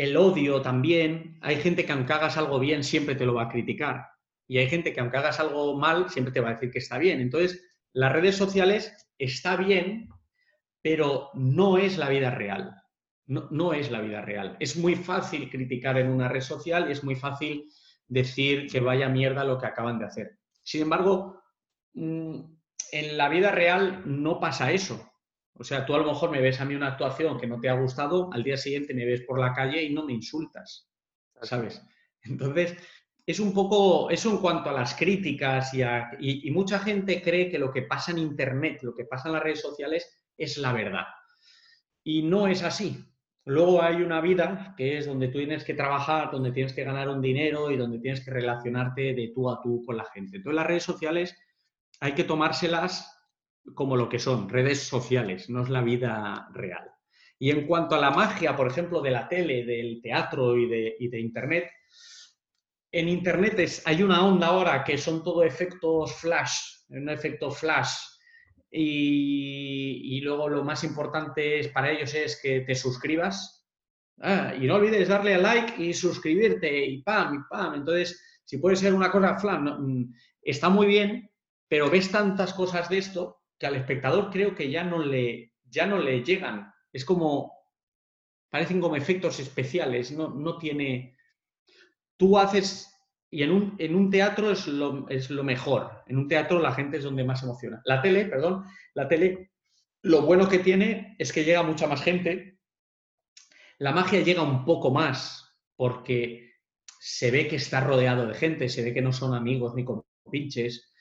[0.00, 1.38] el odio también.
[1.42, 4.06] Hay gente que aunque hagas algo bien siempre te lo va a criticar.
[4.48, 6.96] Y hay gente que aunque hagas algo mal siempre te va a decir que está
[6.96, 7.20] bien.
[7.20, 7.62] Entonces,
[7.92, 10.08] las redes sociales está bien,
[10.80, 12.74] pero no es la vida real.
[13.30, 14.56] No, no es la vida real.
[14.58, 17.70] Es muy fácil criticar en una red social y es muy fácil
[18.08, 20.38] decir que vaya mierda lo que acaban de hacer.
[20.64, 21.40] Sin embargo,
[21.94, 22.40] mm,
[22.90, 25.12] en la vida real no pasa eso.
[25.54, 27.68] O sea, tú a lo mejor me ves a mí una actuación que no te
[27.68, 30.90] ha gustado, al día siguiente me ves por la calle y no me insultas,
[31.42, 31.80] ¿sabes?
[32.22, 32.76] Entonces,
[33.24, 35.82] es un poco eso en cuanto a las críticas y,
[36.18, 39.42] y, mucha gente cree que lo que pasa en Internet, lo que pasa en las
[39.44, 41.04] redes sociales es la verdad.
[42.02, 43.06] Y no es así.
[43.50, 47.08] Luego hay una vida que es donde tú tienes que trabajar, donde tienes que ganar
[47.08, 50.36] un dinero y donde tienes que relacionarte de tú a tú con la gente.
[50.36, 51.36] Entonces las redes sociales
[51.98, 53.12] hay que tomárselas
[53.74, 56.92] como lo que son, redes sociales, no es la vida real.
[57.40, 61.18] Y en cuanto a la magia, por ejemplo, de la tele, del teatro y de,
[61.18, 61.72] Internet,
[62.92, 66.56] en Internet hay una onda ahora que son todo efectos flash,
[66.90, 67.90] un efecto flash.
[68.72, 73.66] Y, luego lo más importante es, para ellos es que te suscribas.
[74.20, 77.74] Ah, y no olvides darle a like y suscribirte y pam, y pam.
[77.74, 81.30] Entonces, si puede ser una cosa flash, mm, está muy bien,
[81.68, 85.86] pero ves tantas cosas de esto que al espectador creo que ya no le, ya
[85.86, 86.72] no le llegan.
[86.92, 87.52] Es como,
[88.50, 91.16] parecen como efectos especiales, no, no tiene...
[92.16, 92.92] Tú haces,
[93.30, 96.72] y en un, en un teatro es lo, es lo mejor, en un teatro la
[96.72, 97.80] gente es donde más emociona.
[97.84, 99.52] La tele, perdón, la tele,
[100.02, 102.58] lo bueno que tiene es que llega mucha más gente,
[103.78, 106.54] la magia llega un poco más porque
[106.98, 110.92] se ve que está rodeado de gente, se ve que no son amigos ni compinches,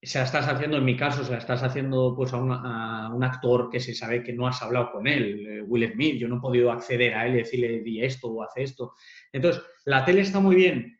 [0.00, 3.68] se la estás haciendo, en mi caso, se la estás haciendo pues, a, un actor
[3.68, 6.40] que se sabe que no has hablado con él, eh, Will Smith, yo no he
[6.40, 8.94] podido acceder a él y decirle, di esto o hace esto.
[9.32, 10.97] Entonces, la tele está muy bien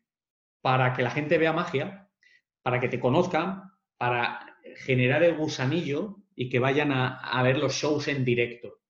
[0.60, 2.08] para que la gente vea magia,
[2.62, 3.62] para que te conozcan,
[3.96, 8.80] para generar el gusanillo y que vayan a, ver los shows en directo.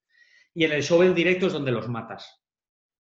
[0.55, 2.43] Y en el show en directo es donde los matas.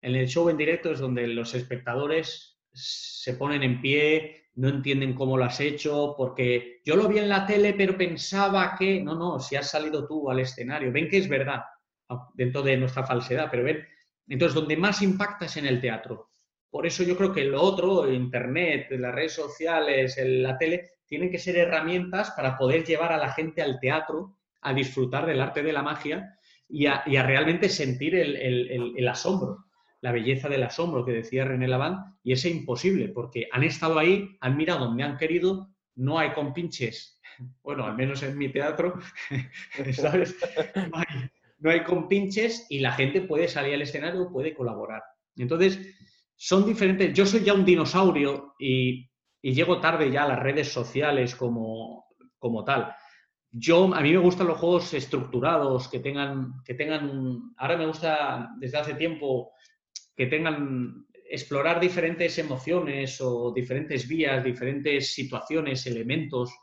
[0.01, 5.13] En el show en directo es donde los espectadores se ponen en pie, no entienden
[5.13, 9.15] cómo lo has hecho, porque yo lo vi en la tele, pero pensaba que, no,
[9.15, 11.63] no, si has salido tú al escenario, ven que es verdad,
[12.33, 13.85] dentro de nuestra falsedad, pero ven,
[14.27, 16.31] entonces donde más impacta es en el teatro.
[16.69, 21.39] Por eso yo creo que lo otro, Internet, las redes sociales, la tele, tienen que
[21.39, 25.73] ser herramientas para poder llevar a la gente al teatro a disfrutar del arte de
[25.73, 26.37] la magia
[26.67, 29.67] y a, realmente sentir el asombro
[30.01, 34.37] la belleza del asombro que decía René Laván, y es imposible, porque han estado ahí,
[34.41, 37.19] han mirado donde han querido, no hay compinches,
[37.63, 38.99] bueno, al menos en mi teatro,
[39.93, 40.35] ¿sabes?
[41.59, 45.01] No hay, compinches y la gente puede salir al escenario, puede colaborar.
[45.35, 45.79] Entonces,
[46.37, 47.13] son diferentes.
[47.13, 49.09] Yo soy ya un dinosaurio y,
[49.41, 52.05] llego tarde ya a las redes sociales como,
[52.37, 52.93] como tal.
[53.49, 58.49] Yo, a mí me gustan los juegos estructurados, que tengan, que tengan, ahora me gusta
[58.59, 59.53] desde hace tiempo
[60.15, 66.53] que tengan explorar diferentes emociones o diferentes vías, diferentes situaciones, elementos,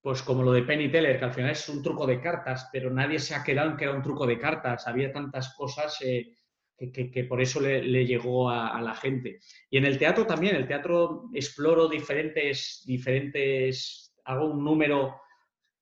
[0.00, 2.90] pues como lo de Penny Teller, que al final es un truco de cartas, pero
[2.90, 6.36] nadie se ha quedado en que era un truco de cartas, había tantas cosas eh,
[6.76, 9.38] que, por eso le, llegó a, la gente.
[9.70, 15.20] Y en el teatro también, el teatro exploro diferentes, diferentes, hago un número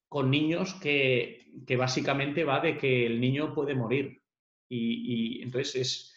[0.09, 1.47] con niños que,
[1.79, 4.21] básicamente va de que el niño puede morir.
[4.69, 6.11] y entonces es,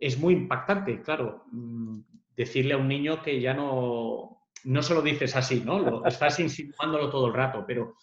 [0.00, 2.00] es muy impactante, claro, mm,
[2.36, 5.78] decirle a un niño que ya no, no se lo dices así, ¿no?
[5.78, 7.96] Lo, estás insinuándolo todo el rato, pero,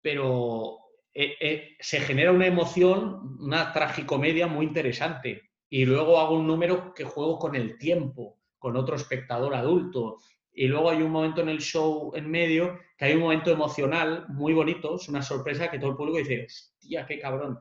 [0.00, 0.78] pero
[1.14, 5.50] eh, eh, se genera una emoción, una tragicomedia muy interesante.
[5.68, 10.18] Y luego hago un número que juego con el tiempo, con otro espectador adulto.
[10.52, 14.26] Y luego hay un momento en el show en medio que hay un momento emocional
[14.28, 17.60] muy bonito, es una sorpresa que todo el público dice, hostia, qué cabrón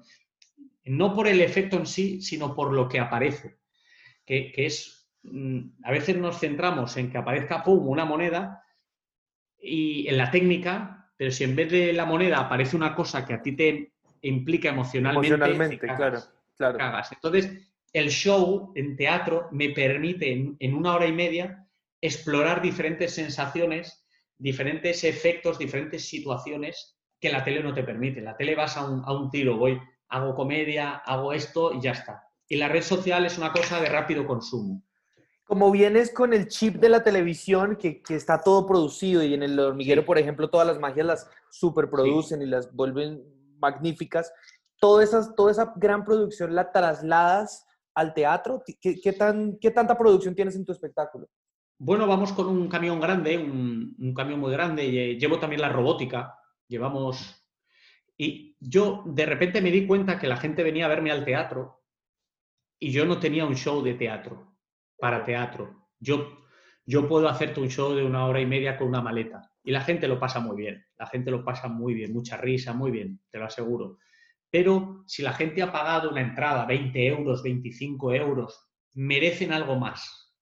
[0.89, 3.59] no por el efecto en sí, sino por lo que aparece,
[4.26, 8.63] que, es, mm, a veces nos centramos en que aparezca, ¡pum!, una moneda
[9.61, 13.34] y en la técnica, pero si en vez de la moneda aparece una cosa que
[13.34, 13.91] a ti te
[14.22, 16.24] implica emocionalmente, emocionalmente claro,
[16.56, 16.78] claro.
[16.78, 17.12] Cagas.
[17.12, 17.52] Entonces,
[17.91, 21.68] el show en teatro me permite en, una hora y media
[22.00, 24.06] explorar diferentes sensaciones,
[24.38, 28.22] diferentes efectos, diferentes situaciones que la tele no te permite.
[28.22, 29.78] La tele vas a un, a un tiro, voy
[30.08, 32.24] hago comedia, hago esto y ya está.
[32.48, 34.82] Y la red social es una cosa de rápido consumo.
[35.49, 39.59] Como vienes con el chip de la televisión, que, está todo producido y en el
[39.59, 43.23] hormiguero, por ejemplo, todas las magias las superproducen y las vuelven
[43.57, 44.31] magníficas,
[44.77, 47.65] toda esa, toda esa gran producción la trasladas
[47.95, 48.63] al teatro.
[48.80, 51.27] ¿Qué, tan, ¿Qué tanta producción tienes en tu espectáculo?
[51.80, 54.85] Bueno, vamos con un camión grande, un, un camión muy grande.
[54.85, 56.38] Y, llevo también la robótica.
[56.67, 57.39] Llevamos
[58.21, 61.81] y yo de repente me di cuenta que la gente venía a verme al teatro
[62.77, 64.48] y yo no tenía un show de teatro,
[64.99, 65.88] para teatro.
[65.99, 66.45] Yo,
[66.85, 69.81] yo puedo hacerte un show de una hora y media con una maleta y la
[69.81, 73.19] gente lo pasa muy bien, la gente lo pasa muy bien, mucha risa, muy bien,
[73.30, 73.97] te lo aseguro.
[74.49, 80.34] Pero si la gente ha pagado una entrada, 20 euros, 25 euros, merecen algo más.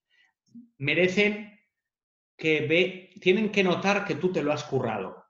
[0.77, 1.59] Merecen
[2.37, 5.27] que ve, tienen que notar que tú te lo has currado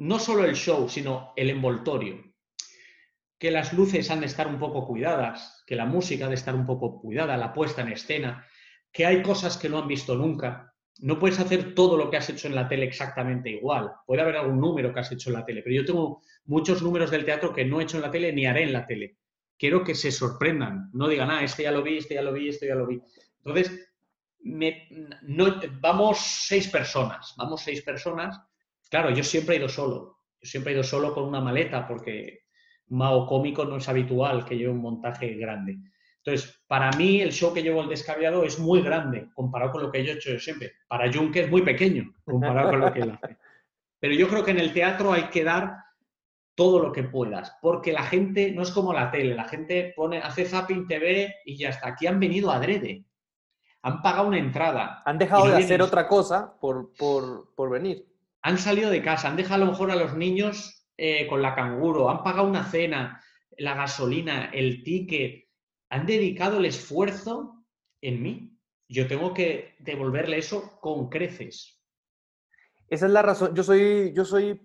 [0.00, 2.29] no solo el show, sino el envoltorio.
[3.40, 6.54] Que las luces han de estar un poco cuidadas, que la música ha de estar
[6.54, 8.46] un poco cuidada, la puesta en escena,
[8.92, 10.72] que hay cosas que no han visto nunca.
[10.98, 13.90] No puedes hacer todo lo que has hecho en la tele exactamente igual.
[14.06, 17.10] Puede haber algún número que has hecho en la tele, pero yo tengo muchos números
[17.10, 19.16] del teatro que no he hecho en la tele ni haré en la tele.
[19.58, 22.48] Quiero que se sorprendan, no digan, ah, este ya lo vi, este ya lo vi,
[22.48, 23.00] este ya lo vi.
[23.44, 23.90] Entonces,
[24.42, 28.38] no, vamos seis personas, vamos seis personas
[28.90, 30.18] Claro, yo siempre he ido solo.
[30.42, 32.40] Yo siempre he ido solo con una maleta porque
[32.90, 35.78] un mago cómico no es habitual que lleve un montaje grande.
[36.22, 39.90] Entonces, para mí el show que llevo el descabellado es muy grande comparado con lo
[39.90, 40.72] que yo he hecho siempre.
[40.86, 43.38] Para Juncker es muy pequeño comparado con lo que él hace.
[43.98, 45.76] Pero yo creo que en el teatro hay que dar
[46.54, 50.18] todo lo que puedas, porque la gente no es como la tele, la gente pone,
[50.18, 51.88] hace zapping TV y ya está.
[51.88, 53.06] Aquí han venido adrede,
[53.82, 55.02] han pagado una entrada.
[55.06, 58.06] Han dejado de hacer otra cosa por, por, venir.
[58.42, 61.54] Han salido de casa, han dejado a lo mejor a los niños eh, con la
[61.54, 63.24] canguro, han pagado una cena,
[63.56, 65.46] la gasolina, el ticket,
[65.88, 67.64] han dedicado el esfuerzo
[68.02, 68.58] en mí.
[68.86, 71.80] Yo tengo que devolverle eso con creces.
[72.86, 73.54] Esa es la razón.
[73.54, 74.60] Yo soy, yo soy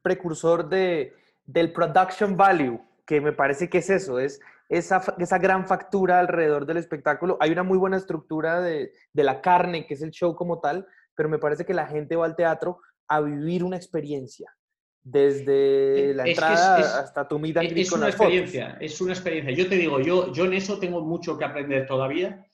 [0.00, 1.12] precursor de,
[1.44, 6.66] del production value, que me parece que es eso, es esa, esa gran factura alrededor
[6.66, 7.36] del espectáculo.
[7.40, 10.86] Hay una muy buena estructura de, de la carne, que es el show como tal,
[11.16, 14.54] pero me parece que la gente va al teatro a vivir una experiencia.
[15.02, 19.52] Desde la entrada hasta tu mitad es una experiencia, es una experiencia.
[19.52, 22.46] Yo te digo, yo, yo en eso tengo mucho que aprender todavía,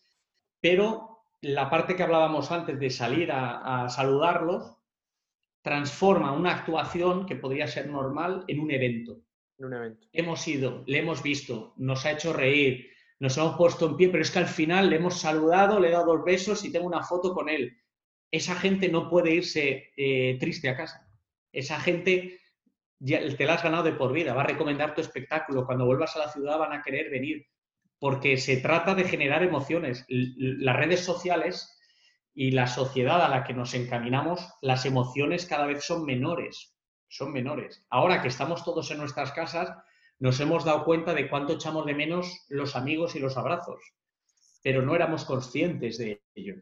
[0.61, 4.77] pero la parte que hablábamos antes de salir a, a saludarlos,
[5.63, 9.21] transforma una actuación que podría ser normal en un evento.
[9.59, 10.07] En un evento.
[10.13, 14.23] Hemos ido, le hemos visto, nos ha hecho reír, nos hemos puesto en pie, pero
[14.23, 17.03] es que al final le hemos saludado, le he dado dos besos y tengo una
[17.03, 17.77] foto con él.
[18.31, 21.06] Esa gente no puede irse eh, triste a casa.
[21.57, 22.39] Esa gente
[22.99, 25.65] te la has ganado de por vida, va a recomendar tu espectáculo.
[25.65, 27.47] Cuando vuelvas a la ciudad van a querer venir,
[27.99, 30.05] porque se trata de generar emociones.
[30.09, 31.75] Las redes sociales
[32.35, 36.77] y la sociedad a la que nos encaminamos, las emociones cada vez son menores,
[37.09, 37.87] son menores.
[37.89, 39.73] Ahora que estamos todos en nuestras casas,
[40.19, 43.81] nos hemos dado cuenta de cuánto echamos de menos los amigos y los abrazos,
[44.63, 46.57] pero no éramos conscientes de ello.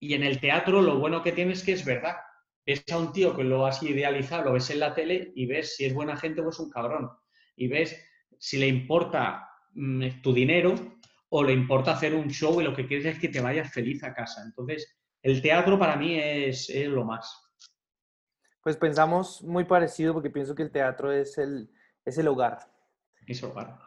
[0.00, 2.16] Y en el teatro lo bueno que tienes es que es verdad.
[2.64, 5.76] Ves a un tío que lo has idealizado, lo ves en la tele y ves
[5.76, 7.10] si es buena gente o es un cabrón.
[7.56, 8.00] Y ves
[8.38, 10.74] si le importa mm, tu dinero
[11.28, 14.04] o le importa hacer un show y lo que quieres es que te vayas feliz
[14.04, 14.42] a casa.
[14.44, 17.50] Entonces, el teatro para mí es, lo más.
[18.62, 21.70] Pues pensamos muy parecido porque pienso que el teatro es el,
[22.04, 22.58] es el hogar.
[23.26, 23.78] Es hogar.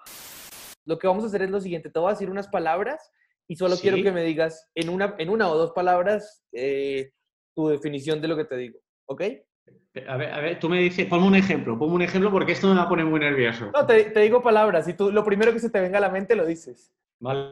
[0.85, 3.11] Lo que vamos a hacer es lo siguiente, te voy a decir unas palabras
[3.47, 7.11] y solo quiero que me digas en una, en una o dos palabras eh,
[7.55, 9.23] tu definición de lo que te digo, ¿ok?
[10.07, 12.67] A ver, a ver, tú me dices, ponme un ejemplo, ponme un ejemplo porque esto
[12.67, 13.71] me va a poner muy nervioso.
[13.73, 16.09] No, te, te digo palabras y tú lo primero que se te venga a la
[16.09, 16.93] mente lo dices.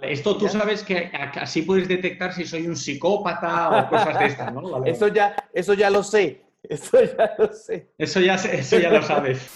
[0.02, 4.54] Esto tú sabes que así puedes detectar si soy un psicópata o cosas de estas,
[4.54, 4.62] ¿no?
[4.86, 6.44] Eso, ya, eso ya lo sé.
[6.64, 7.94] Eso ya lo sé.
[7.98, 9.50] Eso ya, eso ya lo sabes.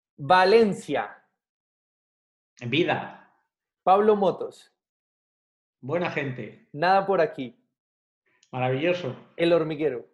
[0.16, 1.24] Valencia.
[2.60, 3.32] Vida.
[3.84, 4.72] Pablo Motos.
[5.80, 6.68] Buena gente.
[6.72, 7.56] Nada por aquí.
[8.50, 9.16] Maravilloso.
[9.36, 10.06] El hormiguero.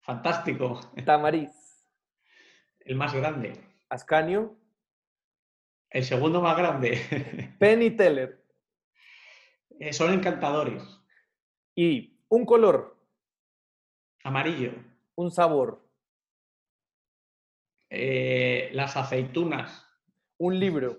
[0.00, 0.80] Fantástico.
[1.04, 1.50] Tamariz.
[2.80, 3.52] El más grande.
[3.88, 4.56] Ascanio.
[5.90, 7.54] El segundo más grande.
[7.58, 8.44] Penny Teller.
[9.80, 10.82] Eh, son encantadores.
[11.74, 12.96] Y un color.
[14.24, 14.72] Amarillo.
[15.14, 15.84] Un sabor.
[17.90, 19.86] Eh, las aceitunas.
[20.38, 20.98] Un libro.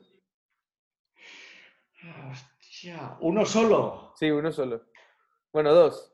[2.32, 4.14] Hostia, ¿uno solo?
[4.16, 4.86] Sí, uno solo.
[5.52, 6.09] Bueno, dos.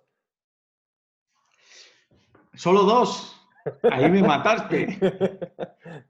[2.56, 3.36] ¿Solo dos?
[3.92, 4.98] Ahí me mataste.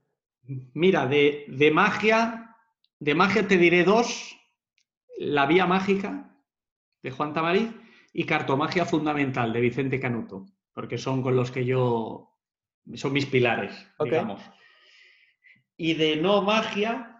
[0.74, 2.56] Mira, de, de magia,
[2.98, 4.36] de magia te diré dos,
[5.18, 6.26] La Vía Mágica
[7.02, 7.70] de Juan Tamariz
[8.12, 12.32] y Cartomagia Fundamental de Vicente Canuto, porque son con los que yo,
[12.94, 14.42] son mis pilares, digamos.
[15.76, 17.12] Y de no magia,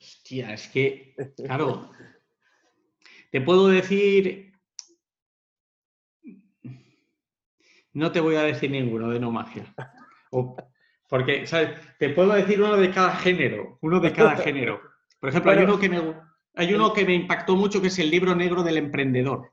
[0.00, 1.90] Hostia, es que, claro,
[3.34, 4.52] te puedo decir
[7.92, 9.74] no te voy a decir ninguno de no magia
[11.08, 11.70] porque, ¿sabes?
[11.98, 14.80] Te puedo decir uno de cada género, uno de cada género.
[15.20, 16.00] Por ejemplo, hay, uno que me,
[16.54, 19.52] hay uno que me impactó mucho que es el libro negro del emprendedor.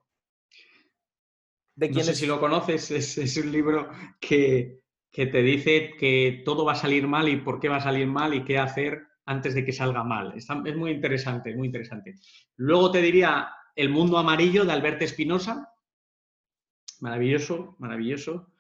[1.76, 3.90] ¿De no sé si lo conoces, es, un libro
[4.20, 4.80] que,
[5.12, 8.34] te dice que todo va a salir mal y por qué va a salir mal
[8.34, 10.34] y qué hacer antes de que salga mal.
[10.36, 12.16] es muy interesante, muy interesante.
[12.56, 15.74] Luego te diría El mundo amarillo de Alberto Espinosa.
[17.00, 18.52] Maravilloso, maravilloso.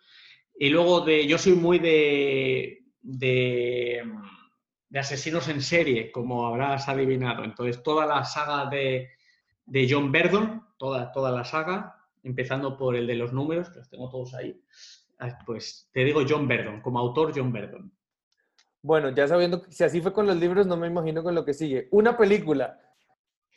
[0.57, 4.03] Y luego de, yo soy muy de, de,
[4.93, 7.43] asesinos en serie, como habrás adivinado.
[7.43, 9.09] Entonces, toda la saga de,
[9.89, 14.09] John Verdon, toda, toda la saga, empezando por el de los números, que los tengo
[14.09, 14.61] todos ahí,
[15.19, 17.91] ah, pues te digo John Verdon, como autor John Verdon.
[18.83, 21.53] Bueno, ya sabiendo, si así fue con los libros, no me imagino con lo que
[21.53, 21.87] sigue.
[21.91, 22.79] Una película.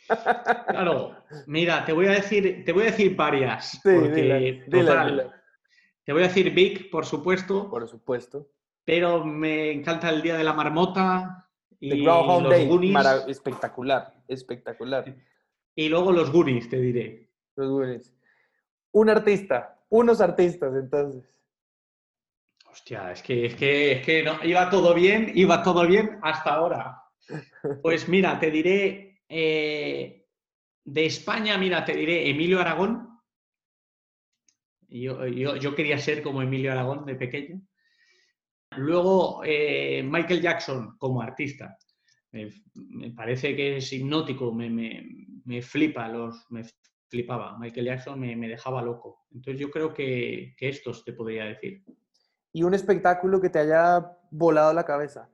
[0.07, 1.17] Claro,
[1.47, 3.81] mira, te voy a decir, te voy a decir varias.
[3.83, 4.63] porque,
[6.05, 7.71] Te voy a decir Big, por supuesto.
[7.71, 8.51] Por supuesto.
[8.85, 11.49] pero me encanta el Día de la Marmota
[11.81, 13.25] y los Day, Goonies.
[13.29, 15.15] espectacular, espectacular.
[15.75, 17.31] Y luego los Goonies, te diré.
[17.57, 18.15] Los Goonies.
[18.93, 21.25] Un artista, unos artistas, entonces.
[22.71, 26.55] Hostia, es que, es que, es que no, iba todo bien, iba todo bien hasta
[26.55, 27.01] ahora.
[27.83, 30.29] Pues mira, te diré, eh,
[30.85, 33.19] de España, mira, te diré Emilio Aragón.
[34.87, 37.61] Yo, yo, quería ser como Emilio Aragón de pequeño.
[38.77, 41.77] Luego, eh, Michael Jackson como artista.
[42.31, 44.71] Me, parece que es hipnótico, me,
[45.45, 46.63] me, flipa, los, me
[47.11, 47.59] flipaba.
[47.59, 49.27] Michael Jackson me, dejaba loco.
[49.33, 51.83] Entonces yo creo que, que estos te podría decir.
[52.53, 55.29] ¿Y un espectáculo que te haya volado la cabeza?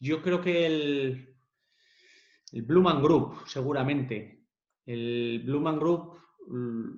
[0.00, 1.30] Yo creo que el,
[2.52, 4.44] el Blue Man Group, seguramente.
[4.86, 6.14] El Blue Man Group,
[6.48, 6.90] mm,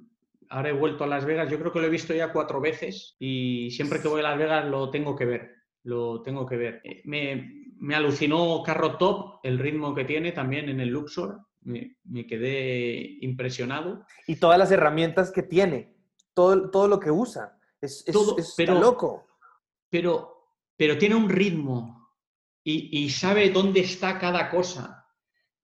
[0.50, 3.16] ahora he vuelto a Las Vegas, yo creo que lo he visto ya cuatro veces
[3.18, 5.50] y siempre que voy a Las Vegas lo tengo que ver,
[5.84, 6.80] lo tengo que ver.
[6.84, 11.96] Eh, me, alucinó Carro Top, el ritmo que tiene también en el Luxor, me,
[12.26, 14.04] quedé impresionado.
[14.26, 15.96] Y todas las herramientas que tiene,
[16.34, 18.04] todo, todo lo que usa, es,
[18.56, 19.26] pero, loco.
[19.90, 20.46] Pero,
[20.76, 22.08] pero tiene un ritmo
[22.64, 25.01] y, y sabe dónde está cada cosa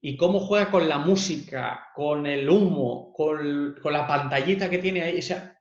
[0.01, 5.19] y cómo juega con la música, con el humo, con, la pantallita que tiene ahí.
[5.19, 5.59] O sea,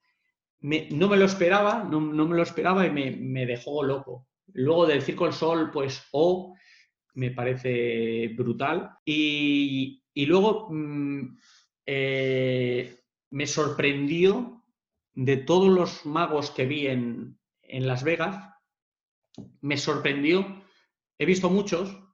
[0.62, 4.28] no me lo esperaba, no, me lo esperaba y me, dejó loco.
[4.54, 6.56] Luego del Circo del Sol, pues O,
[7.16, 8.92] me parece brutal.
[9.04, 11.38] Y, luego mm,
[11.86, 13.00] eh,
[13.32, 14.64] me sorprendió
[15.14, 18.54] de todos los magos que vi en, en Las Vegas,
[19.62, 20.64] me sorprendió,
[21.18, 22.07] he visto muchos,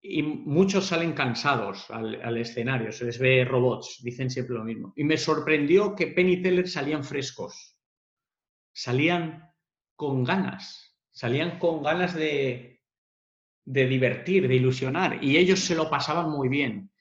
[0.00, 4.92] y muchos salen cansados al, escenario, se les ve robots, dicen siempre lo mismo.
[4.96, 7.76] Y me sorprendió que Penny Teller salían frescos,
[8.72, 9.52] salían
[9.96, 12.80] con ganas, salían con ganas de,
[13.64, 16.92] de divertir, de ilusionar, y ellos se lo pasaban muy bien.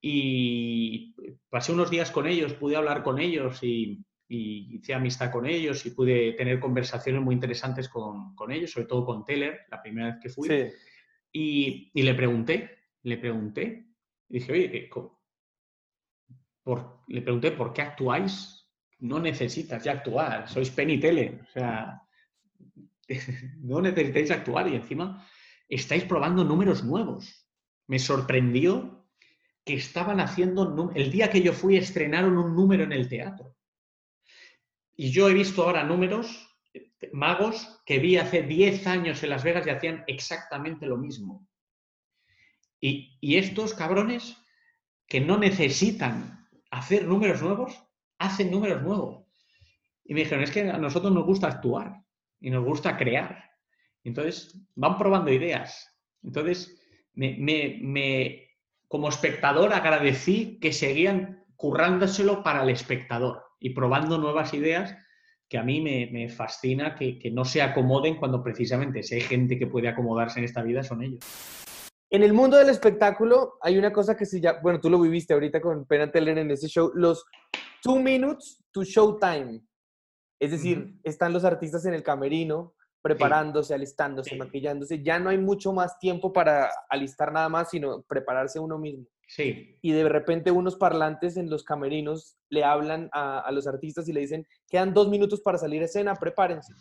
[0.00, 1.14] Y
[1.50, 4.02] pasé unos días con ellos, pude hablar con ellos y,
[4.32, 9.04] hice amistad con ellos y pude tener conversaciones muy interesantes con, con ellos, sobre todo
[9.04, 10.48] con Teller, la primera vez que fui.
[10.48, 10.70] Sí
[11.32, 13.86] y, le pregunté, le pregunté,
[14.28, 14.90] dije, oye,
[16.62, 18.68] por, le pregunté, ¿por qué actuáis?
[18.98, 22.02] No necesitas ya actuar, sois Penny Tele, o sea,
[23.60, 25.26] no necesitáis actuar y encima
[25.68, 27.48] estáis probando números nuevos.
[27.86, 29.08] Me sorprendió
[29.64, 33.56] que estaban haciendo, el día que yo fui estrenaron un número en el teatro.
[34.96, 36.49] Y yo he visto ahora números
[37.12, 41.46] magos que vi hace 10 años en Las Vegas y hacían exactamente lo mismo.
[42.80, 44.36] Y, estos cabrones
[45.06, 47.82] que no necesitan hacer números nuevos,
[48.18, 49.26] hacen números nuevos.
[50.04, 52.02] Y me dijeron, es que a nosotros nos gusta actuar
[52.40, 53.50] y nos gusta crear.
[54.02, 55.94] Entonces, van probando ideas.
[56.22, 56.80] Entonces,
[57.14, 58.48] me,
[58.88, 64.96] como espectador agradecí que seguían currándoselo para el espectador y probando nuevas ideas
[65.50, 69.66] que a mí me, fascina que, no se acomoden cuando precisamente si hay gente que
[69.66, 71.24] puede acomodarse en esta vida son ellos.
[72.08, 75.34] En el mundo del espectáculo hay una cosa que se llama, bueno, tú lo viviste
[75.34, 77.24] ahorita con Penn Teller en ese show, los
[77.82, 79.60] two minutes to show time.
[80.38, 85.02] Es decir, están los artistas en el camerino preparándose, alistándose, maquillándose.
[85.02, 89.06] Ya no hay mucho más tiempo para alistar nada más, sino prepararse uno mismo.
[89.30, 89.78] Sí.
[89.80, 94.22] Y de repente unos parlantes en los camerinos le hablan a, los artistas y le
[94.22, 96.74] dicen, quedan dos minutos para salir a escena, prepárense.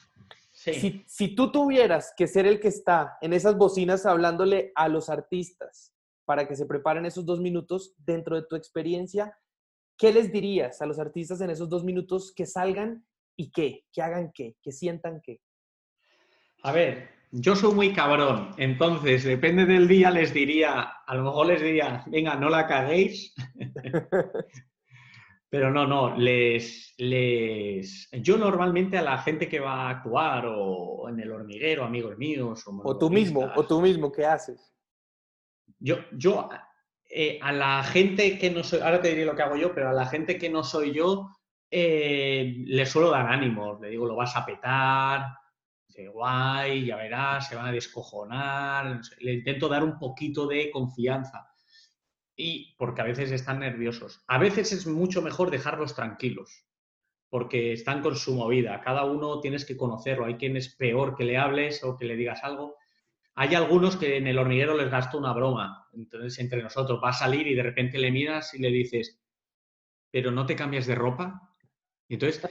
[0.51, 5.09] Si, si, tú tuvieras que ser el que está en esas bocinas hablándole a los
[5.09, 5.93] artistas
[6.25, 9.37] para que se preparen esos dos minutos dentro de tu experiencia,
[9.95, 13.05] ¿qué les dirías a los artistas en esos dos minutos que salgan
[13.35, 13.85] y qué?
[13.93, 15.39] Que hagan qué, que sientan qué.
[16.63, 21.47] A ver, yo soy muy cabrón, entonces depende del día les diría, a lo mejor
[21.47, 23.33] les diría, venga, no la caguéis.
[25.51, 28.07] Pero no, no, les, les...
[28.11, 32.63] Yo normalmente a la gente que va a actuar o en el hormiguero, amigos míos...
[32.67, 34.71] O, o tú mismo, o tú mismo, ¿qué haces?
[35.79, 36.49] Yo, yo
[37.09, 39.89] eh, a la gente que no soy, ahora te diré lo que hago yo, pero
[39.89, 41.29] a la gente que no soy yo,
[41.71, 45.25] eh, le suelo dar ánimos, le digo, lo vas a petar,
[46.07, 49.01] guay, ya verás, se van a descojonar.
[49.19, 51.49] Le intento dar un poquito de confianza.
[52.35, 54.23] Y porque a veces están nerviosos.
[54.27, 56.65] A veces es mucho mejor dejarlos tranquilos,
[57.29, 58.79] porque están con su movida.
[58.81, 60.25] Cada uno tienes que conocerlo.
[60.25, 62.77] Hay quien es peor que le hables o que le digas algo.
[63.35, 65.87] Hay algunos que en el hormiguero les gasto una broma.
[65.93, 69.19] Entonces, entre nosotros, va a salir y de repente le miras y le dices,
[70.11, 71.53] pero no te cambias de ropa.
[72.07, 72.41] Y entonces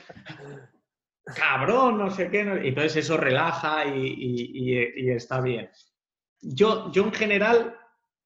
[1.35, 2.41] cabrón, no sé qué.
[2.41, 4.77] Entonces eso relaja y,
[5.11, 5.71] está bien.
[6.41, 7.77] Yo, yo en general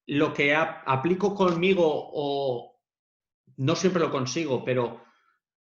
[0.07, 2.81] lo que aplico conmigo o
[3.57, 5.03] no siempre lo consigo, pero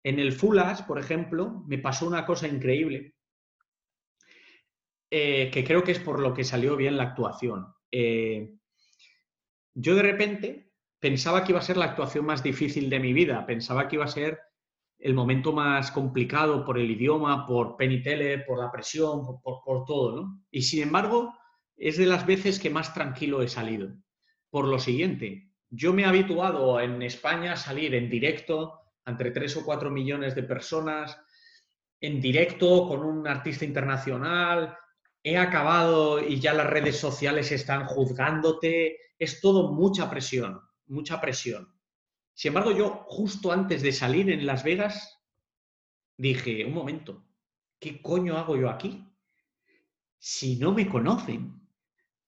[0.04, 3.14] en el Fulas, por ejemplo, me pasó una cosa increíble
[5.10, 7.66] eh, que creo que es por lo que salió bien la actuación.
[7.90, 8.54] Eh,
[9.74, 13.46] yo de repente pensaba que iba a ser la actuación más difícil de mi vida,
[13.46, 14.40] pensaba que iba a ser
[14.98, 20.16] el momento más complicado por el idioma, por Penny Tele, por la presión, por, todo,
[20.16, 20.42] ¿no?
[20.50, 21.34] Y sin embargo,
[21.76, 23.94] es de las veces que más tranquilo he salido.
[24.50, 29.58] Por lo siguiente, yo me he habituado en España a salir en directo entre 3
[29.58, 31.18] o 4 millones de personas,
[32.00, 34.76] en directo con un artista internacional,
[35.22, 41.75] he acabado y ya las redes sociales están juzgándote, es todo mucha presión, mucha presión.
[42.36, 45.22] Sin embargo, yo justo antes de salir en Las Vegas
[46.18, 47.26] dije, un momento,
[47.80, 49.10] ¿qué coño hago yo aquí?
[50.18, 51.66] Si no me conocen,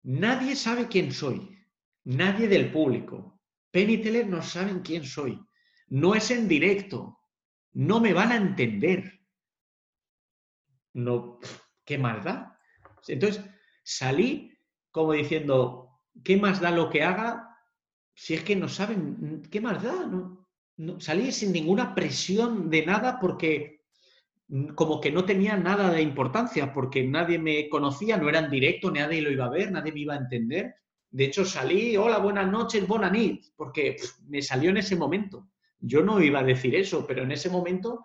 [0.03, 1.59] nadie sabe quién soy,
[2.05, 3.39] nadie del público.
[3.71, 5.39] Penny Teller no saben quién soy.
[5.89, 7.21] No es en directo.
[7.73, 9.21] No me van a entender.
[10.95, 11.39] No,
[11.85, 12.59] ¿qué más da?
[13.07, 13.45] Entonces,
[13.83, 14.59] salí
[14.91, 17.48] como diciendo, ¿qué más da lo que haga
[18.19, 19.95] si es que no saben, ¿qué más da?
[20.77, 23.83] No, salí sin ninguna presión de nada porque
[24.75, 28.91] como que no tenía nada de importancia, porque nadie me conocía, no era en directo,
[28.91, 30.75] nadie lo iba a ver, nadie me iba a entender.
[31.09, 33.97] De hecho, salí, hola, buenas noches, buena nit, porque
[34.27, 35.49] me salió en ese momento.
[35.79, 38.05] Yo no iba a decir eso, pero en ese momento,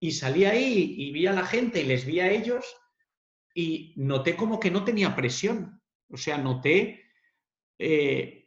[0.00, 2.64] y salí ahí y vi a la gente y les vi a ellos
[3.54, 5.80] y noté como que no tenía presión.
[6.10, 7.04] O sea, noté,
[7.78, 8.37] eh,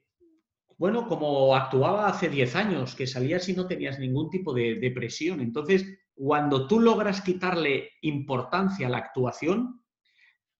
[0.81, 4.89] bueno, como actuaba hace 10 años, que salías y no tenías ningún tipo de, de
[4.89, 5.39] presión.
[5.39, 5.85] Entonces,
[6.15, 9.83] cuando tú logras quitarle importancia a la actuación,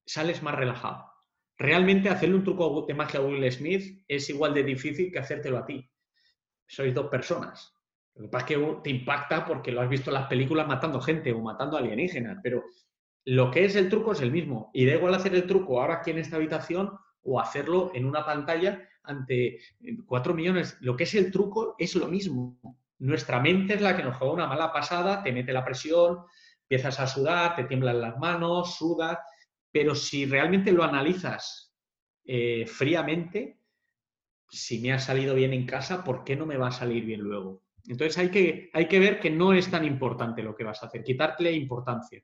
[0.05, 1.11] sales más relajado.
[1.57, 5.57] Realmente hacerle un truco de magia a Will Smith es igual de difícil que hacértelo
[5.57, 5.89] a ti.
[6.67, 7.73] Sois dos personas.
[8.13, 11.01] Lo que pasa es que te impacta porque lo has visto en las películas matando
[11.01, 12.63] gente o matando alienígenas, pero
[13.25, 14.69] lo que es el truco es el mismo.
[14.71, 16.91] Y da igual hacer el truco ahora aquí en esta habitación
[17.23, 19.59] o hacerlo en una pantalla ante
[20.05, 20.77] cuatro millones.
[20.81, 22.59] Lo que es el truco es lo mismo.
[22.99, 26.19] Nuestra mente es la que nos juega una mala pasada, te mete la presión,
[26.63, 29.17] empiezas a sudar, te tiemblan las manos, sudas,
[29.71, 31.73] pero si realmente lo analizas
[32.25, 33.59] eh, fríamente,
[34.49, 37.21] si me ha salido bien en casa, ¿por qué no me va a salir bien
[37.21, 37.63] luego?
[37.87, 40.87] Entonces hay que, hay que ver que no es tan importante lo que vas a
[40.87, 42.21] hacer, quitarle importancia.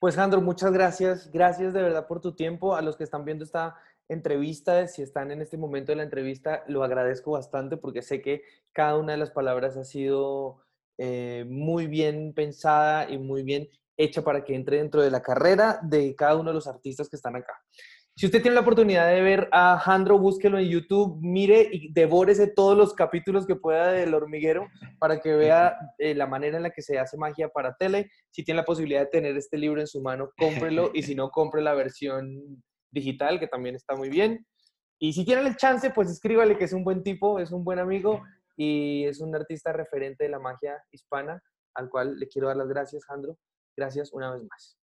[0.00, 1.30] Pues, Jandro, muchas gracias.
[1.30, 2.74] Gracias de verdad por tu tiempo.
[2.74, 3.76] A los que están viendo esta
[4.10, 8.42] entrevista, si están en este momento de la entrevista, lo agradezco bastante porque sé que
[8.72, 10.58] cada una de las palabras ha sido
[10.98, 15.78] eh, muy bien pensada y muy bien hecha para que entre dentro de la carrera
[15.82, 17.54] de cada uno de los artistas que están acá.
[18.16, 22.48] Si usted tiene la oportunidad de ver a Jandro, búsquelo en YouTube, mire y devórese
[22.48, 24.66] todos los capítulos que pueda del hormiguero
[24.98, 28.10] para que vea eh, la manera en la que se hace magia para tele.
[28.30, 31.30] Si tiene la posibilidad de tener este libro en su mano, cómprelo y si no,
[31.30, 34.46] compre la versión digital, que también está muy bien.
[34.98, 37.78] Y si tienen el chance, pues escríbale que es un buen tipo, es un buen
[37.78, 38.22] amigo
[38.56, 41.42] y es un artista referente de la magia hispana,
[41.74, 43.38] al cual le quiero dar las gracias, Jandro.
[43.76, 44.76] Gracias una vez más.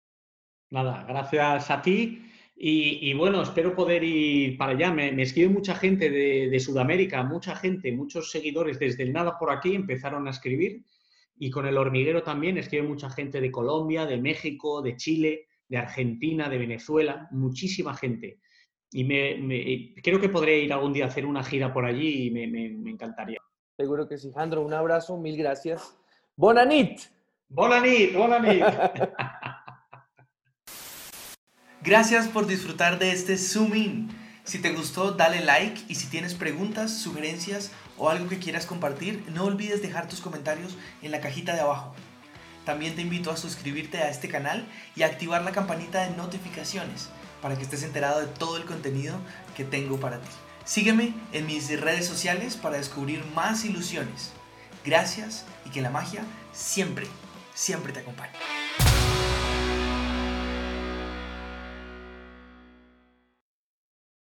[0.70, 2.30] Nada, gracias a ti.
[2.58, 4.90] Y, bueno, espero poder ir para allá.
[4.90, 9.74] Me, escribe mucha gente de, Sudamérica, mucha gente, muchos seguidores desde el nada por aquí
[9.74, 10.82] empezaron a escribir.
[11.38, 15.78] Y con el hormiguero también escribe mucha gente de Colombia, de México, de Chile, de
[15.78, 18.40] Argentina, de Venezuela, muchísima gente.
[18.90, 22.30] Y me, creo que podré ir algún día a hacer una gira por allí y
[22.30, 23.38] me, me encantaría.
[23.76, 24.62] Seguro que sí, Jandro.
[24.62, 25.96] Un abrazo, mil gracias.
[26.34, 27.00] Bonanit.
[27.48, 28.64] Bonanit, bonanit.
[31.82, 34.08] Gracias por disfrutar de este Zoom In.
[34.42, 39.22] Si te gustó, dale like y si tienes preguntas, sugerencias o algo que quieras compartir,
[39.32, 41.94] no olvides dejar tus comentarios en la cajita de abajo.
[42.66, 47.08] También te invito a suscribirte a este canal y a activar la campanita de notificaciones
[47.40, 49.16] para que estés enterado de todo el contenido
[49.56, 50.28] que tengo para ti.
[50.64, 54.32] Sígueme en mis redes sociales para descubrir más ilusiones.
[54.84, 57.06] Gracias y que la magia siempre,
[57.54, 58.34] siempre te acompañe.